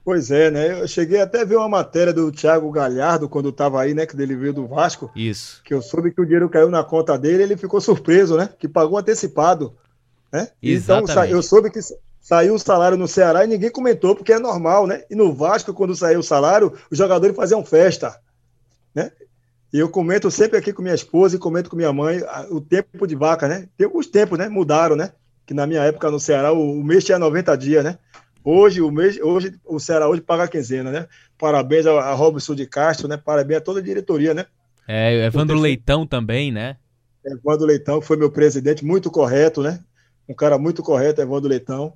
Pois 0.03 0.31
é, 0.31 0.51
né? 0.51 0.81
Eu 0.81 0.87
cheguei 0.87 1.21
até 1.21 1.43
a 1.43 1.45
ver 1.45 1.55
uma 1.55 1.69
matéria 1.69 2.11
do 2.11 2.29
Thiago 2.29 2.69
Galhardo 2.71 3.29
quando 3.29 3.47
estava 3.47 3.81
aí, 3.81 3.93
né? 3.93 4.05
Que 4.05 4.21
ele 4.21 4.35
veio 4.35 4.51
do 4.51 4.67
Vasco. 4.67 5.09
Isso. 5.15 5.61
Que 5.63 5.73
eu 5.73 5.81
soube 5.81 6.11
que 6.11 6.19
o 6.19 6.25
dinheiro 6.25 6.49
caiu 6.49 6.69
na 6.69 6.83
conta 6.83 7.17
dele 7.17 7.43
ele 7.43 7.55
ficou 7.55 7.79
surpreso, 7.79 8.35
né? 8.35 8.49
Que 8.59 8.67
pagou 8.67 8.97
antecipado. 8.97 9.73
Né? 10.33 10.49
Exatamente. 10.61 11.11
Então, 11.11 11.25
eu 11.25 11.41
soube 11.41 11.71
que 11.71 11.79
Saiu 12.21 12.53
o 12.53 12.59
salário 12.59 12.95
no 12.95 13.07
Ceará 13.07 13.43
e 13.43 13.47
ninguém 13.47 13.71
comentou, 13.71 14.15
porque 14.15 14.31
é 14.31 14.39
normal, 14.39 14.85
né? 14.85 15.03
E 15.09 15.15
no 15.15 15.33
Vasco, 15.33 15.73
quando 15.73 15.95
saiu 15.95 16.19
o 16.19 16.23
salário, 16.23 16.71
os 16.89 16.97
jogadores 16.97 17.35
faziam 17.35 17.65
festa, 17.65 18.15
né? 18.93 19.11
E 19.73 19.79
eu 19.79 19.89
comento 19.89 20.29
sempre 20.29 20.57
aqui 20.57 20.71
com 20.71 20.83
minha 20.83 20.93
esposa 20.93 21.35
e 21.35 21.39
comento 21.39 21.69
com 21.69 21.75
minha 21.75 21.91
mãe 21.91 22.21
o 22.51 22.61
tempo 22.61 23.07
de 23.07 23.15
vaca, 23.15 23.47
né? 23.47 23.67
Tem 23.75 23.89
os 23.91 24.05
tempos, 24.05 24.37
né? 24.37 24.47
Mudaram, 24.47 24.95
né? 24.95 25.13
Que 25.47 25.53
na 25.53 25.65
minha 25.65 25.81
época 25.83 26.11
no 26.11 26.19
Ceará 26.19 26.51
o, 26.51 26.83
mês 26.83 27.03
tinha 27.03 27.17
90 27.17 27.57
dias, 27.57 27.83
né? 27.83 27.97
Hoje, 28.43 28.81
o 28.81 28.91
mês, 28.91 29.19
hoje, 29.19 29.53
o 29.65 29.79
Ceará 29.79 30.07
hoje 30.07 30.21
paga 30.21 30.43
a 30.43 30.47
quinzena, 30.47 30.91
né? 30.91 31.07
Parabéns 31.39 31.87
a, 31.87 31.91
a 31.91 32.13
Robson 32.13 32.53
de 32.53 32.67
Castro, 32.67 33.07
né? 33.07 33.17
Parabéns 33.17 33.61
a 33.61 33.63
toda 33.63 33.79
a 33.79 33.83
diretoria, 33.83 34.33
né? 34.33 34.45
É, 34.87 35.25
Evandro 35.25 35.57
Leitão 35.57 36.05
também, 36.05 36.51
né? 36.51 36.77
Evandro 37.25 37.65
Leitão, 37.65 38.01
foi 38.01 38.17
meu 38.17 38.31
presidente, 38.31 38.85
muito 38.85 39.09
correto, 39.09 39.61
né? 39.63 39.79
Um 40.27 40.33
cara 40.33 40.57
muito 40.57 40.83
correto, 40.83 41.21
Evandro 41.21 41.49
Leitão. 41.49 41.93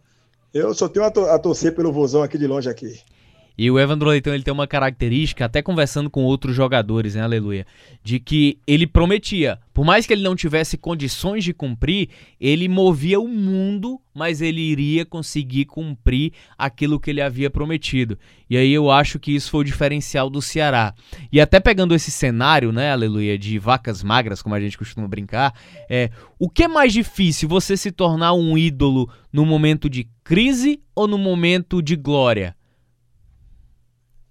Eu 0.55 0.73
só 0.73 0.87
tenho 0.87 1.05
a, 1.05 1.11
to 1.11 1.25
a 1.25 1.37
torcer 1.37 1.75
pelo 1.75 1.91
vozão 1.91 2.23
aqui 2.23 2.37
de 2.37 2.47
longe 2.47 2.69
aqui. 2.69 2.97
E 3.57 3.71
o 3.71 3.79
Evandro 3.79 4.09
Leitão 4.09 4.33
ele 4.33 4.43
tem 4.43 4.53
uma 4.53 4.67
característica, 4.67 5.45
até 5.45 5.61
conversando 5.61 6.09
com 6.09 6.23
outros 6.23 6.55
jogadores, 6.55 7.15
né, 7.15 7.21
aleluia, 7.21 7.65
de 8.03 8.19
que 8.19 8.59
ele 8.67 8.85
prometia, 8.85 9.59
por 9.73 9.85
mais 9.85 10.05
que 10.05 10.13
ele 10.13 10.23
não 10.23 10.35
tivesse 10.35 10.77
condições 10.77 11.43
de 11.43 11.53
cumprir, 11.53 12.09
ele 12.39 12.67
movia 12.67 13.19
o 13.19 13.27
mundo, 13.27 13.99
mas 14.13 14.41
ele 14.41 14.61
iria 14.61 15.05
conseguir 15.05 15.65
cumprir 15.65 16.33
aquilo 16.57 16.99
que 16.99 17.09
ele 17.09 17.21
havia 17.21 17.49
prometido. 17.49 18.17
E 18.49 18.57
aí 18.57 18.73
eu 18.73 18.91
acho 18.91 19.19
que 19.19 19.33
isso 19.33 19.49
foi 19.49 19.61
o 19.61 19.65
diferencial 19.65 20.29
do 20.29 20.41
Ceará. 20.41 20.93
E 21.31 21.39
até 21.39 21.59
pegando 21.59 21.95
esse 21.95 22.11
cenário, 22.11 22.71
né, 22.71 22.91
aleluia, 22.91 23.37
de 23.37 23.57
vacas 23.57 24.03
magras, 24.03 24.41
como 24.41 24.55
a 24.55 24.59
gente 24.59 24.77
costuma 24.77 25.07
brincar, 25.07 25.53
é, 25.89 26.09
o 26.37 26.49
que 26.49 26.63
é 26.63 26.67
mais 26.67 26.91
difícil, 26.91 27.47
você 27.47 27.77
se 27.77 27.91
tornar 27.91 28.33
um 28.33 28.57
ídolo 28.57 29.09
no 29.31 29.45
momento 29.45 29.89
de 29.89 30.07
crise 30.23 30.81
ou 30.93 31.07
no 31.07 31.17
momento 31.17 31.81
de 31.81 31.95
glória? 31.95 32.54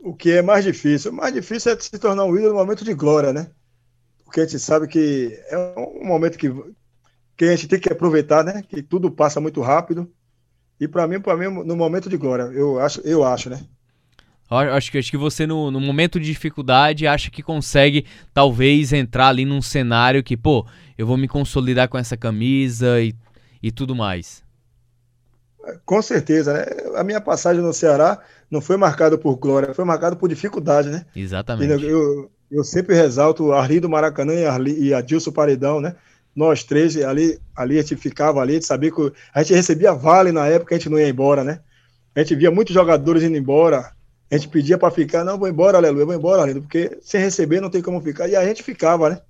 O 0.05 0.15
que 0.15 0.33
é 0.33 0.43
mais 0.43 0.65
difícil? 0.65 1.11
O 1.11 1.15
mais 1.15 1.33
difícil 1.33 1.73
é 1.73 1.81
se 1.81 1.99
tornar 1.99 2.25
um 2.25 2.37
ídolo 2.37 2.51
no 2.53 2.59
momento 2.59 2.85
de 2.85 2.93
glória, 2.93 3.33
né? 3.33 3.51
Porque 4.23 4.41
a 4.41 4.45
gente 4.45 4.59
sabe 4.59 4.87
que 4.87 5.33
é 5.49 5.57
um 5.79 6.07
momento 6.07 6.37
que, 6.37 6.53
que 7.37 7.47
a 7.47 7.51
gente 7.51 7.67
tem 7.67 7.81
que 7.81 7.91
aproveitar, 7.91 8.45
né? 8.45 8.63
Que 8.69 8.83
tudo 8.83 9.11
passa 9.11 9.41
muito 9.41 9.63
rápido. 9.63 10.13
E 10.79 10.87
para 10.87 11.09
mim, 11.09 11.21
para 11.21 11.37
mim, 11.37 11.65
no 11.65 11.75
momento 11.75 12.11
de 12.11 12.19
glória, 12.19 12.43
eu 12.53 12.79
acho, 12.79 13.01
eu 13.01 13.25
acho, 13.25 13.49
né? 13.49 13.65
Acho 14.51 14.93
que, 14.93 14.99
acho 14.99 15.11
que 15.11 15.17
você, 15.17 15.47
no, 15.47 15.71
no 15.71 15.81
momento 15.81 16.21
de 16.21 16.27
dificuldade, 16.27 17.07
acha 17.07 17.31
que 17.31 17.43
consegue, 17.43 18.05
talvez, 18.33 18.93
entrar 18.93 19.29
ali 19.29 19.47
num 19.47 19.63
cenário 19.63 20.23
que, 20.23 20.37
pô, 20.37 20.67
eu 20.99 21.07
vou 21.07 21.17
me 21.17 21.27
consolidar 21.27 21.89
com 21.89 21.97
essa 21.97 22.17
camisa 22.17 23.01
e, 23.01 23.15
e 23.63 23.73
tudo 23.73 23.95
mais. 23.95 24.45
Com 25.87 26.03
certeza, 26.03 26.53
né? 26.53 26.65
A 26.95 27.05
minha 27.05 27.21
passagem 27.21 27.63
no 27.63 27.73
Ceará 27.73 28.21
não 28.51 28.61
foi 28.61 28.77
marcada 28.77 29.17
por 29.19 29.37
glória, 29.37 29.75
foi 29.75 29.85
marcada 29.85 30.17
por 30.17 30.29
dificuldade, 30.29 30.91
né? 30.91 31.05
Exatamente. 31.15 31.85
Eu, 31.85 32.31
eu 32.51 32.65
sempre 32.65 32.95
ressalto 32.95 33.53
Arli 33.53 33.81
do 33.81 33.89
Maracanã 33.89 34.35
e, 34.35 34.47
Arli, 34.47 34.79
e 34.79 34.95
Adilson 34.95 35.33
Paredão, 35.33 35.81
né? 35.81 35.97
Nós 36.35 36.65
três, 36.65 36.97
ali, 36.97 37.39
ali 37.55 37.79
a 37.79 37.83
gente 37.83 37.97
ficava 37.97 38.41
ali, 38.41 38.53
a 38.53 38.55
gente 38.55 38.67
sabia 38.67 38.91
que 38.91 39.13
a 39.33 39.43
gente 39.43 39.55
recebia 39.55 39.93
vale 39.93 40.33
na 40.33 40.47
época, 40.47 40.75
a 40.75 40.79
gente 40.79 40.89
não 40.89 40.99
ia 40.99 41.09
embora, 41.09 41.45
né? 41.45 41.61
A 42.15 42.21
gente 42.21 42.35
via 42.35 42.51
muitos 42.51 42.75
jogadores 42.75 43.23
indo 43.23 43.37
embora, 43.37 43.93
a 44.31 44.37
gente 44.37 44.49
pedia 44.49 44.79
para 44.79 44.91
ficar, 44.91 45.25
não, 45.25 45.39
vou 45.39 45.49
embora, 45.49 45.79
aleluia, 45.79 46.07
vou 46.07 46.15
embora, 46.15 46.43
aleluia, 46.43 46.63
porque 46.63 46.99
sem 47.03 47.21
receber 47.21 47.61
não 47.61 47.71
tem 47.71 47.83
como 47.83 48.01
ficar, 48.01 48.29
e 48.29 48.35
a 48.35 48.45
gente 48.45 48.63
ficava, 48.63 49.11
né? 49.11 49.21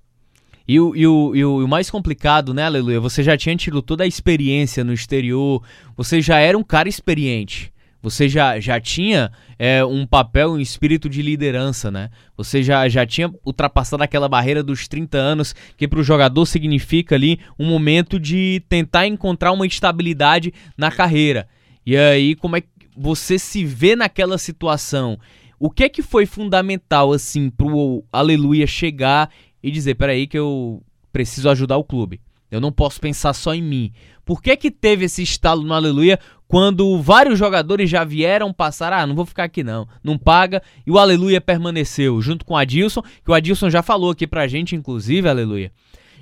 E 0.67 0.79
o, 0.79 0.95
e, 0.95 1.05
o, 1.05 1.35
e 1.35 1.45
o 1.45 1.67
mais 1.67 1.89
complicado, 1.89 2.53
né, 2.53 2.63
Aleluia? 2.63 2.99
Você 2.99 3.21
já 3.21 3.37
tinha 3.37 3.55
tido 3.55 3.81
toda 3.81 4.03
a 4.03 4.07
experiência 4.07 4.83
no 4.83 4.93
exterior, 4.93 5.61
você 5.95 6.21
já 6.21 6.39
era 6.39 6.57
um 6.57 6.63
cara 6.63 6.89
experiente. 6.89 7.71
Você 8.05 8.29
já, 8.29 8.59
já 8.59 8.79
tinha 8.79 9.31
é, 9.57 9.83
um 9.83 10.05
papel, 10.05 10.51
um 10.51 10.59
espírito 10.59 11.09
de 11.09 11.23
liderança, 11.23 11.89
né? 11.89 12.11
Você 12.37 12.61
já, 12.61 12.87
já 12.87 13.03
tinha 13.03 13.33
ultrapassado 13.43 14.03
aquela 14.03 14.29
barreira 14.29 14.61
dos 14.61 14.87
30 14.87 15.17
anos, 15.17 15.55
que 15.75 15.87
para 15.87 15.99
o 15.99 16.03
jogador 16.03 16.45
significa 16.45 17.15
ali 17.15 17.39
um 17.57 17.65
momento 17.65 18.19
de 18.19 18.61
tentar 18.69 19.07
encontrar 19.07 19.51
uma 19.51 19.65
estabilidade 19.65 20.53
na 20.77 20.91
carreira. 20.91 21.47
E 21.83 21.97
aí, 21.97 22.35
como 22.35 22.57
é 22.57 22.61
que 22.61 22.67
você 22.95 23.39
se 23.39 23.65
vê 23.65 23.95
naquela 23.95 24.37
situação? 24.37 25.17
O 25.59 25.71
que 25.71 25.85
é 25.85 25.89
que 25.89 26.03
foi 26.03 26.27
fundamental, 26.27 27.11
assim, 27.11 27.49
pro 27.49 28.03
Aleluia 28.11 28.67
chegar 28.67 29.31
e 29.65 29.71
dizer, 29.71 29.95
peraí 29.95 30.27
que 30.27 30.37
eu 30.37 30.79
preciso 31.11 31.49
ajudar 31.49 31.75
o 31.75 31.83
clube. 31.83 32.21
Eu 32.51 32.61
não 32.61 32.71
posso 32.71 33.01
pensar 33.01 33.33
só 33.33 33.51
em 33.51 33.63
mim. 33.63 33.91
Por 34.23 34.39
que 34.39 34.55
que 34.55 34.69
teve 34.69 35.05
esse 35.05 35.23
estalo 35.23 35.63
no 35.63 35.73
Aleluia 35.73 36.19
quando 36.47 37.01
vários 37.01 37.39
jogadores 37.39 37.89
já 37.89 38.03
vieram 38.03 38.53
passar, 38.53 38.93
ah, 38.93 39.07
não 39.07 39.15
vou 39.15 39.25
ficar 39.25 39.45
aqui 39.45 39.63
não, 39.63 39.87
não 40.03 40.19
paga, 40.19 40.61
e 40.85 40.91
o 40.91 40.99
Aleluia 40.99 41.41
permaneceu 41.41 42.21
junto 42.21 42.45
com 42.45 42.53
o 42.53 42.57
Adilson, 42.57 43.01
que 43.01 43.31
o 43.31 43.33
Adilson 43.33 43.71
já 43.71 43.81
falou 43.81 44.11
aqui 44.11 44.27
pra 44.27 44.47
gente, 44.47 44.75
inclusive, 44.75 45.27
Aleluia, 45.27 45.71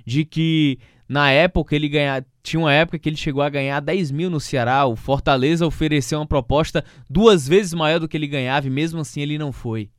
de 0.05 0.23
que 0.23 0.79
na 1.09 1.29
época 1.29 1.75
ele 1.75 1.89
ganha, 1.89 2.25
tinha 2.41 2.61
uma 2.61 2.71
época 2.71 2.97
que 2.97 3.09
ele 3.09 3.17
chegou 3.17 3.43
a 3.43 3.49
ganhar 3.49 3.81
10 3.81 4.09
mil 4.11 4.29
no 4.29 4.39
Ceará, 4.39 4.85
o 4.85 4.95
Fortaleza 4.95 5.67
ofereceu 5.67 6.17
uma 6.17 6.25
proposta 6.25 6.81
duas 7.09 7.45
vezes 7.45 7.73
maior 7.73 7.99
do 7.99 8.07
que 8.07 8.15
ele 8.15 8.27
ganhava 8.27 8.67
e 8.67 8.69
mesmo 8.69 9.01
assim 9.01 9.19
ele 9.19 9.37
não 9.37 9.51
foi. 9.51 9.89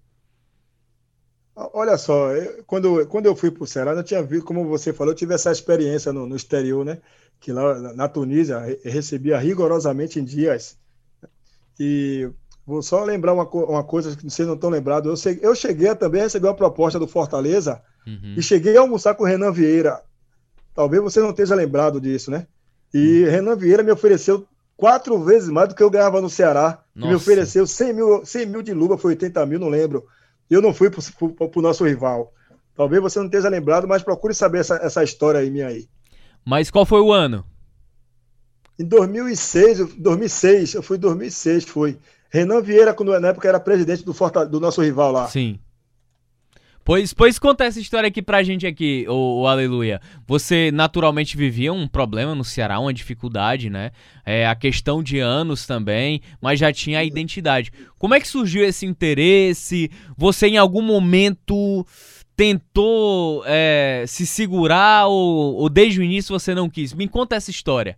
Olha 1.56 1.96
só, 1.96 2.32
eu, 2.32 2.64
quando, 2.64 3.06
quando 3.06 3.26
eu 3.26 3.36
fui 3.36 3.50
para 3.50 3.62
o 3.62 3.66
Ceará, 3.66 3.92
eu 3.92 4.02
tinha 4.02 4.22
visto, 4.22 4.44
como 4.44 4.66
você 4.66 4.92
falou, 4.92 5.12
eu 5.12 5.16
tive 5.16 5.34
essa 5.34 5.52
experiência 5.52 6.12
no, 6.12 6.26
no 6.26 6.34
exterior, 6.34 6.84
né? 6.84 6.98
Que 7.38 7.52
lá 7.52 7.92
na 7.92 8.08
Tunísia 8.08 8.60
recebia 8.84 9.38
rigorosamente 9.38 10.18
em 10.18 10.24
dias. 10.24 10.76
E 11.78 12.28
vou 12.66 12.82
só 12.82 13.04
lembrar 13.04 13.32
uma, 13.34 13.48
uma 13.48 13.84
coisa 13.84 14.16
que 14.16 14.28
vocês 14.28 14.48
não 14.48 14.56
estão 14.56 14.68
lembrados. 14.68 15.24
Eu, 15.24 15.32
eu 15.40 15.54
cheguei 15.54 15.88
a 15.88 15.94
também 15.94 16.22
a 16.22 16.24
receber 16.24 16.48
uma 16.48 16.56
proposta 16.56 16.98
do 16.98 17.06
Fortaleza 17.06 17.80
uhum. 18.04 18.34
e 18.36 18.42
cheguei 18.42 18.76
a 18.76 18.80
almoçar 18.80 19.14
com 19.14 19.22
o 19.22 19.26
Renan 19.26 19.52
Vieira. 19.52 20.02
Talvez 20.74 21.00
você 21.00 21.20
não 21.20 21.30
esteja 21.30 21.54
lembrado 21.54 22.00
disso, 22.00 22.32
né? 22.32 22.48
E 22.92 23.22
uhum. 23.22 23.30
Renan 23.30 23.56
Vieira 23.56 23.82
me 23.84 23.92
ofereceu 23.92 24.44
quatro 24.76 25.22
vezes 25.22 25.48
mais 25.48 25.68
do 25.68 25.76
que 25.76 25.82
eu 25.82 25.90
ganhava 25.90 26.20
no 26.20 26.28
Ceará. 26.28 26.82
Me 26.96 27.14
ofereceu 27.14 27.64
100 27.64 27.92
mil, 27.92 28.26
100 28.26 28.46
mil 28.46 28.62
de 28.62 28.72
luva, 28.72 28.98
foi 28.98 29.12
80 29.12 29.46
mil, 29.46 29.60
não 29.60 29.68
lembro 29.68 30.04
eu 30.50 30.62
não 30.62 30.74
fui 30.74 30.90
para 30.90 31.00
o 31.54 31.62
nosso 31.62 31.84
rival. 31.84 32.32
Talvez 32.74 33.00
você 33.00 33.18
não 33.18 33.26
esteja 33.26 33.48
lembrado, 33.48 33.86
mas 33.86 34.02
procure 34.02 34.34
saber 34.34 34.58
essa, 34.58 34.76
essa 34.76 35.04
história 35.04 35.40
aí 35.40 35.50
minha 35.50 35.68
aí. 35.68 35.88
Mas 36.44 36.70
qual 36.70 36.84
foi 36.84 37.00
o 37.00 37.12
ano? 37.12 37.44
Em 38.78 38.84
2006, 38.84 39.94
2006, 39.96 40.74
eu 40.74 40.82
fui 40.82 40.96
em 40.96 41.00
2006, 41.00 41.64
foi. 41.64 41.98
Renan 42.28 42.60
Vieira, 42.60 42.92
quando 42.92 43.18
na 43.20 43.28
época 43.28 43.48
era 43.48 43.60
presidente 43.60 44.04
do, 44.04 44.12
Forta, 44.12 44.44
do 44.44 44.58
nosso 44.58 44.82
rival 44.82 45.12
lá. 45.12 45.28
Sim. 45.28 45.60
Pois, 46.84 47.14
pois 47.14 47.38
conta 47.38 47.64
essa 47.64 47.80
história 47.80 48.08
aqui 48.08 48.20
pra 48.20 48.42
gente 48.42 48.66
aqui, 48.66 49.06
o, 49.08 49.46
Aleluia. 49.46 50.02
Você 50.26 50.70
naturalmente 50.70 51.34
vivia 51.34 51.72
um 51.72 51.88
problema 51.88 52.34
no 52.34 52.44
Ceará, 52.44 52.78
uma 52.78 52.92
dificuldade, 52.92 53.70
né? 53.70 53.90
É, 54.22 54.46
a 54.46 54.54
questão 54.54 55.02
de 55.02 55.18
anos 55.18 55.66
também, 55.66 56.20
mas 56.42 56.58
já 56.58 56.70
tinha 56.70 56.98
a 56.98 57.04
identidade. 57.04 57.72
Como 57.98 58.14
é 58.14 58.20
que 58.20 58.28
surgiu 58.28 58.62
esse 58.62 58.84
interesse? 58.84 59.90
Você 60.14 60.48
em 60.48 60.58
algum 60.58 60.82
momento 60.82 61.86
tentou 62.36 63.42
é, 63.46 64.04
se 64.06 64.26
segurar 64.26 65.06
ou, 65.06 65.54
ou, 65.54 65.70
desde 65.70 66.00
o 66.00 66.02
início 66.02 66.38
você 66.38 66.54
não 66.54 66.68
quis? 66.68 66.92
Me 66.92 67.08
conta 67.08 67.34
essa 67.34 67.50
história. 67.50 67.96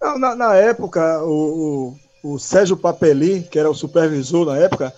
Na, 0.00 0.34
na 0.34 0.54
época, 0.54 1.22
o, 1.24 1.94
o, 2.24 2.32
o 2.32 2.38
Sérgio 2.38 2.74
Papeli, 2.74 3.42
que 3.42 3.58
era 3.58 3.70
o 3.70 3.74
supervisor 3.74 4.46
na 4.46 4.56
época, 4.56 4.94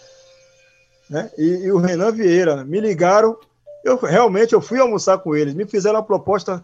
né? 1.09 1.31
E, 1.37 1.65
e, 1.65 1.73
o 1.73 1.79
Renan 1.79 2.12
Vieira 2.12 2.57
né? 2.57 2.65
me 2.65 2.81
ligaram. 2.81 3.37
Eu 3.85 3.99
realmente 3.99 4.53
eu 4.53 4.61
fui 4.61 4.79
almoçar 4.79 5.19
com 5.19 5.35
eles, 5.35 5.55
me 5.55 5.67
fizeram 5.67 5.97
uma 5.97 6.05
proposta 6.05 6.62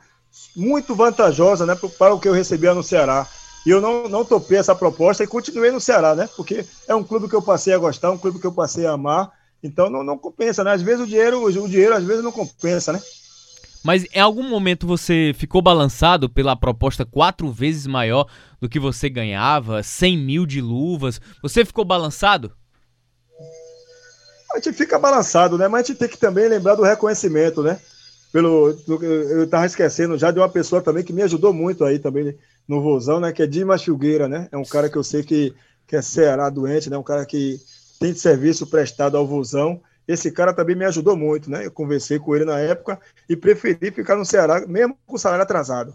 muito 0.54 0.94
vantajosa, 0.94 1.66
né, 1.66 1.76
para 1.98 2.14
o 2.14 2.20
que 2.20 2.28
eu 2.28 2.32
recebia 2.32 2.74
no 2.74 2.82
Ceará. 2.82 3.26
E 3.66 3.70
eu 3.70 3.80
não, 3.80 4.08
não 4.08 4.24
topei 4.24 4.58
essa 4.58 4.74
proposta 4.74 5.24
e 5.24 5.26
continuei 5.26 5.70
no 5.70 5.80
Ceará, 5.80 6.14
né? 6.14 6.28
Porque 6.36 6.64
é 6.86 6.94
um 6.94 7.02
clube 7.02 7.28
que 7.28 7.34
eu 7.34 7.42
passei 7.42 7.74
a 7.74 7.78
gostar, 7.78 8.10
um 8.10 8.18
clube 8.18 8.38
que 8.38 8.46
eu 8.46 8.52
passei 8.52 8.86
a 8.86 8.92
amar. 8.92 9.30
Então 9.62 9.90
não, 9.90 10.04
não 10.04 10.16
compensa, 10.16 10.62
né? 10.62 10.72
Às 10.72 10.80
vezes 10.80 11.00
o 11.00 11.06
dinheiro, 11.06 11.44
o 11.44 11.68
dinheiro 11.68 11.94
às 11.94 12.04
vezes 12.04 12.22
não 12.22 12.32
compensa, 12.32 12.92
né? 12.92 13.00
Mas 13.84 14.06
em 14.14 14.20
algum 14.20 14.48
momento 14.48 14.86
você 14.86 15.32
ficou 15.36 15.60
balançado 15.60 16.28
pela 16.28 16.56
proposta 16.56 17.04
quatro 17.04 17.50
vezes 17.50 17.86
maior 17.86 18.26
do 18.60 18.68
que 18.68 18.78
você 18.78 19.08
ganhava, 19.08 19.82
100 19.82 20.18
mil 20.18 20.46
de 20.46 20.60
luvas? 20.60 21.20
Você 21.42 21.64
ficou 21.64 21.84
balançado? 21.84 22.52
A 24.58 24.60
gente 24.60 24.76
fica 24.76 24.98
balançado, 24.98 25.56
né? 25.56 25.68
Mas 25.68 25.84
a 25.84 25.86
gente 25.86 25.98
tem 25.98 26.08
que 26.08 26.18
também 26.18 26.48
lembrar 26.48 26.74
do 26.74 26.82
reconhecimento, 26.82 27.62
né? 27.62 27.78
Pelo, 28.32 28.76
eu 28.86 29.44
estava 29.44 29.64
esquecendo 29.64 30.18
já 30.18 30.30
de 30.30 30.38
uma 30.38 30.48
pessoa 30.48 30.82
também 30.82 31.02
que 31.02 31.12
me 31.12 31.22
ajudou 31.22 31.52
muito 31.52 31.84
aí 31.84 31.98
também 31.98 32.36
no 32.66 32.82
Vozão, 32.82 33.18
né? 33.20 33.32
Que 33.32 33.42
é 33.42 33.46
Dimas 33.46 33.82
Filgueira, 33.82 34.28
né? 34.28 34.48
É 34.52 34.56
um 34.56 34.64
cara 34.64 34.90
que 34.90 34.96
eu 34.96 35.04
sei 35.04 35.22
que, 35.22 35.54
que 35.86 35.96
é 35.96 36.02
Ceará 36.02 36.50
doente, 36.50 36.90
né? 36.90 36.98
Um 36.98 37.02
cara 37.02 37.24
que 37.24 37.58
tem 37.98 38.14
serviço 38.14 38.66
prestado 38.66 39.16
ao 39.16 39.26
Vozão. 39.26 39.80
Esse 40.06 40.30
cara 40.30 40.52
também 40.52 40.76
me 40.76 40.84
ajudou 40.84 41.16
muito, 41.16 41.50
né? 41.50 41.64
Eu 41.64 41.70
conversei 41.70 42.18
com 42.18 42.34
ele 42.34 42.44
na 42.44 42.58
época 42.58 43.00
e 43.28 43.36
preferi 43.36 43.90
ficar 43.90 44.16
no 44.16 44.24
Ceará, 44.24 44.66
mesmo 44.66 44.96
com 45.06 45.16
o 45.16 45.18
salário 45.18 45.42
atrasado. 45.42 45.94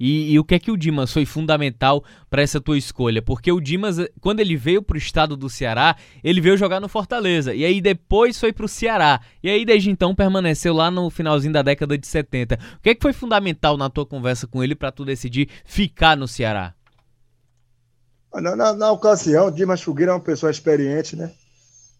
E, 0.00 0.32
e, 0.32 0.38
o 0.38 0.44
que 0.44 0.54
é 0.54 0.58
que 0.58 0.70
o 0.70 0.78
Dimas 0.78 1.12
foi 1.12 1.26
fundamental 1.26 2.02
para 2.30 2.40
essa 2.40 2.58
tua 2.58 2.78
escolha? 2.78 3.20
Porque 3.20 3.52
o 3.52 3.60
Dimas, 3.60 3.98
quando 4.18 4.40
ele 4.40 4.56
veio 4.56 4.82
para 4.82 4.94
o 4.94 4.98
estado 4.98 5.36
do 5.36 5.50
Ceará, 5.50 5.94
ele 6.24 6.40
veio 6.40 6.56
jogar 6.56 6.80
no 6.80 6.88
Fortaleza. 6.88 7.54
E 7.54 7.66
aí 7.66 7.82
depois 7.82 8.40
foi 8.40 8.50
para 8.50 8.64
o 8.64 8.68
Ceará. 8.68 9.20
E 9.42 9.50
aí 9.50 9.62
desde 9.62 9.90
então 9.90 10.14
permaneceu 10.14 10.72
lá 10.72 10.90
no 10.90 11.10
finalzinho 11.10 11.52
da 11.52 11.60
década 11.60 11.98
de 11.98 12.06
70. 12.06 12.58
O 12.78 12.80
que 12.80 12.88
é 12.88 12.94
que 12.94 13.02
foi 13.02 13.12
fundamental 13.12 13.76
na 13.76 13.90
tua 13.90 14.06
conversa 14.06 14.46
com 14.46 14.64
ele 14.64 14.74
para 14.74 14.90
tu 14.90 15.04
decidir 15.04 15.50
ficar 15.66 16.16
no 16.16 16.26
Ceará? 16.26 16.72
Na, 18.32 18.56
na, 18.56 18.72
na 18.72 18.92
ocasião, 18.92 19.50
Dimas 19.50 19.82
Fogueira 19.82 20.12
é 20.12 20.14
uma 20.14 20.20
pessoa 20.20 20.50
experiente, 20.50 21.14
né? 21.14 21.30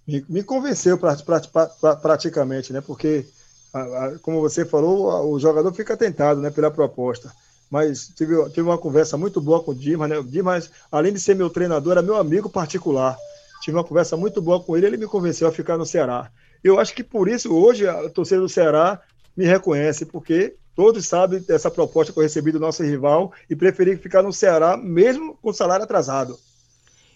Me, 0.09 0.25
me 0.27 0.43
convenceu 0.43 0.97
pra, 0.97 1.17
pra, 1.17 1.41
pra, 1.41 1.97
praticamente, 1.97 2.73
né? 2.73 2.81
Porque, 2.81 3.27
a, 3.75 3.81
a, 3.81 4.19
como 4.21 4.41
você 4.41 4.65
falou, 4.65 5.31
o 5.31 5.39
jogador 5.39 5.71
fica 5.75 5.99
tentado 5.99 6.41
né, 6.41 6.49
pela 6.51 6.71
proposta. 6.71 7.31
Mas 7.71 8.09
tive, 8.09 8.35
tive 8.51 8.63
uma 8.63 8.77
conversa 8.77 9.17
muito 9.17 9.41
boa 9.41 9.63
com 9.63 9.71
o 9.71 9.75
Dimas, 9.75 10.11
né? 10.11 10.19
O 10.19 10.25
Dimas, 10.25 10.71
além 10.91 11.13
de 11.13 11.21
ser 11.21 11.37
meu 11.37 11.49
treinador, 11.49 11.93
era 11.93 12.03
meu 12.03 12.17
amigo 12.17 12.51
particular. 12.51 13.17
Tive 13.63 13.77
uma 13.77 13.85
conversa 13.85 14.17
muito 14.17 14.43
boa 14.43 14.61
com 14.61 14.77
ele, 14.77 14.87
ele 14.87 14.97
me 14.97 15.07
convenceu 15.07 15.47
a 15.47 15.53
ficar 15.53 15.79
no 15.79 15.87
Ceará. 15.87 16.31
Eu 16.65 16.81
acho 16.81 16.95
que 16.95 17.05
por 17.05 17.29
isso, 17.29 17.55
hoje, 17.55 17.87
a 17.87 18.09
torcida 18.11 18.41
do 18.41 18.49
Ceará 18.49 19.01
me 19.37 19.45
reconhece, 19.45 20.05
porque 20.05 20.57
todos 20.75 21.07
sabem 21.07 21.41
dessa 21.41 21.71
proposta 21.71 22.13
que 22.13 22.19
eu 22.19 22.23
recebi 22.23 22.51
do 22.51 22.59
nosso 22.59 22.83
rival 22.83 23.33
e 23.49 23.55
preferi 23.55 23.97
ficar 23.97 24.23
no 24.23 24.33
Ceará, 24.33 24.77
mesmo 24.77 25.39
com 25.41 25.53
salário 25.53 25.85
atrasado. 25.85 26.37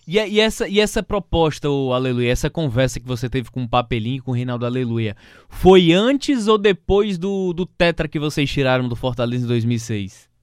E, 0.06 0.18
e, 0.18 0.38
essa, 0.38 0.68
e 0.68 0.80
essa 0.80 1.02
proposta, 1.02 1.68
o 1.68 1.92
Aleluia, 1.92 2.30
essa 2.30 2.50
conversa 2.50 3.00
que 3.00 3.06
você 3.06 3.28
teve 3.28 3.50
com 3.50 3.64
o 3.64 3.68
Papelinho 3.68 4.22
com 4.22 4.32
o 4.32 4.34
Reinaldo 4.34 4.66
Aleluia, 4.66 5.16
foi 5.48 5.92
antes 5.92 6.46
ou 6.46 6.58
depois 6.58 7.16
do, 7.16 7.52
do 7.54 7.64
Tetra 7.64 8.06
que 8.06 8.18
vocês 8.18 8.50
tiraram 8.50 8.86
do 8.86 8.94
Fortaleza 8.94 9.44
em 9.44 9.48
2006? 9.48 10.33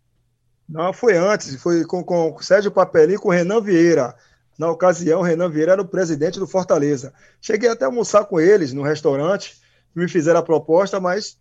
Não, 0.72 0.94
foi 0.94 1.18
antes, 1.18 1.62
foi 1.62 1.84
com, 1.84 2.02
com 2.02 2.34
o 2.34 2.42
Sérgio 2.42 2.72
Papelinho 2.72 3.18
e 3.18 3.20
com 3.20 3.28
o 3.28 3.32
Renan 3.32 3.60
Vieira. 3.60 4.16
Na 4.58 4.72
ocasião, 4.72 5.22
Renan 5.22 5.50
Vieira 5.50 5.74
era 5.74 5.82
o 5.82 5.88
presidente 5.88 6.40
do 6.40 6.48
Fortaleza. 6.48 7.14
Cheguei 7.42 7.70
até 7.70 7.84
a 7.84 7.90
almoçar 7.90 8.24
com 8.24 8.40
eles 8.40 8.72
no 8.72 8.82
restaurante, 8.82 9.60
me 9.94 10.08
fizeram 10.08 10.40
a 10.40 10.44
proposta, 10.44 10.98
mas 10.98 11.38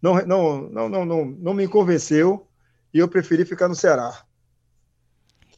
não, 0.00 0.14
não, 0.24 0.62
não, 0.70 0.88
não, 0.88 1.04
não, 1.04 1.24
não 1.26 1.54
me 1.54 1.68
convenceu 1.68 2.46
e 2.94 2.98
eu 2.98 3.06
preferi 3.06 3.44
ficar 3.44 3.68
no 3.68 3.74
Ceará. 3.74 4.24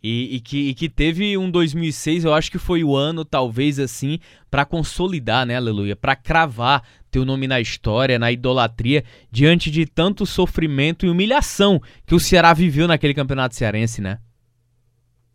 E, 0.02 0.36
e, 0.36 0.40
que, 0.40 0.70
e 0.70 0.74
que 0.74 0.88
teve 0.88 1.38
um 1.38 1.48
2006, 1.48 2.24
eu 2.24 2.34
acho 2.34 2.50
que 2.50 2.58
foi 2.58 2.82
o 2.82 2.96
ano, 2.96 3.24
talvez 3.24 3.78
assim, 3.78 4.18
para 4.50 4.64
consolidar, 4.64 5.46
né, 5.46 5.56
Aleluia? 5.56 5.94
Para 5.94 6.16
cravar 6.16 6.82
teu 7.08 7.24
nome 7.24 7.46
na 7.46 7.60
história, 7.60 8.18
na 8.18 8.32
idolatria, 8.32 9.04
diante 9.30 9.70
de 9.70 9.86
tanto 9.86 10.26
sofrimento 10.26 11.06
e 11.06 11.08
humilhação 11.08 11.80
que 12.04 12.14
o 12.14 12.20
Ceará 12.20 12.52
viveu 12.52 12.88
naquele 12.88 13.14
campeonato 13.14 13.54
cearense, 13.54 14.00
né? 14.00 14.18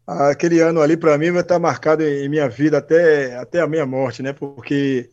Aquele 0.06 0.60
ano 0.60 0.82
ali, 0.82 0.98
para 0.98 1.18
mim, 1.18 1.32
vai 1.32 1.42
estar 1.42 1.60
marcado 1.60 2.04
em 2.04 2.28
minha 2.28 2.50
vida 2.50 2.78
até, 2.78 3.38
até 3.38 3.62
a 3.62 3.68
minha 3.68 3.86
morte, 3.86 4.22
né? 4.22 4.34
Porque 4.34 5.10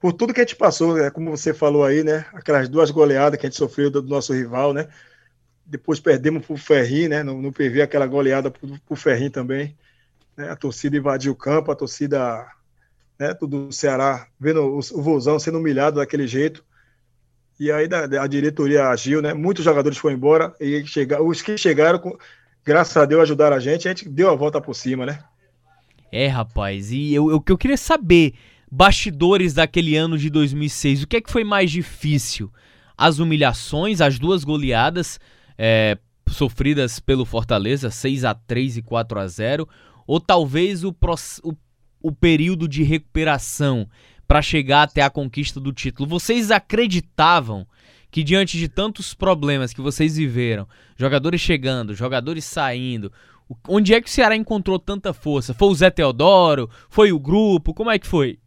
por 0.00 0.12
tudo 0.12 0.34
que 0.34 0.40
a 0.40 0.42
gente 0.42 0.56
passou, 0.56 0.94
né? 0.94 1.10
como 1.10 1.30
você 1.30 1.54
falou 1.54 1.84
aí, 1.84 2.02
né? 2.02 2.26
Aquelas 2.32 2.68
duas 2.68 2.90
goleadas 2.90 3.38
que 3.38 3.46
a 3.46 3.48
gente 3.48 3.58
sofreu 3.58 3.90
do 3.90 4.02
nosso 4.02 4.32
rival, 4.32 4.74
né? 4.74 4.88
Depois 5.64 6.00
perdemos 6.00 6.44
para 6.44 6.54
o 6.54 6.56
Ferrinho, 6.56 7.10
né? 7.10 7.22
No, 7.22 7.40
no 7.40 7.52
PV, 7.52 7.82
aquela 7.82 8.06
goleada 8.06 8.50
para 8.50 8.66
o 8.66 9.30
também. 9.30 9.76
Né? 10.36 10.50
A 10.50 10.56
torcida 10.56 10.96
invadiu 10.96 11.32
o 11.32 11.36
campo, 11.36 11.70
a 11.70 11.76
torcida 11.76 12.46
né, 13.18 13.34
do 13.34 13.70
Ceará, 13.70 14.26
vendo 14.38 14.62
o, 14.62 14.78
o 14.78 15.02
Vozão 15.02 15.38
sendo 15.38 15.58
humilhado 15.58 15.96
daquele 16.00 16.26
jeito. 16.26 16.64
E 17.60 17.70
aí 17.70 17.88
a, 18.20 18.26
diretoria 18.26 18.88
agiu, 18.88 19.22
né? 19.22 19.32
Muitos 19.32 19.64
jogadores 19.64 19.98
foram 19.98 20.16
embora 20.16 20.54
e 20.60 20.84
chega, 20.86 21.22
os 21.22 21.42
que 21.42 21.56
chegaram, 21.56 22.00
graças 22.64 22.96
a 22.96 23.04
Deus, 23.04 23.22
ajudaram 23.22 23.56
a 23.56 23.60
gente, 23.60 23.86
a 23.86 23.90
gente 23.92 24.08
deu 24.08 24.30
a 24.30 24.34
volta 24.34 24.60
por 24.60 24.74
cima, 24.74 25.06
né? 25.06 25.22
É, 26.10 26.26
rapaz, 26.26 26.90
e 26.90 27.18
o 27.18 27.40
que 27.40 27.52
eu 27.52 27.56
queria 27.56 27.76
saber 27.76 28.34
bastidores 28.70 29.54
daquele 29.54 29.96
ano 29.96 30.18
de 30.18 30.28
2006, 30.28 31.02
o 31.02 31.06
que 31.06 31.18
é 31.18 31.20
que 31.20 31.30
foi 31.30 31.44
mais 31.44 31.70
difícil? 31.70 32.50
As 32.96 33.18
humilhações, 33.18 34.00
as 34.00 34.18
duas 34.18 34.44
goleadas 34.44 35.20
é, 35.58 35.98
sofridas 36.28 36.98
pelo 36.98 37.24
Fortaleza, 37.24 37.90
6 37.90 38.24
a 38.24 38.34
3 38.34 38.78
e 38.78 38.82
4 38.82 39.18
a 39.18 39.26
0 39.26 39.68
ou 40.06 40.20
talvez 40.20 40.84
o, 40.84 40.94
o, 41.42 41.52
o 42.02 42.12
período 42.12 42.66
de 42.66 42.82
recuperação 42.82 43.88
para 44.26 44.42
chegar 44.42 44.82
até 44.82 45.02
a 45.02 45.10
conquista 45.10 45.60
do 45.60 45.72
título? 45.72 46.08
Vocês 46.08 46.50
acreditavam 46.50 47.66
que 48.10 48.22
diante 48.22 48.58
de 48.58 48.68
tantos 48.68 49.14
problemas 49.14 49.72
que 49.72 49.80
vocês 49.80 50.16
viveram, 50.16 50.68
jogadores 50.96 51.40
chegando, 51.40 51.94
jogadores 51.94 52.44
saindo, 52.44 53.10
onde 53.66 53.94
é 53.94 54.00
que 54.00 54.08
o 54.08 54.12
Ceará 54.12 54.36
encontrou 54.36 54.78
tanta 54.78 55.12
força? 55.12 55.54
Foi 55.54 55.68
o 55.68 55.74
Zé 55.74 55.90
Teodoro? 55.90 56.68
Foi 56.90 57.12
o 57.12 57.18
grupo? 57.18 57.72
Como 57.72 57.90
é 57.90 57.98
que 57.98 58.06
foi? 58.06 58.38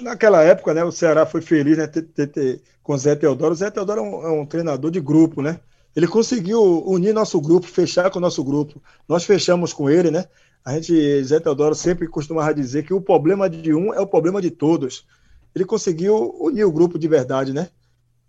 Naquela 0.00 0.42
época, 0.42 0.72
né, 0.72 0.84
o 0.84 0.92
Ceará 0.92 1.26
foi 1.26 1.40
feliz 1.40 1.78
né, 1.78 1.86
ter, 1.86 2.02
ter, 2.02 2.26
ter, 2.28 2.62
com 2.82 2.94
o 2.94 2.98
Zé 2.98 3.14
Teodoro. 3.14 3.52
O 3.52 3.56
Zé 3.56 3.70
Teodoro 3.70 4.00
é 4.00 4.02
um, 4.02 4.22
é 4.22 4.30
um, 4.42 4.46
treinador 4.46 4.90
de 4.90 5.00
grupo, 5.00 5.42
né? 5.42 5.60
Ele 5.96 6.06
conseguiu 6.06 6.84
unir 6.86 7.12
nosso 7.12 7.40
grupo, 7.40 7.66
fechar 7.66 8.10
com 8.10 8.18
o 8.18 8.22
nosso 8.22 8.42
grupo. 8.42 8.82
Nós 9.08 9.24
fechamos 9.24 9.72
com 9.72 9.88
ele, 9.88 10.10
né? 10.10 10.26
A 10.64 10.74
gente, 10.74 11.22
Zé 11.24 11.40
Teodoro 11.40 11.74
sempre 11.74 12.08
costumava 12.08 12.54
dizer 12.54 12.84
que 12.84 12.94
o 12.94 13.00
problema 13.00 13.48
de 13.48 13.74
um 13.74 13.92
é 13.92 14.00
o 14.00 14.06
problema 14.06 14.40
de 14.40 14.50
todos. 14.50 15.06
Ele 15.54 15.64
conseguiu 15.64 16.34
unir 16.40 16.64
o 16.64 16.72
grupo 16.72 16.98
de 16.98 17.06
verdade, 17.06 17.52
né? 17.52 17.68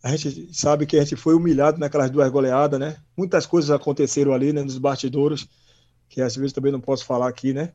A 0.03 0.15
gente 0.15 0.53
sabe 0.53 0.85
que 0.85 0.97
a 0.97 1.01
gente 1.01 1.15
foi 1.15 1.33
humilhado 1.33 1.79
naquelas 1.79 2.11
duas 2.11 2.29
goleadas, 2.29 2.79
né? 2.79 2.97
Muitas 3.17 3.45
coisas 3.45 3.71
aconteceram 3.71 4.33
ali, 4.33 4.53
né, 4.53 4.61
nos 4.61 4.77
bastidores, 4.77 5.47
que 6.07 6.21
às 6.21 6.35
vezes 6.35 6.53
também 6.53 6.71
não 6.71 6.79
posso 6.79 7.05
falar 7.05 7.27
aqui, 7.27 7.53
né? 7.53 7.73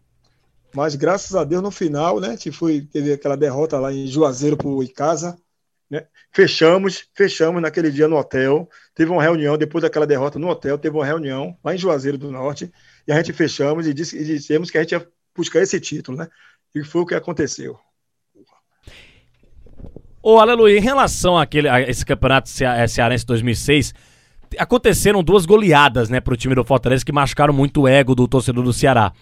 Mas 0.74 0.94
graças 0.94 1.34
a 1.34 1.44
Deus, 1.44 1.62
no 1.62 1.70
final, 1.70 2.20
né, 2.20 2.30
gente 2.30 2.52
foi, 2.52 2.82
teve 2.82 3.12
aquela 3.12 3.36
derrota 3.36 3.78
lá 3.78 3.92
em 3.92 4.06
Juazeiro 4.06 4.56
por 4.56 4.82
Icasa, 4.82 5.36
né? 5.90 6.06
Fechamos, 6.32 7.08
fechamos 7.14 7.60
naquele 7.60 7.90
dia 7.90 8.06
no 8.06 8.16
hotel. 8.16 8.68
Teve 8.94 9.10
uma 9.10 9.22
reunião 9.22 9.58
depois 9.58 9.82
daquela 9.82 10.06
derrota 10.06 10.38
no 10.38 10.48
hotel, 10.48 10.78
teve 10.78 10.96
uma 10.96 11.04
reunião 11.04 11.56
lá 11.64 11.74
em 11.74 11.78
Juazeiro 11.78 12.16
do 12.16 12.30
Norte, 12.30 12.70
e 13.06 13.12
a 13.12 13.16
gente 13.16 13.32
fechamos 13.32 13.86
e, 13.88 13.92
disse, 13.92 14.16
e 14.16 14.24
dissemos 14.24 14.70
que 14.70 14.78
a 14.78 14.82
gente 14.82 14.92
ia 14.92 15.06
buscar 15.36 15.60
esse 15.60 15.80
título, 15.80 16.16
né? 16.16 16.28
E 16.74 16.84
foi 16.84 17.02
o 17.02 17.06
que 17.06 17.14
aconteceu. 17.14 17.76
Ô, 20.22 20.38
Aleluia, 20.38 20.78
em 20.78 20.82
relação 20.82 21.36
àquele, 21.36 21.68
a 21.68 21.80
esse 21.80 22.04
campeonato 22.04 22.50
eh, 22.62 22.86
cearense 22.86 23.24
2006, 23.24 23.94
aconteceram 24.58 25.22
duas 25.22 25.46
goleadas, 25.46 26.10
né, 26.10 26.20
pro 26.20 26.36
time 26.36 26.54
do 26.54 26.62
Fortaleza 26.62 27.04
que 27.04 27.10
machucaram 27.10 27.54
muito 27.54 27.82
o 27.82 27.88
ego 27.88 28.14
do 28.14 28.28
torcedor 28.28 28.62
do 28.62 28.72
Ceará. 28.72 29.12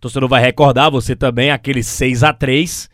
Torcedor 0.00 0.28
vai 0.28 0.40
recordar, 0.40 0.90
você 0.90 1.16
também, 1.16 1.50
aquele 1.50 1.82
6 1.82 2.22
a 2.22 2.32
3 2.32 2.88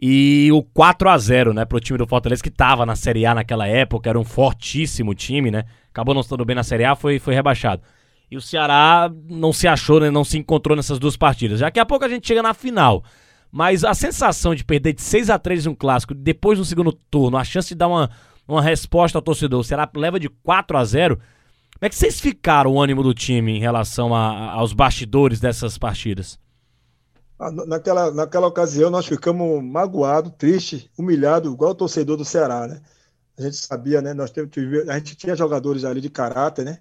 e 0.00 0.50
o 0.52 0.62
4 0.62 1.08
a 1.08 1.18
0 1.18 1.52
né, 1.52 1.64
pro 1.64 1.80
time 1.80 1.98
do 1.98 2.06
Fortaleza 2.06 2.42
que 2.42 2.50
tava 2.50 2.86
na 2.86 2.94
Série 2.94 3.26
A 3.26 3.34
naquela 3.34 3.66
época, 3.66 4.08
era 4.08 4.18
um 4.18 4.24
fortíssimo 4.24 5.14
time, 5.14 5.50
né? 5.50 5.64
Acabou 5.90 6.14
não 6.14 6.20
estando 6.20 6.44
bem 6.44 6.54
na 6.54 6.62
Série 6.62 6.84
A, 6.84 6.94
foi, 6.94 7.18
foi 7.18 7.34
rebaixado. 7.34 7.82
E 8.30 8.36
o 8.36 8.40
Ceará 8.40 9.10
não 9.28 9.52
se 9.52 9.66
achou, 9.66 9.98
né, 10.00 10.10
não 10.10 10.22
se 10.22 10.38
encontrou 10.38 10.76
nessas 10.76 10.98
duas 10.98 11.16
partidas. 11.16 11.60
Daqui 11.60 11.80
a 11.80 11.86
pouco 11.86 12.04
a 12.04 12.08
gente 12.08 12.26
chega 12.26 12.42
na 12.42 12.54
final. 12.54 13.02
Mas 13.50 13.82
a 13.82 13.94
sensação 13.94 14.54
de 14.54 14.64
perder 14.64 14.92
de 14.92 15.02
6 15.02 15.30
a 15.30 15.38
3 15.38 15.66
em 15.66 15.70
um 15.70 15.74
clássico, 15.74 16.14
depois 16.14 16.58
no 16.58 16.64
segundo 16.64 16.92
turno, 16.92 17.36
a 17.36 17.44
chance 17.44 17.70
de 17.70 17.74
dar 17.74 17.88
uma, 17.88 18.10
uma 18.46 18.62
resposta 18.62 19.18
ao 19.18 19.22
torcedor, 19.22 19.60
o 19.60 19.64
Ceará 19.64 19.90
leva 19.96 20.20
de 20.20 20.28
4 20.28 20.76
a 20.76 20.84
0 20.84 21.18
como 21.78 21.86
é 21.86 21.88
que 21.88 21.94
vocês 21.94 22.18
ficaram 22.18 22.72
o 22.72 22.82
ânimo 22.82 23.04
do 23.04 23.14
time 23.14 23.56
em 23.56 23.60
relação 23.60 24.12
a, 24.12 24.50
aos 24.50 24.72
bastidores 24.72 25.38
dessas 25.38 25.78
partidas? 25.78 26.36
Ah, 27.38 27.52
naquela, 27.52 28.10
naquela 28.10 28.48
ocasião 28.48 28.90
nós 28.90 29.06
ficamos 29.06 29.62
magoados, 29.62 30.32
tristes, 30.36 30.90
humilhados, 30.98 31.52
igual 31.52 31.70
o 31.70 31.74
torcedor 31.76 32.16
do 32.16 32.24
Ceará, 32.24 32.66
né? 32.66 32.82
A 33.38 33.42
gente 33.42 33.58
sabia, 33.58 34.02
né? 34.02 34.12
Nós 34.12 34.32
teve, 34.32 34.90
a 34.90 34.98
gente 34.98 35.14
tinha 35.14 35.36
jogadores 35.36 35.84
ali 35.84 36.00
de 36.00 36.10
caráter, 36.10 36.64
né? 36.64 36.80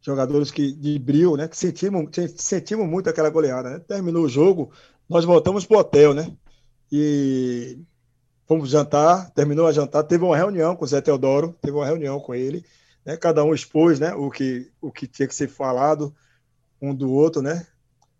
Jogadores 0.00 0.50
que, 0.50 0.72
de 0.72 0.98
brilho, 0.98 1.36
né? 1.36 1.46
Que 1.46 1.56
sentimos, 1.56 2.08
sentimos 2.36 2.88
muito 2.88 3.10
aquela 3.10 3.28
goleada, 3.28 3.68
né? 3.68 3.78
Terminou 3.80 4.24
o 4.24 4.28
jogo, 4.30 4.72
nós 5.06 5.26
voltamos 5.26 5.66
pro 5.66 5.76
hotel, 5.76 6.14
né? 6.14 6.34
E 6.90 7.78
fomos 8.46 8.70
jantar, 8.70 9.30
terminou 9.32 9.66
a 9.66 9.72
jantar, 9.72 10.04
teve 10.04 10.24
uma 10.24 10.38
reunião 10.38 10.74
com 10.74 10.86
o 10.86 10.88
Zé 10.88 11.02
Teodoro, 11.02 11.54
teve 11.60 11.76
uma 11.76 11.84
reunião 11.84 12.18
com 12.18 12.34
ele 12.34 12.64
né? 13.08 13.16
Cada 13.16 13.42
um 13.42 13.54
expôs, 13.54 13.98
né? 13.98 14.12
O 14.14 14.30
que 14.30 14.70
o 14.82 14.92
que 14.92 15.06
tinha 15.06 15.26
que 15.26 15.34
ser 15.34 15.48
falado 15.48 16.14
um 16.80 16.94
do 16.94 17.10
outro, 17.10 17.40
né? 17.40 17.66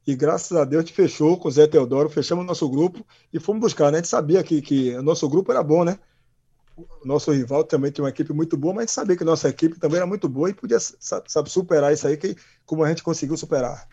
E 0.06 0.16
graças 0.16 0.56
a 0.56 0.64
Deus 0.64 0.82
a 0.82 0.86
gente 0.86 0.96
fechou 0.96 1.36
com 1.36 1.46
o 1.46 1.50
Zé 1.50 1.66
Teodoro, 1.66 2.08
fechamos 2.08 2.42
o 2.42 2.46
nosso 2.46 2.66
grupo 2.70 3.06
e 3.30 3.38
fomos 3.38 3.60
buscar, 3.60 3.92
né? 3.92 3.98
A 3.98 4.00
gente 4.00 4.08
sabia 4.08 4.42
que, 4.42 4.62
que 4.62 4.96
o 4.96 5.02
nosso 5.02 5.28
grupo 5.28 5.52
era 5.52 5.62
bom, 5.62 5.84
né? 5.84 5.98
O 6.74 7.06
nosso 7.06 7.30
rival 7.30 7.64
também 7.64 7.90
tinha 7.90 8.02
uma 8.02 8.08
equipe 8.08 8.32
muito 8.32 8.56
boa, 8.56 8.72
mas 8.72 8.84
a 8.84 8.86
gente 8.86 8.94
sabia 8.94 9.16
que 9.16 9.22
a 9.22 9.26
nossa 9.26 9.46
equipe 9.50 9.78
também 9.78 9.98
era 9.98 10.06
muito 10.06 10.26
boa 10.26 10.48
e 10.48 10.54
podia 10.54 10.78
sabe, 10.80 11.50
superar 11.50 11.92
isso 11.92 12.08
aí, 12.08 12.16
que, 12.16 12.34
como 12.64 12.82
a 12.82 12.88
gente 12.88 13.02
conseguiu 13.02 13.36
superar. 13.36 13.86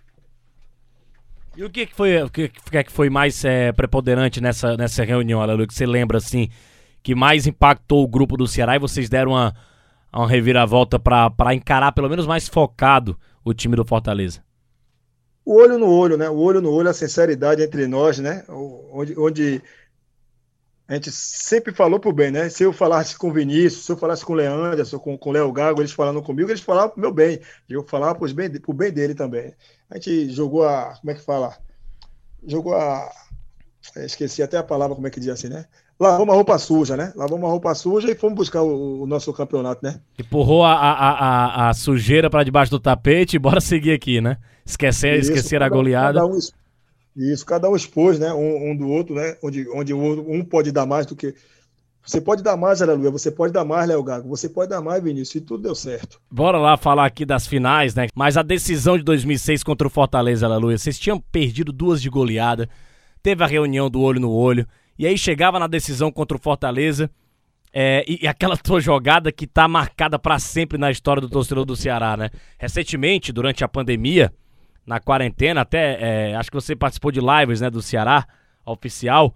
E 1.57 1.63
o 1.65 1.69
que, 1.69 1.87
foi, 1.87 2.21
o 2.23 2.29
que, 2.29 2.47
que 2.47 2.91
foi 2.91 3.09
mais 3.09 3.43
é, 3.43 3.73
preponderante 3.73 4.39
nessa, 4.39 4.77
nessa 4.77 5.03
reunião, 5.03 5.41
Aleluia, 5.41 5.67
que 5.67 5.73
você 5.73 5.85
lembra, 5.85 6.19
assim, 6.19 6.49
que 7.03 7.13
mais 7.13 7.45
impactou 7.45 8.01
o 8.01 8.07
grupo 8.07 8.37
do 8.37 8.47
Ceará 8.47 8.77
e 8.77 8.79
vocês 8.79 9.09
deram 9.09 9.31
uma 9.31 9.53
a 10.15 10.21
uma 10.21 10.29
reviravolta 10.29 10.97
para 10.97 11.53
encarar 11.53 11.91
pelo 11.91 12.09
menos 12.09 12.25
mais 12.25 12.47
focado 12.47 13.19
o 13.43 13.53
time 13.53 13.75
do 13.75 13.83
Fortaleza? 13.83 14.41
O 15.43 15.55
olho 15.55 15.77
no 15.77 15.87
olho, 15.87 16.15
né? 16.15 16.29
O 16.29 16.37
olho 16.37 16.61
no 16.61 16.71
olho, 16.71 16.89
a 16.89 16.93
sinceridade 16.93 17.61
entre 17.61 17.85
nós, 17.85 18.17
né? 18.17 18.45
Onde, 18.47 19.13
onde 19.19 19.61
a 20.87 20.93
gente 20.93 21.11
sempre 21.11 21.73
falou 21.73 21.99
pro 21.99 22.13
bem, 22.13 22.31
né? 22.31 22.47
Se 22.47 22.63
eu 22.63 22.71
falasse 22.71 23.17
com 23.17 23.27
o 23.27 23.33
Vinícius, 23.33 23.85
se 23.85 23.91
eu 23.91 23.97
falasse 23.97 24.23
com 24.23 24.31
o 24.31 24.35
Leandro, 24.37 24.99
com, 25.01 25.17
com 25.17 25.29
o 25.31 25.33
Léo 25.33 25.51
Gago, 25.51 25.81
eles 25.81 25.91
falando 25.91 26.21
comigo, 26.21 26.49
eles 26.49 26.61
falavam 26.61 26.91
pro 26.91 27.01
meu 27.01 27.11
bem. 27.11 27.41
Eu 27.67 27.83
falava 27.83 28.15
pro 28.17 28.33
bem, 28.33 28.49
pro 28.49 28.71
bem 28.71 28.93
dele 28.93 29.13
também. 29.13 29.53
A 29.89 29.95
gente 29.95 30.29
jogou 30.29 30.65
a. 30.65 30.95
Como 30.95 31.11
é 31.11 31.13
que 31.13 31.21
fala? 31.21 31.57
Jogou 32.47 32.73
a. 32.73 33.11
É, 33.97 34.05
esqueci 34.05 34.41
até 34.41 34.57
a 34.57 34.63
palavra, 34.63 34.95
como 34.95 35.07
é 35.07 35.09
que 35.09 35.19
diz 35.19 35.27
assim, 35.27 35.49
né? 35.49 35.65
Lavou 35.97 36.25
uma 36.25 36.33
roupa 36.33 36.59
suja, 36.59 36.97
né? 36.97 37.13
Lavou 37.15 37.37
uma 37.37 37.47
roupa 37.47 37.73
suja 37.73 38.11
e 38.11 38.15
fomos 38.15 38.35
buscar 38.35 38.61
o, 38.61 39.03
o 39.03 39.07
nosso 39.07 39.31
campeonato, 39.31 39.79
né? 39.81 40.01
Empurrou 40.19 40.63
a, 40.63 40.73
a, 40.73 41.11
a, 41.11 41.69
a 41.69 41.73
sujeira 41.73 42.29
para 42.29 42.43
debaixo 42.43 42.69
do 42.69 42.79
tapete 42.79 43.37
e 43.37 43.39
bora 43.39 43.61
seguir 43.61 43.93
aqui, 43.93 44.19
né? 44.19 44.37
Esquecer, 44.65 45.17
Isso, 45.19 45.31
esquecer 45.31 45.63
a 45.63 45.69
goleada. 45.69 46.19
Cada 46.19 46.25
um, 46.25 46.39
isso, 47.15 47.45
cada 47.45 47.69
um 47.69 47.75
expôs, 47.75 48.19
né? 48.19 48.33
Um, 48.33 48.71
um, 48.71 48.75
do 48.75 48.89
outro, 48.89 49.15
né? 49.15 49.37
Onde, 49.41 49.65
onde 49.69 49.93
um 49.93 50.43
pode 50.43 50.71
dar 50.71 50.85
mais 50.85 51.05
do 51.05 51.15
que. 51.15 51.33
Você 52.05 52.19
pode 52.19 52.43
dar 52.43 52.57
mais, 52.57 52.81
Aleluia. 52.81 53.09
Você 53.09 53.31
pode 53.31 53.53
dar 53.53 53.63
mais, 53.63 53.87
Léo 53.87 54.03
Gago. 54.03 54.27
Você 54.27 54.49
pode 54.49 54.69
dar 54.69 54.81
mais, 54.81 55.01
Vinícius. 55.01 55.35
E 55.35 55.41
tudo 55.41 55.63
deu 55.63 55.73
certo. 55.73 56.19
Bora 56.29 56.57
lá 56.57 56.75
falar 56.75 57.05
aqui 57.05 57.25
das 57.25 57.47
finais, 57.47 57.95
né? 57.95 58.07
Mas 58.13 58.35
a 58.35 58.43
decisão 58.43 58.97
de 58.97 59.03
2006 59.03 59.63
contra 59.63 59.87
o 59.87 59.89
Fortaleza, 59.89 60.45
Aleluia. 60.45 60.77
Vocês 60.77 60.99
tinham 60.99 61.19
perdido 61.19 61.71
duas 61.71 62.01
de 62.01 62.09
goleada. 62.09 62.69
Teve 63.23 63.43
a 63.43 63.47
reunião 63.47 63.89
do 63.89 64.01
olho 64.01 64.19
no 64.19 64.29
olho. 64.29 64.67
E 64.97 65.05
aí 65.05 65.17
chegava 65.17 65.59
na 65.59 65.67
decisão 65.67 66.11
contra 66.11 66.37
o 66.37 66.39
Fortaleza. 66.39 67.09
É, 67.73 68.05
e, 68.07 68.19
e, 68.23 68.27
aquela 68.27 68.55
tua 68.57 68.79
jogada 68.79 69.31
que 69.31 69.45
tá 69.45 69.67
marcada 69.67 70.17
para 70.17 70.39
sempre 70.39 70.77
na 70.77 70.89
história 70.89 71.21
do 71.21 71.29
torcedor 71.29 71.65
do 71.65 71.75
Ceará, 71.75 72.15
né? 72.15 72.29
Recentemente, 72.57 73.33
durante 73.33 73.63
a 73.63 73.67
pandemia 73.67 74.31
na 74.85 74.99
quarentena, 74.99 75.61
até 75.61 75.97
é, 76.31 76.35
acho 76.35 76.49
que 76.49 76.55
você 76.55 76.75
participou 76.75 77.11
de 77.11 77.19
lives 77.19 77.59
né, 77.59 77.69
do 77.69 77.81
Ceará 77.81 78.25
oficial. 78.65 79.35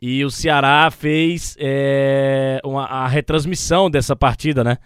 E 0.00 0.24
o 0.24 0.30
Ceará 0.30 0.90
fez 0.90 1.56
é, 1.58 2.60
uma, 2.62 2.84
a 2.84 3.08
retransmissão 3.08 3.90
dessa 3.90 4.14
partida, 4.14 4.62
né? 4.62 4.78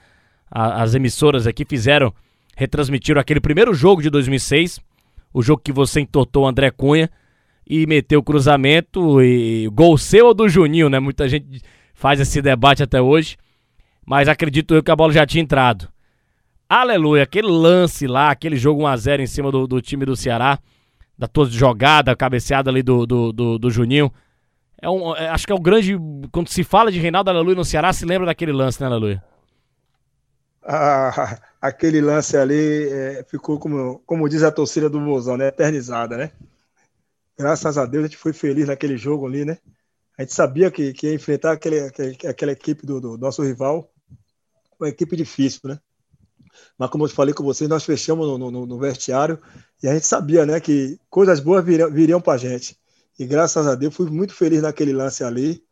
A, 0.51 0.83
as 0.83 0.95
emissoras 0.95 1.47
aqui 1.47 1.65
fizeram, 1.65 2.15
retransmitiram 2.57 3.21
aquele 3.21 3.41
primeiro 3.41 3.75
jogo 3.75 4.01
de 4.01 4.09
2006, 4.09 4.81
o 5.35 5.43
jogo 5.43 5.61
que 5.63 5.73
você 5.73 6.01
entortou 6.01 6.47
André 6.47 6.71
Cunha 6.71 7.11
e 7.69 7.87
meteu 7.87 8.21
o 8.21 8.23
cruzamento 8.23 9.21
e 9.21 9.69
gol 9.69 9.99
seu 9.99 10.29
ou 10.29 10.35
do 10.35 10.49
Juninho, 10.49 10.89
né? 10.89 10.99
Muita 10.99 11.29
gente 11.29 11.61
faz 11.93 12.19
esse 12.19 12.41
debate 12.41 12.83
até 12.83 13.03
hoje, 13.03 13.37
mas 14.07 14.27
acredito 14.27 14.75
eu 14.75 14.83
que 14.83 14.91
a 14.91 14.97
bola 14.97 15.13
já 15.13 15.27
tinha 15.27 15.43
entrado. 15.43 15.87
Aleluia, 16.67 17.25
aquele 17.25 17.49
lance 17.49 18.07
lá, 18.07 18.31
aquele 18.31 18.57
jogo 18.57 18.83
1x0 18.83 19.21
em 19.21 19.27
cima 19.27 19.53
do, 19.53 19.67
do, 19.67 19.83
time 19.83 20.07
do 20.07 20.17
Ceará, 20.17 20.59
da 21.17 21.27
toda 21.27 21.51
jogada, 21.51 22.17
cabeceada 22.17 22.71
ali 22.71 22.83
do, 22.83 23.07
do, 23.07 23.33
do, 23.33 23.59
do 23.59 23.71
Juninho. 23.71 24.11
É 24.81 24.89
um, 24.89 25.15
é, 25.15 25.29
acho 25.29 25.47
que 25.47 25.53
é 25.53 25.57
o 25.57 25.61
grande. 25.61 25.99
Quando 26.33 26.49
se 26.49 26.65
fala 26.65 26.91
de 26.91 26.99
Reinaldo 26.99 27.29
Aleluia 27.29 27.57
no 27.57 27.65
Ceará, 27.65 27.93
se 27.93 28.07
lembra 28.07 28.27
daquele 28.27 28.53
lance, 28.53 28.81
né, 28.81 28.87
Aleluia? 28.87 29.23
Ah, 30.63 31.39
aquele 31.61 32.01
lance 32.01 32.37
ali 32.37 32.89
é, 32.91 33.25
ficou, 33.29 33.59
como, 33.59 34.01
como 34.07 34.29
diz 34.29 34.43
a 34.43 34.53
torcida 34.53 34.89
do 34.89 35.01
Bozão, 35.01 35.37
né? 35.37 35.49
Eternizada, 35.49 36.17
né? 36.17 36.31
Graças 37.39 37.79
a 37.79 37.87
Deus 37.87 38.05
a 38.05 38.07
gente 38.09 38.17
foi 38.17 38.33
feliz 38.33 38.67
naquele 38.67 38.97
jogo 38.97 39.27
ali, 39.27 39.45
né? 39.45 39.59
A 40.19 40.23
gente 40.23 40.35
sabia 40.35 40.71
que, 40.71 40.93
que 40.93 41.07
ia 41.07 41.15
enfrentar 41.15 41.53
aquele, 41.53 41.79
aquele, 41.81 42.19
aquela 42.27 42.53
equipe 42.53 42.85
do, 42.85 43.01
do 43.01 43.17
nosso 43.17 43.43
rival, 43.43 43.89
uma 44.79 44.89
equipe 44.89 45.15
difícil, 45.15 45.61
né? 45.65 45.79
Mas 46.77 46.91
como 46.91 47.05
eu 47.05 47.09
falei 47.09 47.33
com 47.33 47.45
vocês, 47.45 47.71
nós 47.71 47.85
fechamos 47.85 48.27
no, 48.27 48.51
no, 48.51 48.67
no 48.67 48.79
vestiário 48.79 49.39
e 49.83 49.89
a 49.89 49.95
gente 49.95 50.07
sabia 50.07 50.45
né, 50.45 50.59
que 50.59 50.99
coisas 51.09 51.39
boas 51.39 51.65
viriam, 51.65 51.91
viriam 51.91 52.21
para 52.21 52.33
a 52.33 52.39
gente. 52.39 52.77
E 53.17 53.27
graças 53.27 53.67
a 53.67 53.75
Deus 53.77 53.95
fui 53.95 54.11
muito 54.11 54.35
feliz 54.35 54.63
naquele 54.63 54.93
lance 54.93 55.23
ali. 55.23 55.63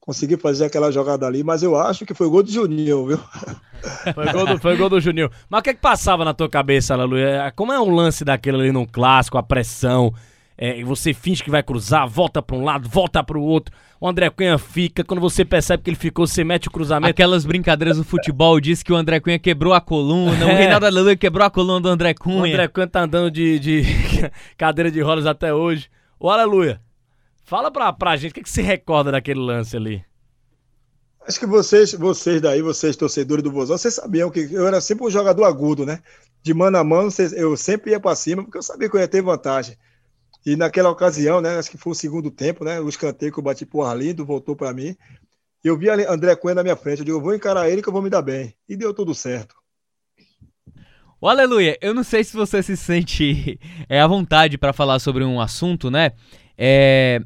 Consegui 0.00 0.36
fazer 0.36 0.64
aquela 0.64 0.90
jogada 0.90 1.26
ali, 1.26 1.44
mas 1.44 1.62
eu 1.62 1.76
acho 1.76 2.04
que 2.04 2.14
foi 2.14 2.28
gol 2.28 2.42
do 2.42 2.50
Juninho, 2.50 3.06
viu? 3.06 3.20
Foi 4.14 4.32
gol 4.32 4.46
do, 4.46 4.58
foi 4.60 4.76
gol 4.76 4.88
do 4.88 5.00
Juninho. 5.00 5.28
Mas 5.50 5.58
o 5.58 5.62
que, 5.62 5.70
é 5.70 5.74
que 5.74 5.80
passava 5.80 6.24
na 6.24 6.32
tua 6.32 6.48
cabeça, 6.48 6.94
Lalu? 6.94 7.18
É, 7.18 7.50
como 7.50 7.72
é 7.72 7.80
um 7.80 7.92
lance 7.92 8.24
daquele 8.24 8.56
ali 8.56 8.72
num 8.72 8.86
clássico, 8.86 9.38
a 9.38 9.42
pressão, 9.42 10.14
é, 10.56 10.82
você 10.84 11.14
finge 11.14 11.42
que 11.42 11.50
vai 11.50 11.62
cruzar, 11.62 12.08
volta 12.08 12.42
para 12.42 12.56
um 12.56 12.64
lado, 12.64 12.88
volta 12.88 13.22
para 13.22 13.38
o 13.38 13.42
outro. 13.42 13.74
O 14.00 14.08
André 14.08 14.30
Cunha 14.30 14.58
fica, 14.58 15.04
quando 15.04 15.20
você 15.20 15.44
percebe 15.44 15.82
que 15.82 15.90
ele 15.90 15.96
ficou, 15.96 16.26
você 16.26 16.44
mete 16.44 16.68
o 16.68 16.70
cruzamento. 16.70 17.10
Aquelas 17.10 17.44
brincadeiras 17.44 17.96
do 17.96 18.04
futebol 18.04 18.60
diz 18.60 18.82
que 18.82 18.92
o 18.92 18.96
André 18.96 19.20
Cunha 19.20 19.38
quebrou 19.38 19.72
a 19.72 19.80
coluna, 19.80 20.44
é. 20.44 20.52
o 20.52 20.56
Reinaldo 20.56 20.86
Aleluia 20.86 21.16
quebrou 21.16 21.46
a 21.46 21.50
coluna 21.50 21.80
do 21.80 21.88
André 21.88 22.14
Cunha. 22.14 22.42
O 22.42 22.44
André 22.44 22.68
Cunha 22.68 22.86
tá 22.86 23.00
andando 23.00 23.30
de, 23.30 23.58
de 23.58 23.82
cadeira 24.58 24.90
de 24.90 25.00
rodas 25.00 25.26
até 25.26 25.54
hoje. 25.54 25.88
Ô 26.18 26.30
Aleluia, 26.30 26.80
fala 27.44 27.70
pra, 27.70 27.92
pra 27.92 28.16
gente 28.16 28.32
o 28.32 28.34
que, 28.34 28.42
que 28.42 28.50
se 28.50 28.62
recorda 28.62 29.12
daquele 29.12 29.40
lance 29.40 29.76
ali. 29.76 30.04
Acho 31.26 31.38
que 31.38 31.46
vocês, 31.46 31.92
vocês 31.92 32.40
daí, 32.40 32.60
vocês 32.62 32.96
torcedores 32.96 33.44
do 33.44 33.52
Vozão, 33.52 33.78
vocês 33.78 33.94
sabiam 33.94 34.28
que 34.30 34.48
eu 34.50 34.66
era 34.66 34.80
sempre 34.80 35.06
um 35.06 35.10
jogador 35.10 35.44
agudo, 35.44 35.86
né? 35.86 36.00
De 36.42 36.52
mano 36.52 36.76
a 36.76 36.82
mano, 36.82 37.10
eu 37.36 37.56
sempre 37.56 37.92
ia 37.92 38.00
para 38.00 38.16
cima, 38.16 38.42
porque 38.42 38.58
eu 38.58 38.62
sabia 38.62 38.88
que 38.90 38.96
eu 38.96 39.00
ia 39.00 39.06
ter 39.06 39.22
vantagem. 39.22 39.76
E 40.44 40.56
naquela 40.56 40.90
ocasião, 40.90 41.40
né, 41.40 41.58
acho 41.58 41.70
que 41.70 41.78
foi 41.78 41.92
o 41.92 41.96
segundo 41.96 42.30
tempo, 42.30 42.64
né, 42.64 42.80
o 42.80 42.88
escanteio 42.88 43.32
que 43.32 43.38
eu 43.38 43.44
bati 43.44 43.64
pro 43.64 43.82
Arlindo, 43.82 44.24
voltou 44.24 44.56
para 44.56 44.72
mim. 44.72 44.96
Eu 45.62 45.78
vi 45.78 45.88
André 45.88 46.34
Cunha 46.34 46.56
na 46.56 46.62
minha 46.62 46.76
frente, 46.76 46.98
eu 46.98 47.04
digo, 47.04 47.18
eu 47.18 47.22
vou 47.22 47.34
encarar 47.34 47.70
ele 47.70 47.80
que 47.80 47.88
eu 47.88 47.92
vou 47.92 48.02
me 48.02 48.10
dar 48.10 48.22
bem. 48.22 48.52
E 48.68 48.76
deu 48.76 48.92
tudo 48.92 49.14
certo. 49.14 49.54
O 51.20 51.28
Aleluia, 51.28 51.78
eu 51.80 51.94
não 51.94 52.02
sei 52.02 52.24
se 52.24 52.34
você 52.34 52.60
se 52.64 52.76
sente 52.76 53.60
é, 53.88 54.00
à 54.00 54.06
vontade 54.08 54.58
para 54.58 54.72
falar 54.72 54.98
sobre 54.98 55.22
um 55.22 55.40
assunto, 55.40 55.88
né? 55.88 56.10
É, 56.58 57.22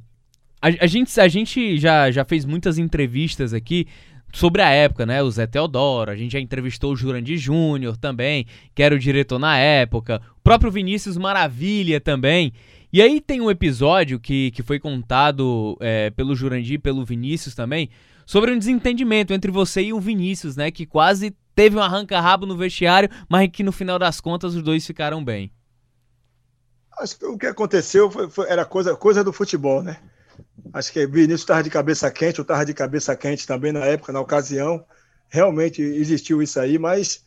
a, 0.60 0.68
a, 0.84 0.86
gente, 0.86 1.18
a 1.18 1.28
gente 1.28 1.78
já, 1.78 2.10
já 2.10 2.22
fez 2.22 2.44
muitas 2.44 2.76
entrevistas 2.76 3.54
aqui 3.54 3.86
sobre 4.34 4.60
a 4.60 4.68
época, 4.68 5.06
né? 5.06 5.22
O 5.22 5.30
Zé 5.30 5.46
Teodoro, 5.46 6.10
a 6.10 6.14
gente 6.14 6.32
já 6.32 6.40
entrevistou 6.40 6.92
o 6.92 6.96
Jurandir 6.96 7.38
Júnior 7.38 7.96
também, 7.96 8.46
que 8.74 8.82
era 8.82 8.94
o 8.94 8.98
diretor 8.98 9.38
na 9.38 9.56
época, 9.56 10.20
o 10.36 10.42
próprio 10.42 10.70
Vinícius 10.70 11.16
Maravilha 11.16 11.98
também. 11.98 12.52
E 12.97 13.03
aí 13.03 13.20
tem 13.20 13.42
um 13.42 13.51
episódio 13.51 14.18
que, 14.18 14.51
que 14.53 14.62
foi 14.62 14.80
contado 14.80 15.76
é, 15.80 16.09
pelo 16.09 16.34
Jurandir 16.34 16.76
e 16.76 16.78
pelo 16.78 17.05
Vinícius 17.05 17.55
também, 17.55 17.90
sobre 18.24 18.51
um 18.51 18.59
desentendimento 18.59 19.34
entre 19.34 19.51
você 19.51 19.82
e 19.82 19.92
o 19.92 20.01
Vinícius, 20.01 20.57
né? 20.57 20.70
Que 20.70 20.86
quase 20.86 21.36
teve 21.55 21.76
um 21.76 21.82
arranca-rabo 21.82 22.47
no 22.47 22.57
vestiário, 22.57 23.11
mas 23.28 23.51
que 23.53 23.62
no 23.62 23.70
final 23.70 23.99
das 23.99 24.18
contas 24.18 24.55
os 24.55 24.62
dois 24.62 24.86
ficaram 24.86 25.22
bem. 25.22 25.53
Acho 26.99 27.18
que 27.18 27.26
o 27.26 27.36
que 27.36 27.44
aconteceu 27.44 28.11
foi, 28.11 28.30
foi, 28.30 28.49
era 28.49 28.64
coisa, 28.64 28.97
coisa 28.97 29.22
do 29.22 29.30
futebol, 29.30 29.82
né? 29.82 29.99
Acho 30.72 30.90
que 30.90 31.05
o 31.05 31.11
Vinícius 31.11 31.42
estava 31.42 31.62
de 31.62 31.68
cabeça 31.68 32.11
quente, 32.11 32.38
eu 32.38 32.44
estava 32.44 32.64
de 32.64 32.72
cabeça 32.72 33.14
quente 33.14 33.47
também 33.47 33.72
na 33.72 33.84
época, 33.84 34.11
na 34.11 34.20
ocasião. 34.20 34.82
Realmente 35.28 35.82
existiu 35.82 36.40
isso 36.40 36.59
aí, 36.59 36.78
mas 36.78 37.22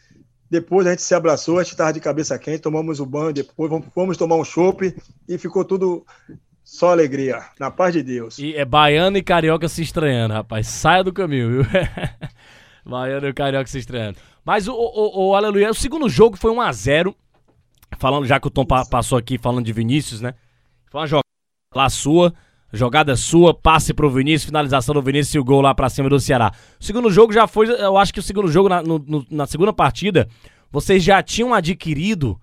depois 0.50 0.88
a 0.88 0.92
gente 0.92 1.02
se 1.02 1.14
abraçou, 1.14 1.60
a 1.60 1.64
gente 1.64 1.74
estava 1.74 1.94
de 1.94 2.00
cabeça 2.00 2.38
quente, 2.40 2.60
tomamos 2.60 3.00
o 3.00 3.06
banho, 3.06 3.34
depois 3.34 3.72
fomos 3.94 4.18
tomar 4.18 4.36
um 4.36 4.44
chopp 4.44 4.96
e 5.28 5.38
ficou 5.38 5.64
tudo 5.64 6.06
só 6.64 6.92
alegria, 6.92 7.44
na 7.60 7.72
paz 7.72 7.94
de 7.94 8.04
Deus. 8.04 8.38
E 8.40 8.56
é 8.56 8.66
baiano 8.66 9.18
e 9.18 9.24
carioca 9.24 9.68
se 9.68 9.82
estranhando, 9.82 10.34
rapaz. 10.34 10.68
Saia 10.68 11.04
do 11.04 11.14
caminho, 11.14 11.64
viu? 11.64 11.66
baiano 12.86 13.28
e 13.28 13.34
carioca 13.34 13.68
se 13.68 13.80
estranhando. 13.80 14.18
Mas 14.46 14.68
o, 14.68 14.74
o, 14.74 15.30
o, 15.30 15.36
Aleluia, 15.36 15.70
o 15.70 15.76
segundo 15.76 16.10
jogo 16.10 16.38
foi 16.38 16.52
1 16.52 16.62
a 16.62 16.72
0 16.72 17.16
Falando, 17.98 18.26
já 18.26 18.40
que 18.40 18.48
o 18.48 18.52
Tom 18.52 18.66
passou 18.66 19.18
aqui 19.18 19.38
falando 19.38 19.66
de 19.66 19.74
Vinícius, 19.74 20.22
né? 20.22 20.36
Foi 20.92 21.02
uma 21.02 21.08
jogada 21.08 21.24
lá 21.74 21.90
sua. 21.90 22.34
Jogada 22.72 23.16
sua, 23.16 23.54
passe 23.54 23.94
pro 23.94 24.10
Vinícius, 24.10 24.46
finalização 24.46 24.94
do 24.94 25.02
Vinícius 25.02 25.36
e 25.36 25.40
o 25.40 25.44
gol 25.44 25.62
lá 25.62 25.74
pra 25.74 25.90
cima 25.90 26.08
do 26.08 26.20
Ceará. 26.20 26.52
O 26.80 26.84
segundo 26.84 27.10
jogo 27.10 27.34
já 27.34 27.48
foi, 27.48 27.68
eu 27.68 27.98
acho 27.98 28.14
que 28.14 28.20
o 28.20 28.24
segundo 28.24 28.48
jogo, 28.52 28.70
na, 28.70 28.82
no, 28.84 29.26
na 29.30 29.48
segunda 29.48 29.74
partida, 29.74 30.28
vocês 30.72 31.04
já 31.04 31.22
tinham 31.24 31.54
adquirido, 31.54 32.40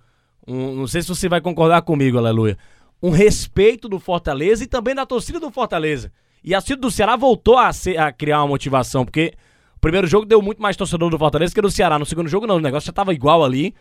um, 0.46 0.74
não 0.74 0.86
sei 0.86 1.02
se 1.02 1.08
você 1.08 1.28
vai 1.28 1.40
concordar 1.40 1.82
comigo, 1.82 2.18
aleluia, 2.18 2.58
um 3.00 3.10
respeito 3.10 3.88
do 3.88 4.00
Fortaleza 4.00 4.64
e 4.64 4.66
também 4.66 4.94
da 4.94 5.06
torcida 5.06 5.38
do 5.38 5.50
Fortaleza. 5.50 6.10
E 6.42 6.54
a 6.54 6.58
torcida 6.58 6.80
do 6.80 6.90
Ceará 6.90 7.14
voltou 7.16 7.56
a, 7.56 7.72
ser, 7.72 7.98
a 7.98 8.10
criar 8.10 8.40
uma 8.40 8.48
motivação, 8.48 9.04
porque 9.04 9.32
o 9.76 9.80
primeiro 9.80 10.06
jogo 10.06 10.26
deu 10.26 10.42
muito 10.42 10.60
mais 10.60 10.76
torcedor 10.76 11.10
do 11.10 11.18
Fortaleza 11.18 11.54
que 11.54 11.60
do 11.60 11.70
Ceará. 11.70 11.98
No 11.98 12.06
segundo 12.06 12.28
jogo, 12.28 12.46
não, 12.46 12.56
o 12.56 12.60
negócio 12.60 12.86
já 12.86 12.92
tava 12.92 13.12
igual 13.12 13.44
ali. 13.44 13.74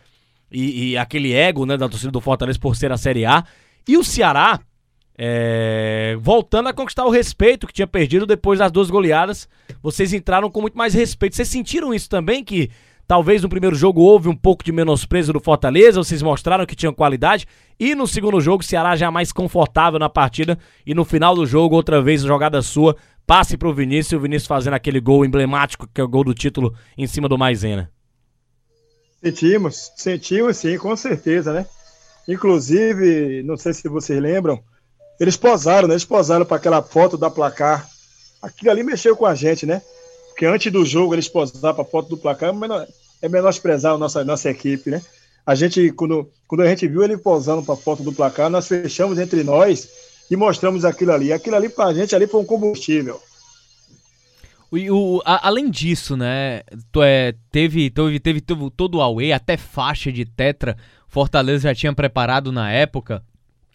E, 0.50 0.90
e 0.90 0.96
aquele 0.96 1.32
ego, 1.32 1.66
né, 1.66 1.76
da 1.76 1.88
torcida 1.88 2.12
do 2.12 2.20
Fortaleza 2.20 2.58
por 2.58 2.76
ser 2.76 2.92
a 2.92 2.96
Série 2.96 3.24
A. 3.24 3.44
E 3.88 3.96
o 3.96 4.04
Ceará, 4.04 4.60
é, 5.18 6.16
voltando 6.20 6.68
a 6.68 6.72
conquistar 6.72 7.06
o 7.06 7.10
respeito 7.10 7.66
que 7.66 7.72
tinha 7.72 7.86
perdido 7.86 8.26
depois 8.26 8.58
das 8.58 8.70
duas 8.70 8.90
goleadas, 8.90 9.48
vocês 9.82 10.12
entraram 10.12 10.50
com 10.50 10.60
muito 10.60 10.76
mais 10.76 10.92
respeito. 10.92 11.36
Vocês 11.36 11.48
sentiram 11.48 11.94
isso 11.94 12.08
também? 12.08 12.44
Que 12.44 12.70
talvez 13.06 13.42
no 13.42 13.48
primeiro 13.48 13.74
jogo 13.74 14.02
houve 14.02 14.28
um 14.28 14.36
pouco 14.36 14.64
de 14.64 14.72
menosprezo 14.72 15.32
do 15.32 15.40
Fortaleza, 15.40 16.02
vocês 16.02 16.20
mostraram 16.20 16.66
que 16.66 16.76
tinham 16.76 16.92
qualidade, 16.92 17.46
e 17.78 17.94
no 17.94 18.06
segundo 18.06 18.40
jogo 18.40 18.62
o 18.62 18.66
Ceará 18.66 18.96
já 18.96 19.10
mais 19.10 19.32
confortável 19.32 19.98
na 19.98 20.08
partida, 20.08 20.58
e 20.84 20.94
no 20.94 21.04
final 21.04 21.34
do 21.34 21.46
jogo, 21.46 21.76
outra 21.76 22.02
vez, 22.02 22.22
jogada 22.22 22.60
sua, 22.60 22.96
passe 23.26 23.56
pro 23.56 23.72
Vinícius, 23.72 24.18
o 24.18 24.22
Vinícius 24.22 24.48
fazendo 24.48 24.74
aquele 24.74 25.00
gol 25.00 25.24
emblemático, 25.24 25.88
que 25.92 26.00
é 26.00 26.04
o 26.04 26.08
gol 26.08 26.24
do 26.24 26.34
título 26.34 26.74
em 26.98 27.06
cima 27.06 27.28
do 27.28 27.38
Maisena. 27.38 27.90
Sentimos, 29.22 29.92
sentimos 29.96 30.56
sim, 30.58 30.76
com 30.76 30.94
certeza, 30.94 31.52
né? 31.52 31.66
Inclusive, 32.28 33.42
não 33.44 33.56
sei 33.56 33.72
se 33.72 33.88
vocês 33.88 34.20
lembram, 34.20 34.62
eles 35.18 35.36
posaram, 35.36 35.88
né? 35.88 35.94
Eles 35.94 36.04
posaram 36.04 36.44
para 36.44 36.56
aquela 36.56 36.82
foto 36.82 37.16
da 37.16 37.30
placar. 37.30 37.88
aquilo 38.42 38.70
ali 38.70 38.82
mexeu 38.82 39.16
com 39.16 39.26
a 39.26 39.34
gente, 39.34 39.66
né? 39.66 39.82
Porque 40.28 40.46
antes 40.46 40.70
do 40.70 40.84
jogo 40.84 41.14
eles 41.14 41.28
posavam 41.28 41.74
para 41.74 41.82
a 41.82 41.86
foto 41.86 42.08
do 42.10 42.16
placar, 42.16 42.52
é 43.22 43.28
menosprezar 43.28 43.94
a 43.94 43.98
nossa, 43.98 44.24
nossa 44.24 44.50
equipe, 44.50 44.90
né? 44.90 45.02
A 45.46 45.54
gente, 45.54 45.92
quando, 45.92 46.28
quando 46.46 46.62
a 46.62 46.68
gente 46.68 46.86
viu 46.88 47.02
ele 47.02 47.16
posando 47.16 47.62
para 47.62 47.74
a 47.74 47.78
foto 47.78 48.02
do 48.02 48.12
placar, 48.12 48.50
nós 48.50 48.66
fechamos 48.66 49.18
entre 49.18 49.44
nós 49.44 49.88
e 50.30 50.36
mostramos 50.36 50.84
aquilo 50.84 51.12
ali. 51.12 51.32
Aquilo 51.32 51.56
ali 51.56 51.68
para 51.68 51.86
a 51.86 51.94
gente 51.94 52.14
ali 52.14 52.26
foi 52.26 52.40
um 52.40 52.44
combustível. 52.44 53.20
O, 54.70 54.76
o, 54.76 55.22
a, 55.24 55.46
além 55.46 55.70
disso, 55.70 56.16
né, 56.16 56.62
é, 56.96 57.34
teve, 57.52 57.90
teve, 57.90 58.20
teve, 58.20 58.40
teve 58.40 58.70
todo 58.70 58.96
o 58.96 59.00
Aue, 59.00 59.32
até 59.32 59.56
faixa 59.56 60.10
de 60.10 60.24
tetra, 60.24 60.76
Fortaleza 61.08 61.68
já 61.68 61.74
tinha 61.74 61.94
preparado 61.94 62.50
na 62.50 62.70
época. 62.70 63.22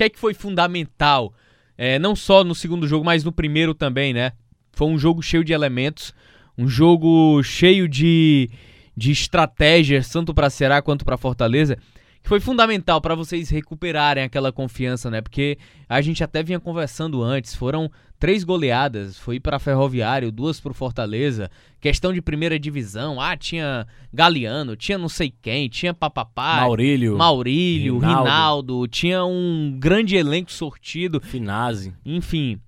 Que 0.02 0.06
é 0.06 0.10
que 0.10 0.18
foi 0.18 0.34
fundamental? 0.34 1.32
É, 1.78 2.00
não 2.00 2.16
só 2.16 2.44
no 2.44 2.56
segundo 2.56 2.88
jogo, 2.88 3.06
mas 3.06 3.24
no 3.24 3.32
primeiro 3.32 3.76
também, 3.76 4.12
né? 4.16 4.32
Foi 4.72 4.88
um 4.88 4.98
jogo 4.98 5.22
cheio 5.22 5.44
de 5.44 5.54
elementos, 5.54 6.12
um 6.58 6.68
jogo 6.68 7.44
cheio 7.44 7.88
de, 7.88 8.50
de 8.98 9.12
estratégias, 9.12 10.10
tanto 10.10 10.34
para 10.34 10.50
Ceará 10.50 10.82
quanto 10.82 11.06
para 11.06 11.18
Fortaleza 11.18 11.78
que 12.22 12.30
foi 12.30 12.40
fundamental 12.40 13.02
para 13.02 13.16
vocês 13.16 13.50
recuperarem 13.50 14.24
aquela 14.24 14.52
confiança, 14.52 15.10
né? 15.10 15.22
Porque 15.22 15.58
a 15.90 16.02
gente 16.02 16.24
até 16.24 16.44
vinha 16.44 16.60
conversando 16.60 17.22
antes, 17.24 17.56
foram 17.56 17.90
três 18.20 18.44
goleadas, 18.44 19.18
foi 19.18 19.40
para 19.40 19.58
Ferroviário, 19.58 20.32
duas 20.32 20.60
para 20.60 20.74
Fortaleza, 20.74 21.50
questão 21.80 22.14
de 22.14 22.22
primeira 22.22 22.60
divisão, 22.60 23.20
ah, 23.20 23.36
tinha 23.36 23.88
Galeano, 24.14 24.76
tinha 24.76 24.98
não 24.98 25.10
sei 25.10 25.34
quem, 25.42 25.68
tinha 25.68 25.94
Papapá, 25.94 26.58
Maurílio, 26.58 27.18
Maurílio, 27.18 27.98
Rinaldo, 27.98 28.20
Rinaldo 28.24 28.88
tinha 28.88 29.26
um 29.26 29.76
grande 29.80 30.16
elenco 30.16 30.52
sortido, 30.52 31.20
Finazzi, 31.20 31.94
enfim. 32.06 32.60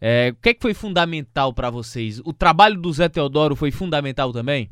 É, 0.00 0.30
o 0.32 0.42
que, 0.42 0.48
é 0.48 0.54
que 0.54 0.62
foi 0.62 0.74
fundamental 0.74 1.52
para 1.52 1.70
vocês? 1.70 2.20
O 2.24 2.32
trabalho 2.32 2.80
do 2.80 2.92
Zé 2.92 3.08
Teodoro 3.08 3.54
foi 3.54 3.70
fundamental 3.70 4.32
também? 4.32 4.68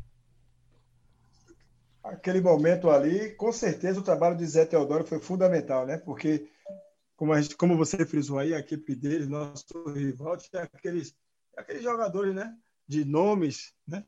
Aquele 2.03 2.41
momento 2.41 2.89
ali, 2.89 3.33
com 3.35 3.51
certeza 3.51 3.99
o 3.99 4.03
trabalho 4.03 4.35
de 4.35 4.45
Zé 4.45 4.65
Teodoro 4.65 5.03
foi 5.03 5.19
fundamental, 5.19 5.85
né? 5.85 5.97
Porque, 5.97 6.49
como, 7.15 7.35
gente, 7.39 7.55
como 7.55 7.77
você 7.77 8.05
frisou 8.05 8.39
aí, 8.39 8.53
a 8.53 8.59
equipe 8.59 8.95
dele, 8.95 9.25
nosso 9.25 9.65
rival, 9.93 10.37
tinha 10.37 10.63
aqueles, 10.63 11.15
aqueles 11.55 11.83
jogadores, 11.83 12.33
né? 12.33 12.53
De 12.87 13.05
nomes, 13.05 13.73
né? 13.87 14.05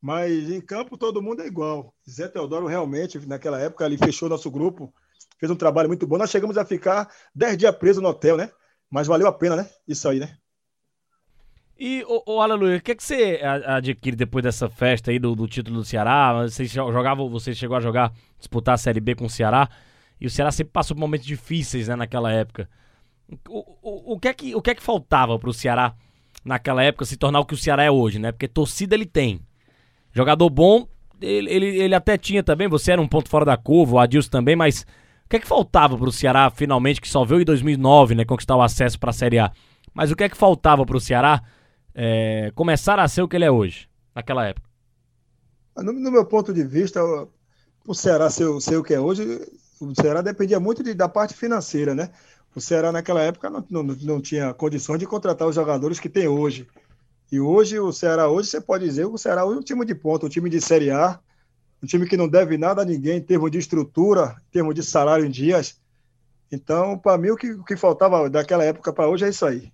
Mas 0.00 0.50
em 0.50 0.60
campo 0.60 0.96
todo 0.98 1.22
mundo 1.22 1.42
é 1.42 1.46
igual. 1.46 1.94
Zé 2.08 2.28
Teodoro 2.28 2.66
realmente, 2.66 3.24
naquela 3.26 3.60
época, 3.60 3.84
ele 3.86 3.96
fechou 3.98 4.28
nosso 4.28 4.50
grupo, 4.50 4.92
fez 5.38 5.50
um 5.50 5.56
trabalho 5.56 5.88
muito 5.88 6.06
bom. 6.06 6.18
Nós 6.18 6.30
chegamos 6.30 6.58
a 6.58 6.64
ficar 6.64 7.12
10 7.34 7.56
dias 7.56 7.76
presos 7.76 8.02
no 8.02 8.08
hotel, 8.08 8.36
né? 8.36 8.50
Mas 8.90 9.06
valeu 9.06 9.26
a 9.26 9.32
pena, 9.32 9.56
né? 9.56 9.70
Isso 9.86 10.08
aí, 10.08 10.18
né? 10.18 10.36
E, 11.84 12.04
o 12.06 12.40
Aleluia, 12.40 12.76
o 12.76 12.80
que, 12.80 12.92
é 12.92 12.94
que 12.94 13.02
você 13.02 13.40
adquire 13.66 14.14
depois 14.14 14.44
dessa 14.44 14.68
festa 14.68 15.10
aí 15.10 15.18
do, 15.18 15.34
do 15.34 15.48
título 15.48 15.78
do 15.78 15.84
Ceará? 15.84 16.44
Você 16.44 16.64
jogava, 16.64 17.26
você 17.26 17.52
chegou 17.56 17.76
a 17.76 17.80
jogar, 17.80 18.12
disputar 18.38 18.76
a 18.76 18.78
Série 18.78 19.00
B 19.00 19.16
com 19.16 19.24
o 19.24 19.28
Ceará, 19.28 19.68
e 20.20 20.24
o 20.24 20.30
Ceará 20.30 20.52
sempre 20.52 20.72
passou 20.72 20.94
por 20.94 21.00
momentos 21.00 21.26
difíceis, 21.26 21.88
né, 21.88 21.96
naquela 21.96 22.30
época. 22.30 22.70
O, 23.48 23.66
o, 23.82 24.12
o, 24.12 24.20
que, 24.20 24.28
é 24.28 24.32
que, 24.32 24.54
o 24.54 24.62
que 24.62 24.70
é 24.70 24.76
que 24.76 24.82
faltava 24.82 25.36
pro 25.40 25.52
Ceará 25.52 25.92
naquela 26.44 26.84
época 26.84 27.04
se 27.04 27.16
tornar 27.16 27.40
o 27.40 27.44
que 27.44 27.54
o 27.54 27.56
Ceará 27.56 27.82
é 27.82 27.90
hoje, 27.90 28.20
né? 28.20 28.30
Porque 28.30 28.46
torcida 28.46 28.94
ele 28.94 29.04
tem. 29.04 29.40
Jogador 30.12 30.48
bom, 30.50 30.86
ele, 31.20 31.50
ele, 31.52 31.66
ele 31.66 31.96
até 31.96 32.16
tinha 32.16 32.44
também, 32.44 32.68
você 32.68 32.92
era 32.92 33.02
um 33.02 33.08
ponto 33.08 33.28
fora 33.28 33.44
da 33.44 33.56
curva, 33.56 33.96
o 33.96 33.98
Adilson 33.98 34.30
também, 34.30 34.54
mas 34.54 34.86
o 35.26 35.28
que 35.28 35.34
é 35.34 35.40
que 35.40 35.48
faltava 35.48 35.98
pro 35.98 36.12
Ceará 36.12 36.48
finalmente, 36.48 37.00
que 37.00 37.08
só 37.08 37.24
veio 37.24 37.40
em 37.40 37.44
2009, 37.44 38.14
né, 38.14 38.24
conquistar 38.24 38.54
o 38.54 38.62
acesso 38.62 39.00
para 39.00 39.10
a 39.10 39.12
Série 39.12 39.40
A? 39.40 39.50
Mas 39.92 40.12
o 40.12 40.16
que 40.16 40.22
é 40.22 40.28
que 40.28 40.36
faltava 40.36 40.86
pro 40.86 41.00
Ceará 41.00 41.42
é, 41.94 42.50
começar 42.54 42.98
a 42.98 43.08
ser 43.08 43.22
o 43.22 43.28
que 43.28 43.36
ele 43.36 43.44
é 43.44 43.50
hoje, 43.50 43.88
naquela 44.14 44.46
época? 44.46 44.68
No, 45.76 45.92
no 45.92 46.10
meu 46.10 46.24
ponto 46.24 46.52
de 46.52 46.64
vista, 46.64 47.00
o 47.86 47.94
Ceará 47.94 48.30
ser, 48.30 48.60
ser, 48.60 48.76
o 48.76 48.82
que 48.82 48.94
é 48.94 49.00
hoje, 49.00 49.40
o 49.80 49.94
Ceará 49.94 50.20
dependia 50.20 50.60
muito 50.60 50.82
de, 50.82 50.94
da 50.94 51.08
parte 51.08 51.34
financeira, 51.34 51.94
né? 51.94 52.10
O 52.54 52.60
Ceará 52.60 52.92
naquela 52.92 53.22
época 53.22 53.48
não, 53.48 53.64
não, 53.70 53.82
não 53.82 54.20
tinha 54.20 54.52
condições 54.52 54.98
de 54.98 55.06
contratar 55.06 55.48
os 55.48 55.54
jogadores 55.54 55.98
que 55.98 56.08
tem 56.08 56.28
hoje. 56.28 56.66
E 57.30 57.40
hoje, 57.40 57.80
o 57.80 57.92
Ceará, 57.92 58.28
hoje, 58.28 58.50
você 58.50 58.60
pode 58.60 58.84
dizer, 58.84 59.06
o 59.06 59.16
Ceará 59.16 59.44
hoje 59.44 59.56
é 59.56 59.60
um 59.60 59.64
time 59.64 59.86
de 59.86 59.94
ponta, 59.94 60.26
um 60.26 60.28
time 60.28 60.50
de 60.50 60.60
Série 60.60 60.90
A, 60.90 61.18
um 61.82 61.86
time 61.86 62.06
que 62.06 62.16
não 62.16 62.28
deve 62.28 62.58
nada 62.58 62.82
a 62.82 62.84
ninguém 62.84 63.16
em 63.16 63.22
termos 63.22 63.50
de 63.50 63.58
estrutura, 63.58 64.36
em 64.48 64.52
termos 64.52 64.74
de 64.74 64.82
salário 64.82 65.24
em 65.24 65.30
dias. 65.30 65.80
Então, 66.50 66.98
para 66.98 67.16
mim, 67.16 67.30
o 67.30 67.36
que, 67.36 67.52
o 67.52 67.64
que 67.64 67.76
faltava 67.76 68.28
daquela 68.28 68.62
época 68.62 68.92
para 68.92 69.08
hoje 69.08 69.24
é 69.24 69.30
isso 69.30 69.46
aí. 69.46 69.72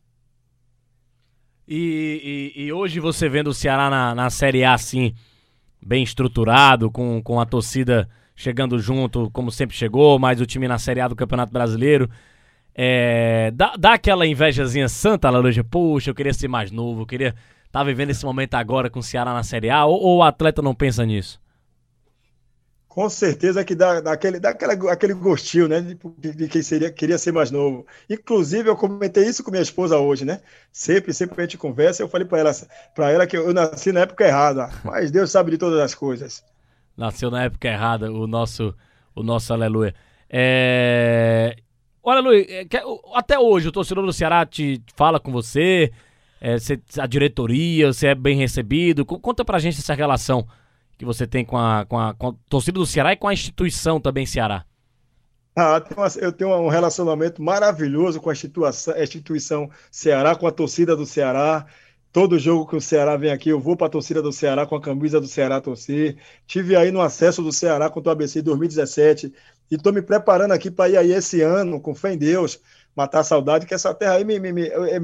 E, 1.70 2.54
e, 2.56 2.62
e, 2.64 2.72
hoje 2.72 2.98
você 2.98 3.28
vendo 3.28 3.48
o 3.48 3.54
Ceará 3.54 3.90
na, 3.90 4.14
na 4.14 4.30
Série 4.30 4.64
A 4.64 4.72
assim, 4.72 5.12
bem 5.82 6.02
estruturado, 6.02 6.90
com, 6.90 7.20
com 7.22 7.38
a 7.38 7.44
torcida 7.44 8.08
chegando 8.34 8.78
junto, 8.78 9.30
como 9.32 9.50
sempre 9.50 9.76
chegou, 9.76 10.18
mas 10.18 10.40
o 10.40 10.46
time 10.46 10.66
na 10.66 10.78
Série 10.78 11.02
A 11.02 11.08
do 11.08 11.14
Campeonato 11.14 11.52
Brasileiro. 11.52 12.08
É, 12.74 13.50
dá, 13.50 13.74
dá 13.76 13.92
aquela 13.94 14.26
invejazinha 14.26 14.88
santa, 14.88 15.28
Laruja? 15.28 15.62
Poxa, 15.62 16.08
eu 16.08 16.14
queria 16.14 16.32
ser 16.32 16.48
mais 16.48 16.70
novo, 16.70 17.02
eu 17.02 17.06
queria 17.06 17.28
estar 17.66 17.80
tá 17.80 17.84
vivendo 17.84 18.10
esse 18.10 18.24
momento 18.24 18.54
agora 18.54 18.88
com 18.88 19.00
o 19.00 19.02
Ceará 19.02 19.34
na 19.34 19.42
Série 19.42 19.68
A, 19.68 19.84
ou, 19.84 20.00
ou 20.00 20.16
o 20.18 20.22
atleta 20.22 20.62
não 20.62 20.74
pensa 20.74 21.04
nisso? 21.04 21.38
Com 22.98 23.08
certeza 23.08 23.64
que 23.64 23.76
dá, 23.76 24.00
dá, 24.00 24.10
aquele, 24.10 24.40
dá 24.40 24.48
aquela, 24.48 24.92
aquele 24.92 25.14
gostinho, 25.14 25.68
né? 25.68 25.80
De, 26.18 26.34
de, 26.34 26.48
quem 26.48 26.62
seria, 26.62 26.90
queria 26.90 27.16
ser 27.16 27.30
mais 27.30 27.48
novo. 27.48 27.86
Inclusive, 28.10 28.68
eu 28.68 28.74
comentei 28.74 29.24
isso 29.24 29.44
com 29.44 29.52
minha 29.52 29.62
esposa 29.62 29.96
hoje, 29.98 30.24
né? 30.24 30.40
Sempre, 30.72 31.14
sempre 31.14 31.40
a 31.40 31.44
gente 31.44 31.56
conversa. 31.56 32.02
Eu 32.02 32.08
falei 32.08 32.26
para 32.26 32.38
ela, 32.40 32.50
para 32.96 33.12
ela 33.12 33.24
que 33.24 33.36
eu 33.36 33.54
nasci 33.54 33.92
na 33.92 34.00
época 34.00 34.26
errada, 34.26 34.68
mas 34.82 35.12
Deus 35.12 35.30
sabe 35.30 35.52
de 35.52 35.58
todas 35.58 35.78
as 35.78 35.94
coisas. 35.94 36.44
Nasceu 36.96 37.30
na 37.30 37.44
época 37.44 37.68
errada, 37.68 38.10
o 38.10 38.26
nosso, 38.26 38.74
o 39.14 39.22
nosso 39.22 39.52
aleluia. 39.52 39.94
É... 40.28 41.54
Olha, 42.02 42.20
Luiz, 42.20 42.48
é, 42.48 42.66
até 43.14 43.38
hoje 43.38 43.68
o 43.68 43.72
torcedor 43.72 44.04
do 44.04 44.12
Ceará 44.12 44.44
te 44.44 44.82
fala 44.96 45.20
com 45.20 45.30
você, 45.30 45.92
é, 46.40 46.56
a 46.98 47.06
diretoria, 47.06 47.92
você 47.92 48.08
é 48.08 48.14
bem 48.16 48.36
recebido. 48.36 49.06
Conta 49.06 49.44
pra 49.44 49.60
gente 49.60 49.78
essa 49.78 49.94
relação 49.94 50.48
que 50.98 51.04
você 51.04 51.26
tem 51.26 51.44
com 51.44 51.56
a, 51.56 51.86
com 51.86 51.98
a, 51.98 52.12
com 52.12 52.28
a 52.28 52.34
torcida 52.50 52.78
do 52.78 52.84
Ceará 52.84 53.12
e 53.12 53.16
com 53.16 53.28
a 53.28 53.32
instituição 53.32 54.00
também 54.00 54.26
Ceará? 54.26 54.64
Ah, 55.56 55.82
eu 56.20 56.32
tenho 56.32 56.54
um 56.56 56.68
relacionamento 56.68 57.42
maravilhoso 57.42 58.20
com 58.20 58.30
a 58.30 58.32
instituição, 58.32 58.94
a 58.94 59.02
instituição 59.02 59.70
Ceará, 59.90 60.34
com 60.34 60.46
a 60.46 60.52
torcida 60.52 60.96
do 60.96 61.06
Ceará. 61.06 61.66
Todo 62.12 62.38
jogo 62.38 62.66
que 62.66 62.76
o 62.76 62.80
Ceará 62.80 63.16
vem 63.16 63.30
aqui, 63.30 63.50
eu 63.50 63.60
vou 63.60 63.76
para 63.76 63.86
a 63.86 63.90
torcida 63.90 64.20
do 64.20 64.32
Ceará 64.32 64.66
com 64.66 64.74
a 64.74 64.80
camisa 64.80 65.20
do 65.20 65.26
Ceará 65.26 65.60
torcer. 65.60 66.16
Tive 66.46 66.74
aí 66.74 66.90
no 66.90 67.00
acesso 67.00 67.42
do 67.42 67.52
Ceará 67.52 67.88
contra 67.90 68.10
o 68.10 68.12
ABC 68.12 68.40
em 68.40 68.42
2017 68.42 69.32
e 69.70 69.74
estou 69.74 69.92
me 69.92 70.02
preparando 70.02 70.52
aqui 70.52 70.70
para 70.70 70.90
ir 70.90 70.96
aí 70.96 71.12
esse 71.12 71.42
ano, 71.42 71.80
com 71.80 71.94
fé 71.94 72.14
em 72.14 72.18
Deus, 72.18 72.60
matar 72.96 73.20
a 73.20 73.24
saudade, 73.24 73.66
que 73.66 73.74
essa 73.74 73.92
terra 73.92 74.14
aí 74.14 74.24
me, 74.24 74.40
me, 74.40 74.52
me, 74.52 74.62
é, 74.66 75.00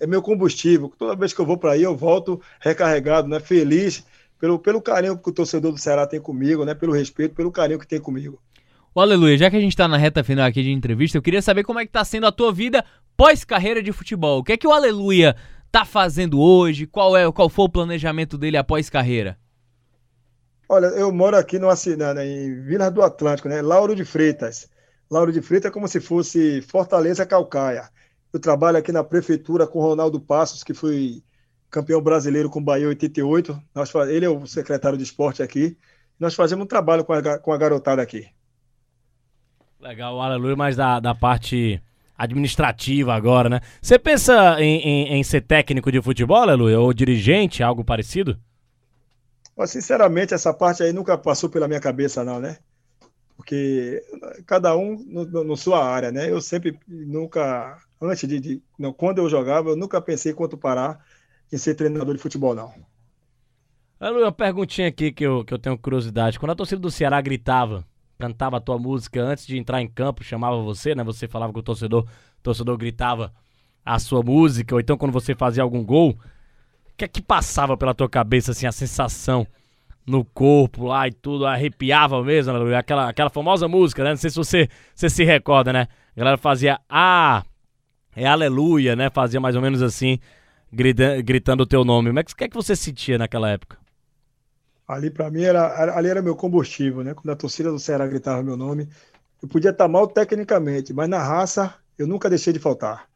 é, 0.00 0.06
meu 0.06 0.22
combustível. 0.22 0.92
Toda 0.98 1.14
vez 1.14 1.32
que 1.32 1.40
eu 1.40 1.46
vou 1.46 1.58
para 1.58 1.72
aí, 1.72 1.82
eu 1.82 1.96
volto 1.96 2.40
recarregado, 2.60 3.28
né? 3.28 3.38
feliz 3.40 4.04
pelo, 4.38 4.58
pelo 4.58 4.80
carinho 4.80 5.18
que 5.18 5.28
o 5.28 5.32
torcedor 5.32 5.72
do 5.72 5.78
Ceará 5.78 6.06
tem 6.06 6.20
comigo, 6.20 6.64
né? 6.64 6.74
Pelo 6.74 6.92
respeito, 6.92 7.34
pelo 7.34 7.50
carinho 7.50 7.78
que 7.78 7.86
tem 7.86 8.00
comigo. 8.00 8.40
O 8.94 9.00
Aleluia, 9.00 9.36
já 9.36 9.50
que 9.50 9.56
a 9.56 9.60
gente 9.60 9.76
tá 9.76 9.86
na 9.86 9.96
reta 9.96 10.24
final 10.24 10.46
aqui 10.46 10.62
de 10.62 10.70
entrevista, 10.70 11.18
eu 11.18 11.22
queria 11.22 11.42
saber 11.42 11.64
como 11.64 11.78
é 11.78 11.86
que 11.86 11.92
tá 11.92 12.04
sendo 12.04 12.26
a 12.26 12.32
tua 12.32 12.52
vida 12.52 12.84
pós-carreira 13.16 13.82
de 13.82 13.92
futebol. 13.92 14.40
O 14.40 14.44
que 14.44 14.52
é 14.52 14.56
que 14.56 14.66
o 14.66 14.72
Aleluia 14.72 15.36
tá 15.70 15.84
fazendo 15.84 16.40
hoje? 16.40 16.86
Qual 16.86 17.16
é, 17.16 17.30
qual 17.30 17.48
foi 17.48 17.66
o 17.66 17.68
planejamento 17.68 18.38
dele 18.38 18.56
após 18.56 18.88
carreira? 18.88 19.38
Olha, 20.68 20.86
eu 20.86 21.12
moro 21.12 21.36
aqui 21.36 21.58
no 21.58 21.68
Assinana, 21.68 22.24
em 22.24 22.62
Vila 22.62 22.90
do 22.90 23.02
Atlântico, 23.02 23.48
né? 23.48 23.62
Lauro 23.62 23.96
de 23.96 24.04
Freitas. 24.04 24.68
Lauro 25.10 25.32
de 25.32 25.40
Freitas 25.40 25.70
é 25.70 25.72
como 25.72 25.88
se 25.88 26.00
fosse 26.00 26.60
Fortaleza 26.62 27.24
Calcaia. 27.24 27.88
Eu 28.32 28.38
trabalho 28.38 28.76
aqui 28.76 28.92
na 28.92 29.02
prefeitura 29.02 29.66
com 29.66 29.80
Ronaldo 29.80 30.20
Passos, 30.20 30.62
que 30.62 30.74
foi 30.74 31.22
campeão 31.70 32.00
brasileiro 32.00 32.50
com 32.50 32.60
o 32.60 32.64
Bahia 32.64 32.88
88. 32.88 33.60
Nós, 33.74 33.94
ele 34.08 34.24
é 34.24 34.28
o 34.28 34.46
secretário 34.46 34.98
de 34.98 35.04
esporte 35.04 35.42
aqui. 35.42 35.76
Nós 36.18 36.34
fazemos 36.34 36.64
um 36.64 36.68
trabalho 36.68 37.04
com 37.04 37.12
a, 37.12 37.38
com 37.38 37.52
a 37.52 37.58
garotada 37.58 38.02
aqui. 38.02 38.28
Legal, 39.80 40.20
aleluia, 40.20 40.56
mas 40.56 40.74
da, 40.74 40.98
da 40.98 41.14
parte 41.14 41.80
administrativa 42.16 43.14
agora, 43.14 43.48
né? 43.48 43.60
Você 43.80 43.96
pensa 43.96 44.60
em, 44.60 44.80
em, 44.80 45.12
em, 45.14 45.22
ser 45.22 45.42
técnico 45.42 45.92
de 45.92 46.02
futebol, 46.02 46.38
aleluia, 46.38 46.80
ou 46.80 46.92
dirigente, 46.92 47.62
algo 47.62 47.84
parecido? 47.84 48.36
Mas, 49.56 49.70
sinceramente, 49.70 50.34
essa 50.34 50.52
parte 50.52 50.82
aí 50.82 50.92
nunca 50.92 51.16
passou 51.16 51.48
pela 51.48 51.68
minha 51.68 51.80
cabeça, 51.80 52.24
não, 52.24 52.40
né? 52.40 52.58
Porque 53.36 54.02
cada 54.46 54.76
um 54.76 54.96
no 54.96 55.56
sua 55.56 55.84
área, 55.84 56.10
né? 56.10 56.28
Eu 56.28 56.40
sempre, 56.40 56.76
nunca, 56.88 57.78
antes 58.02 58.28
de, 58.28 58.40
de 58.40 58.62
não, 58.76 58.92
quando 58.92 59.18
eu 59.18 59.28
jogava, 59.28 59.70
eu 59.70 59.76
nunca 59.76 60.00
pensei 60.00 60.32
quanto 60.32 60.58
parar 60.58 60.98
em 61.52 61.58
ser 61.58 61.74
treinador 61.74 62.14
de 62.14 62.20
futebol, 62.20 62.54
não. 62.54 62.72
Olha 64.00 64.18
uma 64.18 64.32
perguntinha 64.32 64.88
aqui 64.88 65.10
que 65.10 65.24
eu, 65.24 65.44
que 65.44 65.52
eu 65.52 65.58
tenho 65.58 65.76
curiosidade. 65.76 66.38
Quando 66.38 66.52
a 66.52 66.54
torcida 66.54 66.80
do 66.80 66.90
Ceará 66.90 67.20
gritava, 67.20 67.84
cantava 68.18 68.56
a 68.58 68.60
tua 68.60 68.78
música 68.78 69.20
antes 69.22 69.46
de 69.46 69.58
entrar 69.58 69.80
em 69.82 69.88
campo, 69.88 70.22
chamava 70.22 70.60
você, 70.62 70.94
né? 70.94 71.02
Você 71.04 71.26
falava 71.26 71.52
que 71.52 71.58
o 71.58 71.62
torcedor, 71.62 72.04
o 72.04 72.42
torcedor 72.42 72.76
gritava 72.76 73.32
a 73.84 73.98
sua 73.98 74.22
música, 74.22 74.74
ou 74.74 74.80
então 74.80 74.96
quando 74.96 75.12
você 75.12 75.34
fazia 75.34 75.62
algum 75.62 75.84
gol, 75.84 76.16
que 76.96 77.04
é 77.04 77.08
que 77.08 77.22
passava 77.22 77.76
pela 77.76 77.94
tua 77.94 78.08
cabeça, 78.08 78.50
assim, 78.50 78.66
a 78.66 78.72
sensação 78.72 79.46
no 80.04 80.24
corpo 80.24 80.86
lá 80.86 81.06
e 81.06 81.12
tudo, 81.12 81.46
arrepiava 81.46 82.22
mesmo, 82.24 82.52
aleluia. 82.52 82.78
Aquela, 82.78 83.08
aquela 83.08 83.30
famosa 83.30 83.68
música, 83.68 84.02
né? 84.02 84.10
Não 84.10 84.16
sei 84.16 84.30
se 84.30 84.36
você, 84.36 84.68
você 84.94 85.08
se 85.08 85.22
recorda, 85.22 85.72
né? 85.72 85.86
A 86.16 86.18
galera 86.18 86.36
fazia 86.36 86.80
Ah, 86.88 87.44
é 88.16 88.26
aleluia, 88.26 88.96
né? 88.96 89.10
Fazia 89.10 89.40
mais 89.40 89.54
ou 89.54 89.62
menos 89.62 89.80
assim, 89.80 90.18
gritando, 90.72 91.22
gritando 91.22 91.62
o 91.62 91.66
teu 91.66 91.84
nome. 91.84 92.12
Mas 92.12 92.32
o 92.32 92.36
que 92.36 92.44
é 92.44 92.48
que 92.48 92.56
você 92.56 92.74
sentia 92.76 93.18
naquela 93.18 93.50
época? 93.50 93.78
Ali 94.86 95.10
para 95.10 95.30
mim 95.30 95.42
era, 95.42 95.94
ali 95.96 96.08
era 96.08 96.22
meu 96.22 96.34
combustível, 96.34 97.04
né? 97.04 97.14
Quando 97.14 97.30
a 97.30 97.36
torcida 97.36 97.70
do 97.70 97.78
Ceará 97.78 98.06
gritava 98.06 98.42
meu 98.42 98.56
nome, 98.56 98.88
eu 99.42 99.48
podia 99.48 99.70
estar 99.70 99.86
mal 99.86 100.06
tecnicamente, 100.06 100.92
mas 100.92 101.08
na 101.08 101.22
raça 101.22 101.74
eu 101.98 102.06
nunca 102.06 102.30
deixei 102.30 102.52
de 102.52 102.58
faltar. 102.58 103.08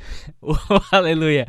Oh, 0.42 0.56
aleluia. 0.90 1.46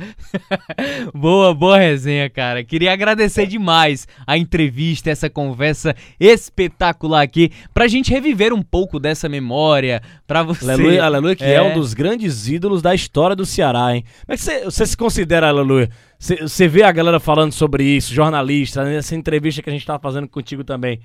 boa, 1.14 1.54
boa 1.54 1.78
resenha, 1.78 2.30
cara. 2.30 2.64
Queria 2.64 2.91
agradecer 2.91 3.45
demais 3.45 4.08
a 4.28 4.38
entrevista, 4.38 5.10
essa 5.10 5.30
conversa 5.30 5.95
espetacular 6.20 7.22
aqui, 7.22 7.52
pra 7.74 7.88
gente 7.88 8.12
reviver 8.12 8.54
um 8.54 8.62
pouco 8.62 8.99
dessa 8.99 9.30
memória, 9.30 10.02
pra 10.28 10.43
você. 10.43 10.70
Aleluia, 10.72 11.04
aleluia 11.04 11.36
que 11.36 11.43
é. 11.43 11.54
é 11.54 11.62
um 11.62 11.74
dos 11.74 11.93
grandes 11.93 12.47
ídolos 12.47 12.82
da 12.82 12.93
história 12.93 13.36
do 13.36 13.45
Ceará, 13.45 13.95
hein? 13.95 14.04
Como 14.26 14.34
é 14.34 14.38
que 14.38 14.66
você, 14.70 14.86
se 14.86 14.97
considera, 14.97 15.47
aleluia? 15.47 15.89
Você, 16.20 16.36
você 16.38 16.68
vê 16.68 16.84
a 16.84 16.91
galera 16.91 17.20
falando 17.20 17.54
sobre 17.54 17.84
isso, 17.84 18.14
jornalista, 18.14 18.84
nessa 18.84 19.16
entrevista 19.16 19.62
que 19.62 19.70
a 19.70 19.74
gente 19.74 19.86
tava 19.86 19.99
fazendo 19.99 20.28
contigo 20.28 20.64
também. 20.64 20.99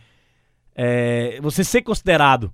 É, 0.74 1.38
você 1.40 1.64
ser 1.64 1.82
considerado 1.82 2.52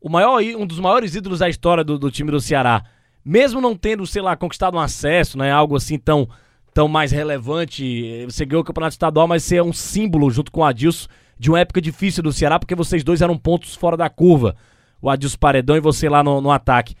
o 0.00 0.08
maior, 0.08 0.42
um 0.42 0.66
dos 0.66 0.80
maiores 0.80 1.14
ídolos 1.14 1.38
da 1.38 1.48
história 1.48 1.84
do, 1.84 1.98
do 1.98 2.10
time 2.10 2.30
do 2.30 2.40
Ceará 2.40 2.84
mesmo 3.24 3.60
não 3.60 3.76
tendo, 3.76 4.06
sei 4.06 4.20
lá, 4.20 4.36
conquistado 4.36 4.76
um 4.76 4.80
acesso, 4.80 5.38
né, 5.38 5.50
algo 5.50 5.76
assim 5.76 5.98
tão, 5.98 6.28
tão 6.72 6.86
mais 6.88 7.10
relevante, 7.10 8.24
você 8.26 8.44
ganhou 8.44 8.62
o 8.62 8.64
campeonato 8.64 8.92
estadual, 8.92 9.26
mas 9.26 9.44
você 9.44 9.56
é 9.56 9.62
um 9.62 9.72
símbolo 9.72 10.30
junto 10.30 10.52
com 10.52 10.60
o 10.60 10.64
Adilson 10.64 11.08
de 11.38 11.50
uma 11.50 11.60
época 11.60 11.80
difícil 11.80 12.22
do 12.22 12.32
Ceará, 12.32 12.58
porque 12.58 12.74
vocês 12.74 13.02
dois 13.02 13.22
eram 13.22 13.38
pontos 13.38 13.74
fora 13.74 13.96
da 13.96 14.10
curva, 14.10 14.56
o 15.00 15.08
Adilson 15.08 15.38
Paredão 15.38 15.76
e 15.76 15.80
você 15.80 16.08
lá 16.08 16.22
no, 16.22 16.40
no 16.40 16.50
ataque. 16.50 16.94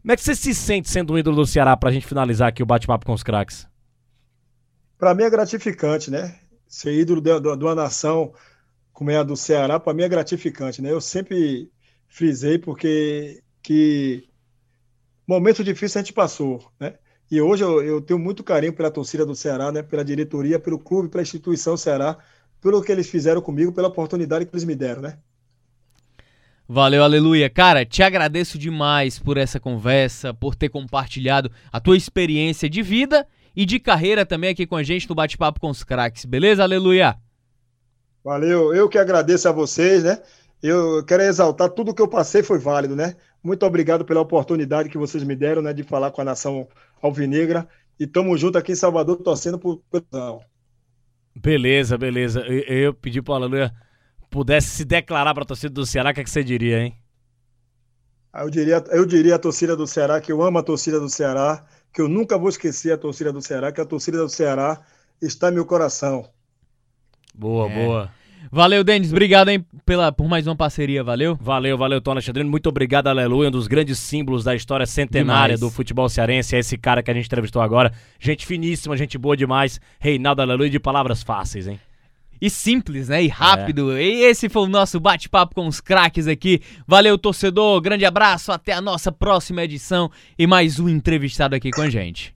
Como 0.00 0.12
é 0.12 0.16
que 0.16 0.22
você 0.22 0.34
se 0.34 0.54
sente 0.54 0.88
sendo 0.88 1.12
um 1.12 1.18
ídolo 1.18 1.36
do 1.36 1.46
Ceará 1.46 1.76
pra 1.76 1.90
gente 1.90 2.06
finalizar 2.06 2.48
aqui 2.48 2.62
o 2.62 2.66
bate-papo 2.66 3.04
com 3.04 3.12
os 3.12 3.22
craques? 3.22 3.66
Para 4.98 5.14
mim 5.14 5.24
é 5.24 5.30
gratificante, 5.30 6.10
né? 6.10 6.38
Ser 6.66 6.92
ídolo 6.94 7.20
de, 7.20 7.40
de, 7.40 7.56
de, 7.56 7.64
uma 7.64 7.74
nação 7.74 8.32
como 8.92 9.10
é 9.10 9.16
a 9.16 9.22
do 9.22 9.36
Ceará, 9.36 9.78
para 9.78 9.94
mim 9.94 10.02
é 10.02 10.08
gratificante, 10.08 10.82
né? 10.82 10.90
Eu 10.90 11.00
sempre 11.00 11.70
frisei 12.08 12.58
porque 12.58 13.42
que 13.62 14.28
momento 15.28 15.62
difícil 15.62 16.00
a 16.00 16.02
gente 16.02 16.12
passou, 16.12 16.72
né? 16.80 16.94
E 17.30 17.40
hoje 17.40 17.62
eu, 17.62 17.82
eu, 17.82 18.00
tenho 18.00 18.18
muito 18.18 18.42
carinho 18.42 18.72
pela 18.72 18.90
torcida 18.90 19.26
do 19.26 19.34
Ceará, 19.36 19.70
né? 19.70 19.82
Pela 19.82 20.02
diretoria, 20.02 20.58
pelo 20.58 20.78
clube, 20.78 21.10
pela 21.10 21.22
instituição 21.22 21.76
Ceará, 21.76 22.16
pelo 22.60 22.82
que 22.82 22.90
eles 22.90 23.10
fizeram 23.10 23.42
comigo, 23.42 23.70
pela 23.70 23.88
oportunidade 23.88 24.46
que 24.46 24.54
eles 24.54 24.64
me 24.64 24.74
deram, 24.74 25.02
né? 25.02 25.18
Valeu, 26.66 27.02
aleluia. 27.02 27.48
Cara, 27.50 27.84
te 27.84 28.02
agradeço 28.02 28.58
demais 28.58 29.18
por 29.18 29.36
essa 29.36 29.60
conversa, 29.60 30.32
por 30.32 30.54
ter 30.54 30.70
compartilhado 30.70 31.50
a 31.70 31.80
tua 31.80 31.96
experiência 31.96 32.68
de 32.68 32.82
vida 32.82 33.26
e 33.54 33.66
de 33.66 33.78
carreira 33.78 34.24
também 34.24 34.50
aqui 34.50 34.66
com 34.66 34.76
a 34.76 34.82
gente 34.82 35.08
no 35.08 35.14
Bate-Papo 35.14 35.60
com 35.60 35.68
os 35.68 35.84
Craques, 35.84 36.24
beleza? 36.24 36.62
Aleluia. 36.62 37.16
Valeu, 38.24 38.74
eu 38.74 38.88
que 38.88 38.98
agradeço 38.98 39.48
a 39.48 39.52
vocês, 39.52 40.02
né? 40.02 40.20
Eu 40.62 41.04
quero 41.04 41.22
exaltar 41.22 41.70
tudo 41.70 41.94
que 41.94 42.02
eu 42.02 42.08
passei 42.08 42.42
foi 42.42 42.58
válido, 42.58 42.96
né? 42.96 43.14
Muito 43.42 43.64
obrigado 43.64 44.04
pela 44.04 44.20
oportunidade 44.20 44.88
que 44.88 44.98
vocês 44.98 45.22
me 45.22 45.36
deram, 45.36 45.62
né, 45.62 45.72
de 45.72 45.82
falar 45.82 46.10
com 46.10 46.20
a 46.20 46.24
nação 46.24 46.68
alvinegra. 47.00 47.68
E 47.98 48.06
tamo 48.06 48.36
junto 48.36 48.58
aqui 48.58 48.72
em 48.72 48.76
Salvador, 48.76 49.16
torcendo 49.16 49.58
por 49.58 49.82
perdão. 49.90 50.40
Beleza, 51.34 51.96
beleza. 51.96 52.40
Eu, 52.40 52.60
eu 52.60 52.94
pedi 52.94 53.22
pro 53.22 53.34
Aleluia 53.34 53.72
pudesse 54.30 54.68
se 54.68 54.84
declarar 54.84 55.34
para 55.34 55.42
a 55.42 55.46
torcida 55.46 55.72
do 55.72 55.86
Ceará, 55.86 56.10
o 56.10 56.14
que, 56.14 56.20
é 56.20 56.24
que 56.24 56.30
você 56.30 56.44
diria, 56.44 56.80
hein? 56.80 56.96
Ah, 58.32 58.42
eu 58.42 58.50
diria, 58.50 58.84
eu 58.90 59.06
diria 59.06 59.36
à 59.36 59.38
torcida 59.38 59.74
do 59.74 59.86
Ceará 59.86 60.20
que 60.20 60.30
eu 60.30 60.42
amo 60.42 60.58
a 60.58 60.62
torcida 60.62 61.00
do 61.00 61.08
Ceará, 61.08 61.64
que 61.92 62.00
eu 62.00 62.08
nunca 62.08 62.36
vou 62.36 62.48
esquecer 62.48 62.92
a 62.92 62.98
torcida 62.98 63.32
do 63.32 63.40
Ceará, 63.40 63.72
que 63.72 63.80
a 63.80 63.86
torcida 63.86 64.18
do 64.18 64.28
Ceará 64.28 64.80
está 65.20 65.48
em 65.48 65.54
meu 65.54 65.64
coração. 65.64 66.28
Boa, 67.34 67.70
é. 67.70 67.84
boa. 67.84 68.10
Valeu, 68.50 68.82
Denis. 68.82 69.10
Obrigado, 69.12 69.48
hein, 69.50 69.64
pela, 69.84 70.10
por 70.10 70.28
mais 70.28 70.46
uma 70.46 70.56
parceria. 70.56 71.04
Valeu. 71.04 71.36
Valeu, 71.40 71.76
valeu, 71.76 72.00
Tom 72.00 72.12
Alexandrino. 72.12 72.50
Muito 72.50 72.68
obrigado, 72.68 73.08
Aleluia. 73.08 73.48
Um 73.48 73.52
dos 73.52 73.66
grandes 73.66 73.98
símbolos 73.98 74.44
da 74.44 74.54
história 74.54 74.86
centenária 74.86 75.56
demais. 75.56 75.60
do 75.60 75.70
futebol 75.70 76.08
cearense. 76.08 76.56
É 76.56 76.58
esse 76.58 76.78
cara 76.78 77.02
que 77.02 77.10
a 77.10 77.14
gente 77.14 77.26
entrevistou 77.26 77.60
agora. 77.60 77.92
Gente 78.18 78.46
finíssima, 78.46 78.96
gente 78.96 79.18
boa 79.18 79.36
demais. 79.36 79.80
Reinaldo 79.98 80.42
Aleluia 80.42 80.70
de 80.70 80.78
palavras 80.78 81.22
fáceis, 81.22 81.66
hein? 81.66 81.78
E 82.40 82.48
simples, 82.48 83.08
né? 83.08 83.22
E 83.22 83.28
rápido. 83.28 83.92
É. 83.92 84.02
E 84.02 84.22
esse 84.22 84.48
foi 84.48 84.62
o 84.62 84.68
nosso 84.68 85.00
bate-papo 85.00 85.54
com 85.54 85.66
os 85.66 85.80
craques 85.80 86.28
aqui. 86.28 86.60
Valeu, 86.86 87.18
torcedor. 87.18 87.80
Grande 87.80 88.04
abraço. 88.04 88.52
Até 88.52 88.72
a 88.72 88.80
nossa 88.80 89.10
próxima 89.10 89.64
edição 89.64 90.10
e 90.38 90.46
mais 90.46 90.78
um 90.78 90.88
entrevistado 90.88 91.54
aqui 91.54 91.70
com 91.70 91.82
a 91.82 91.90
gente. 91.90 92.26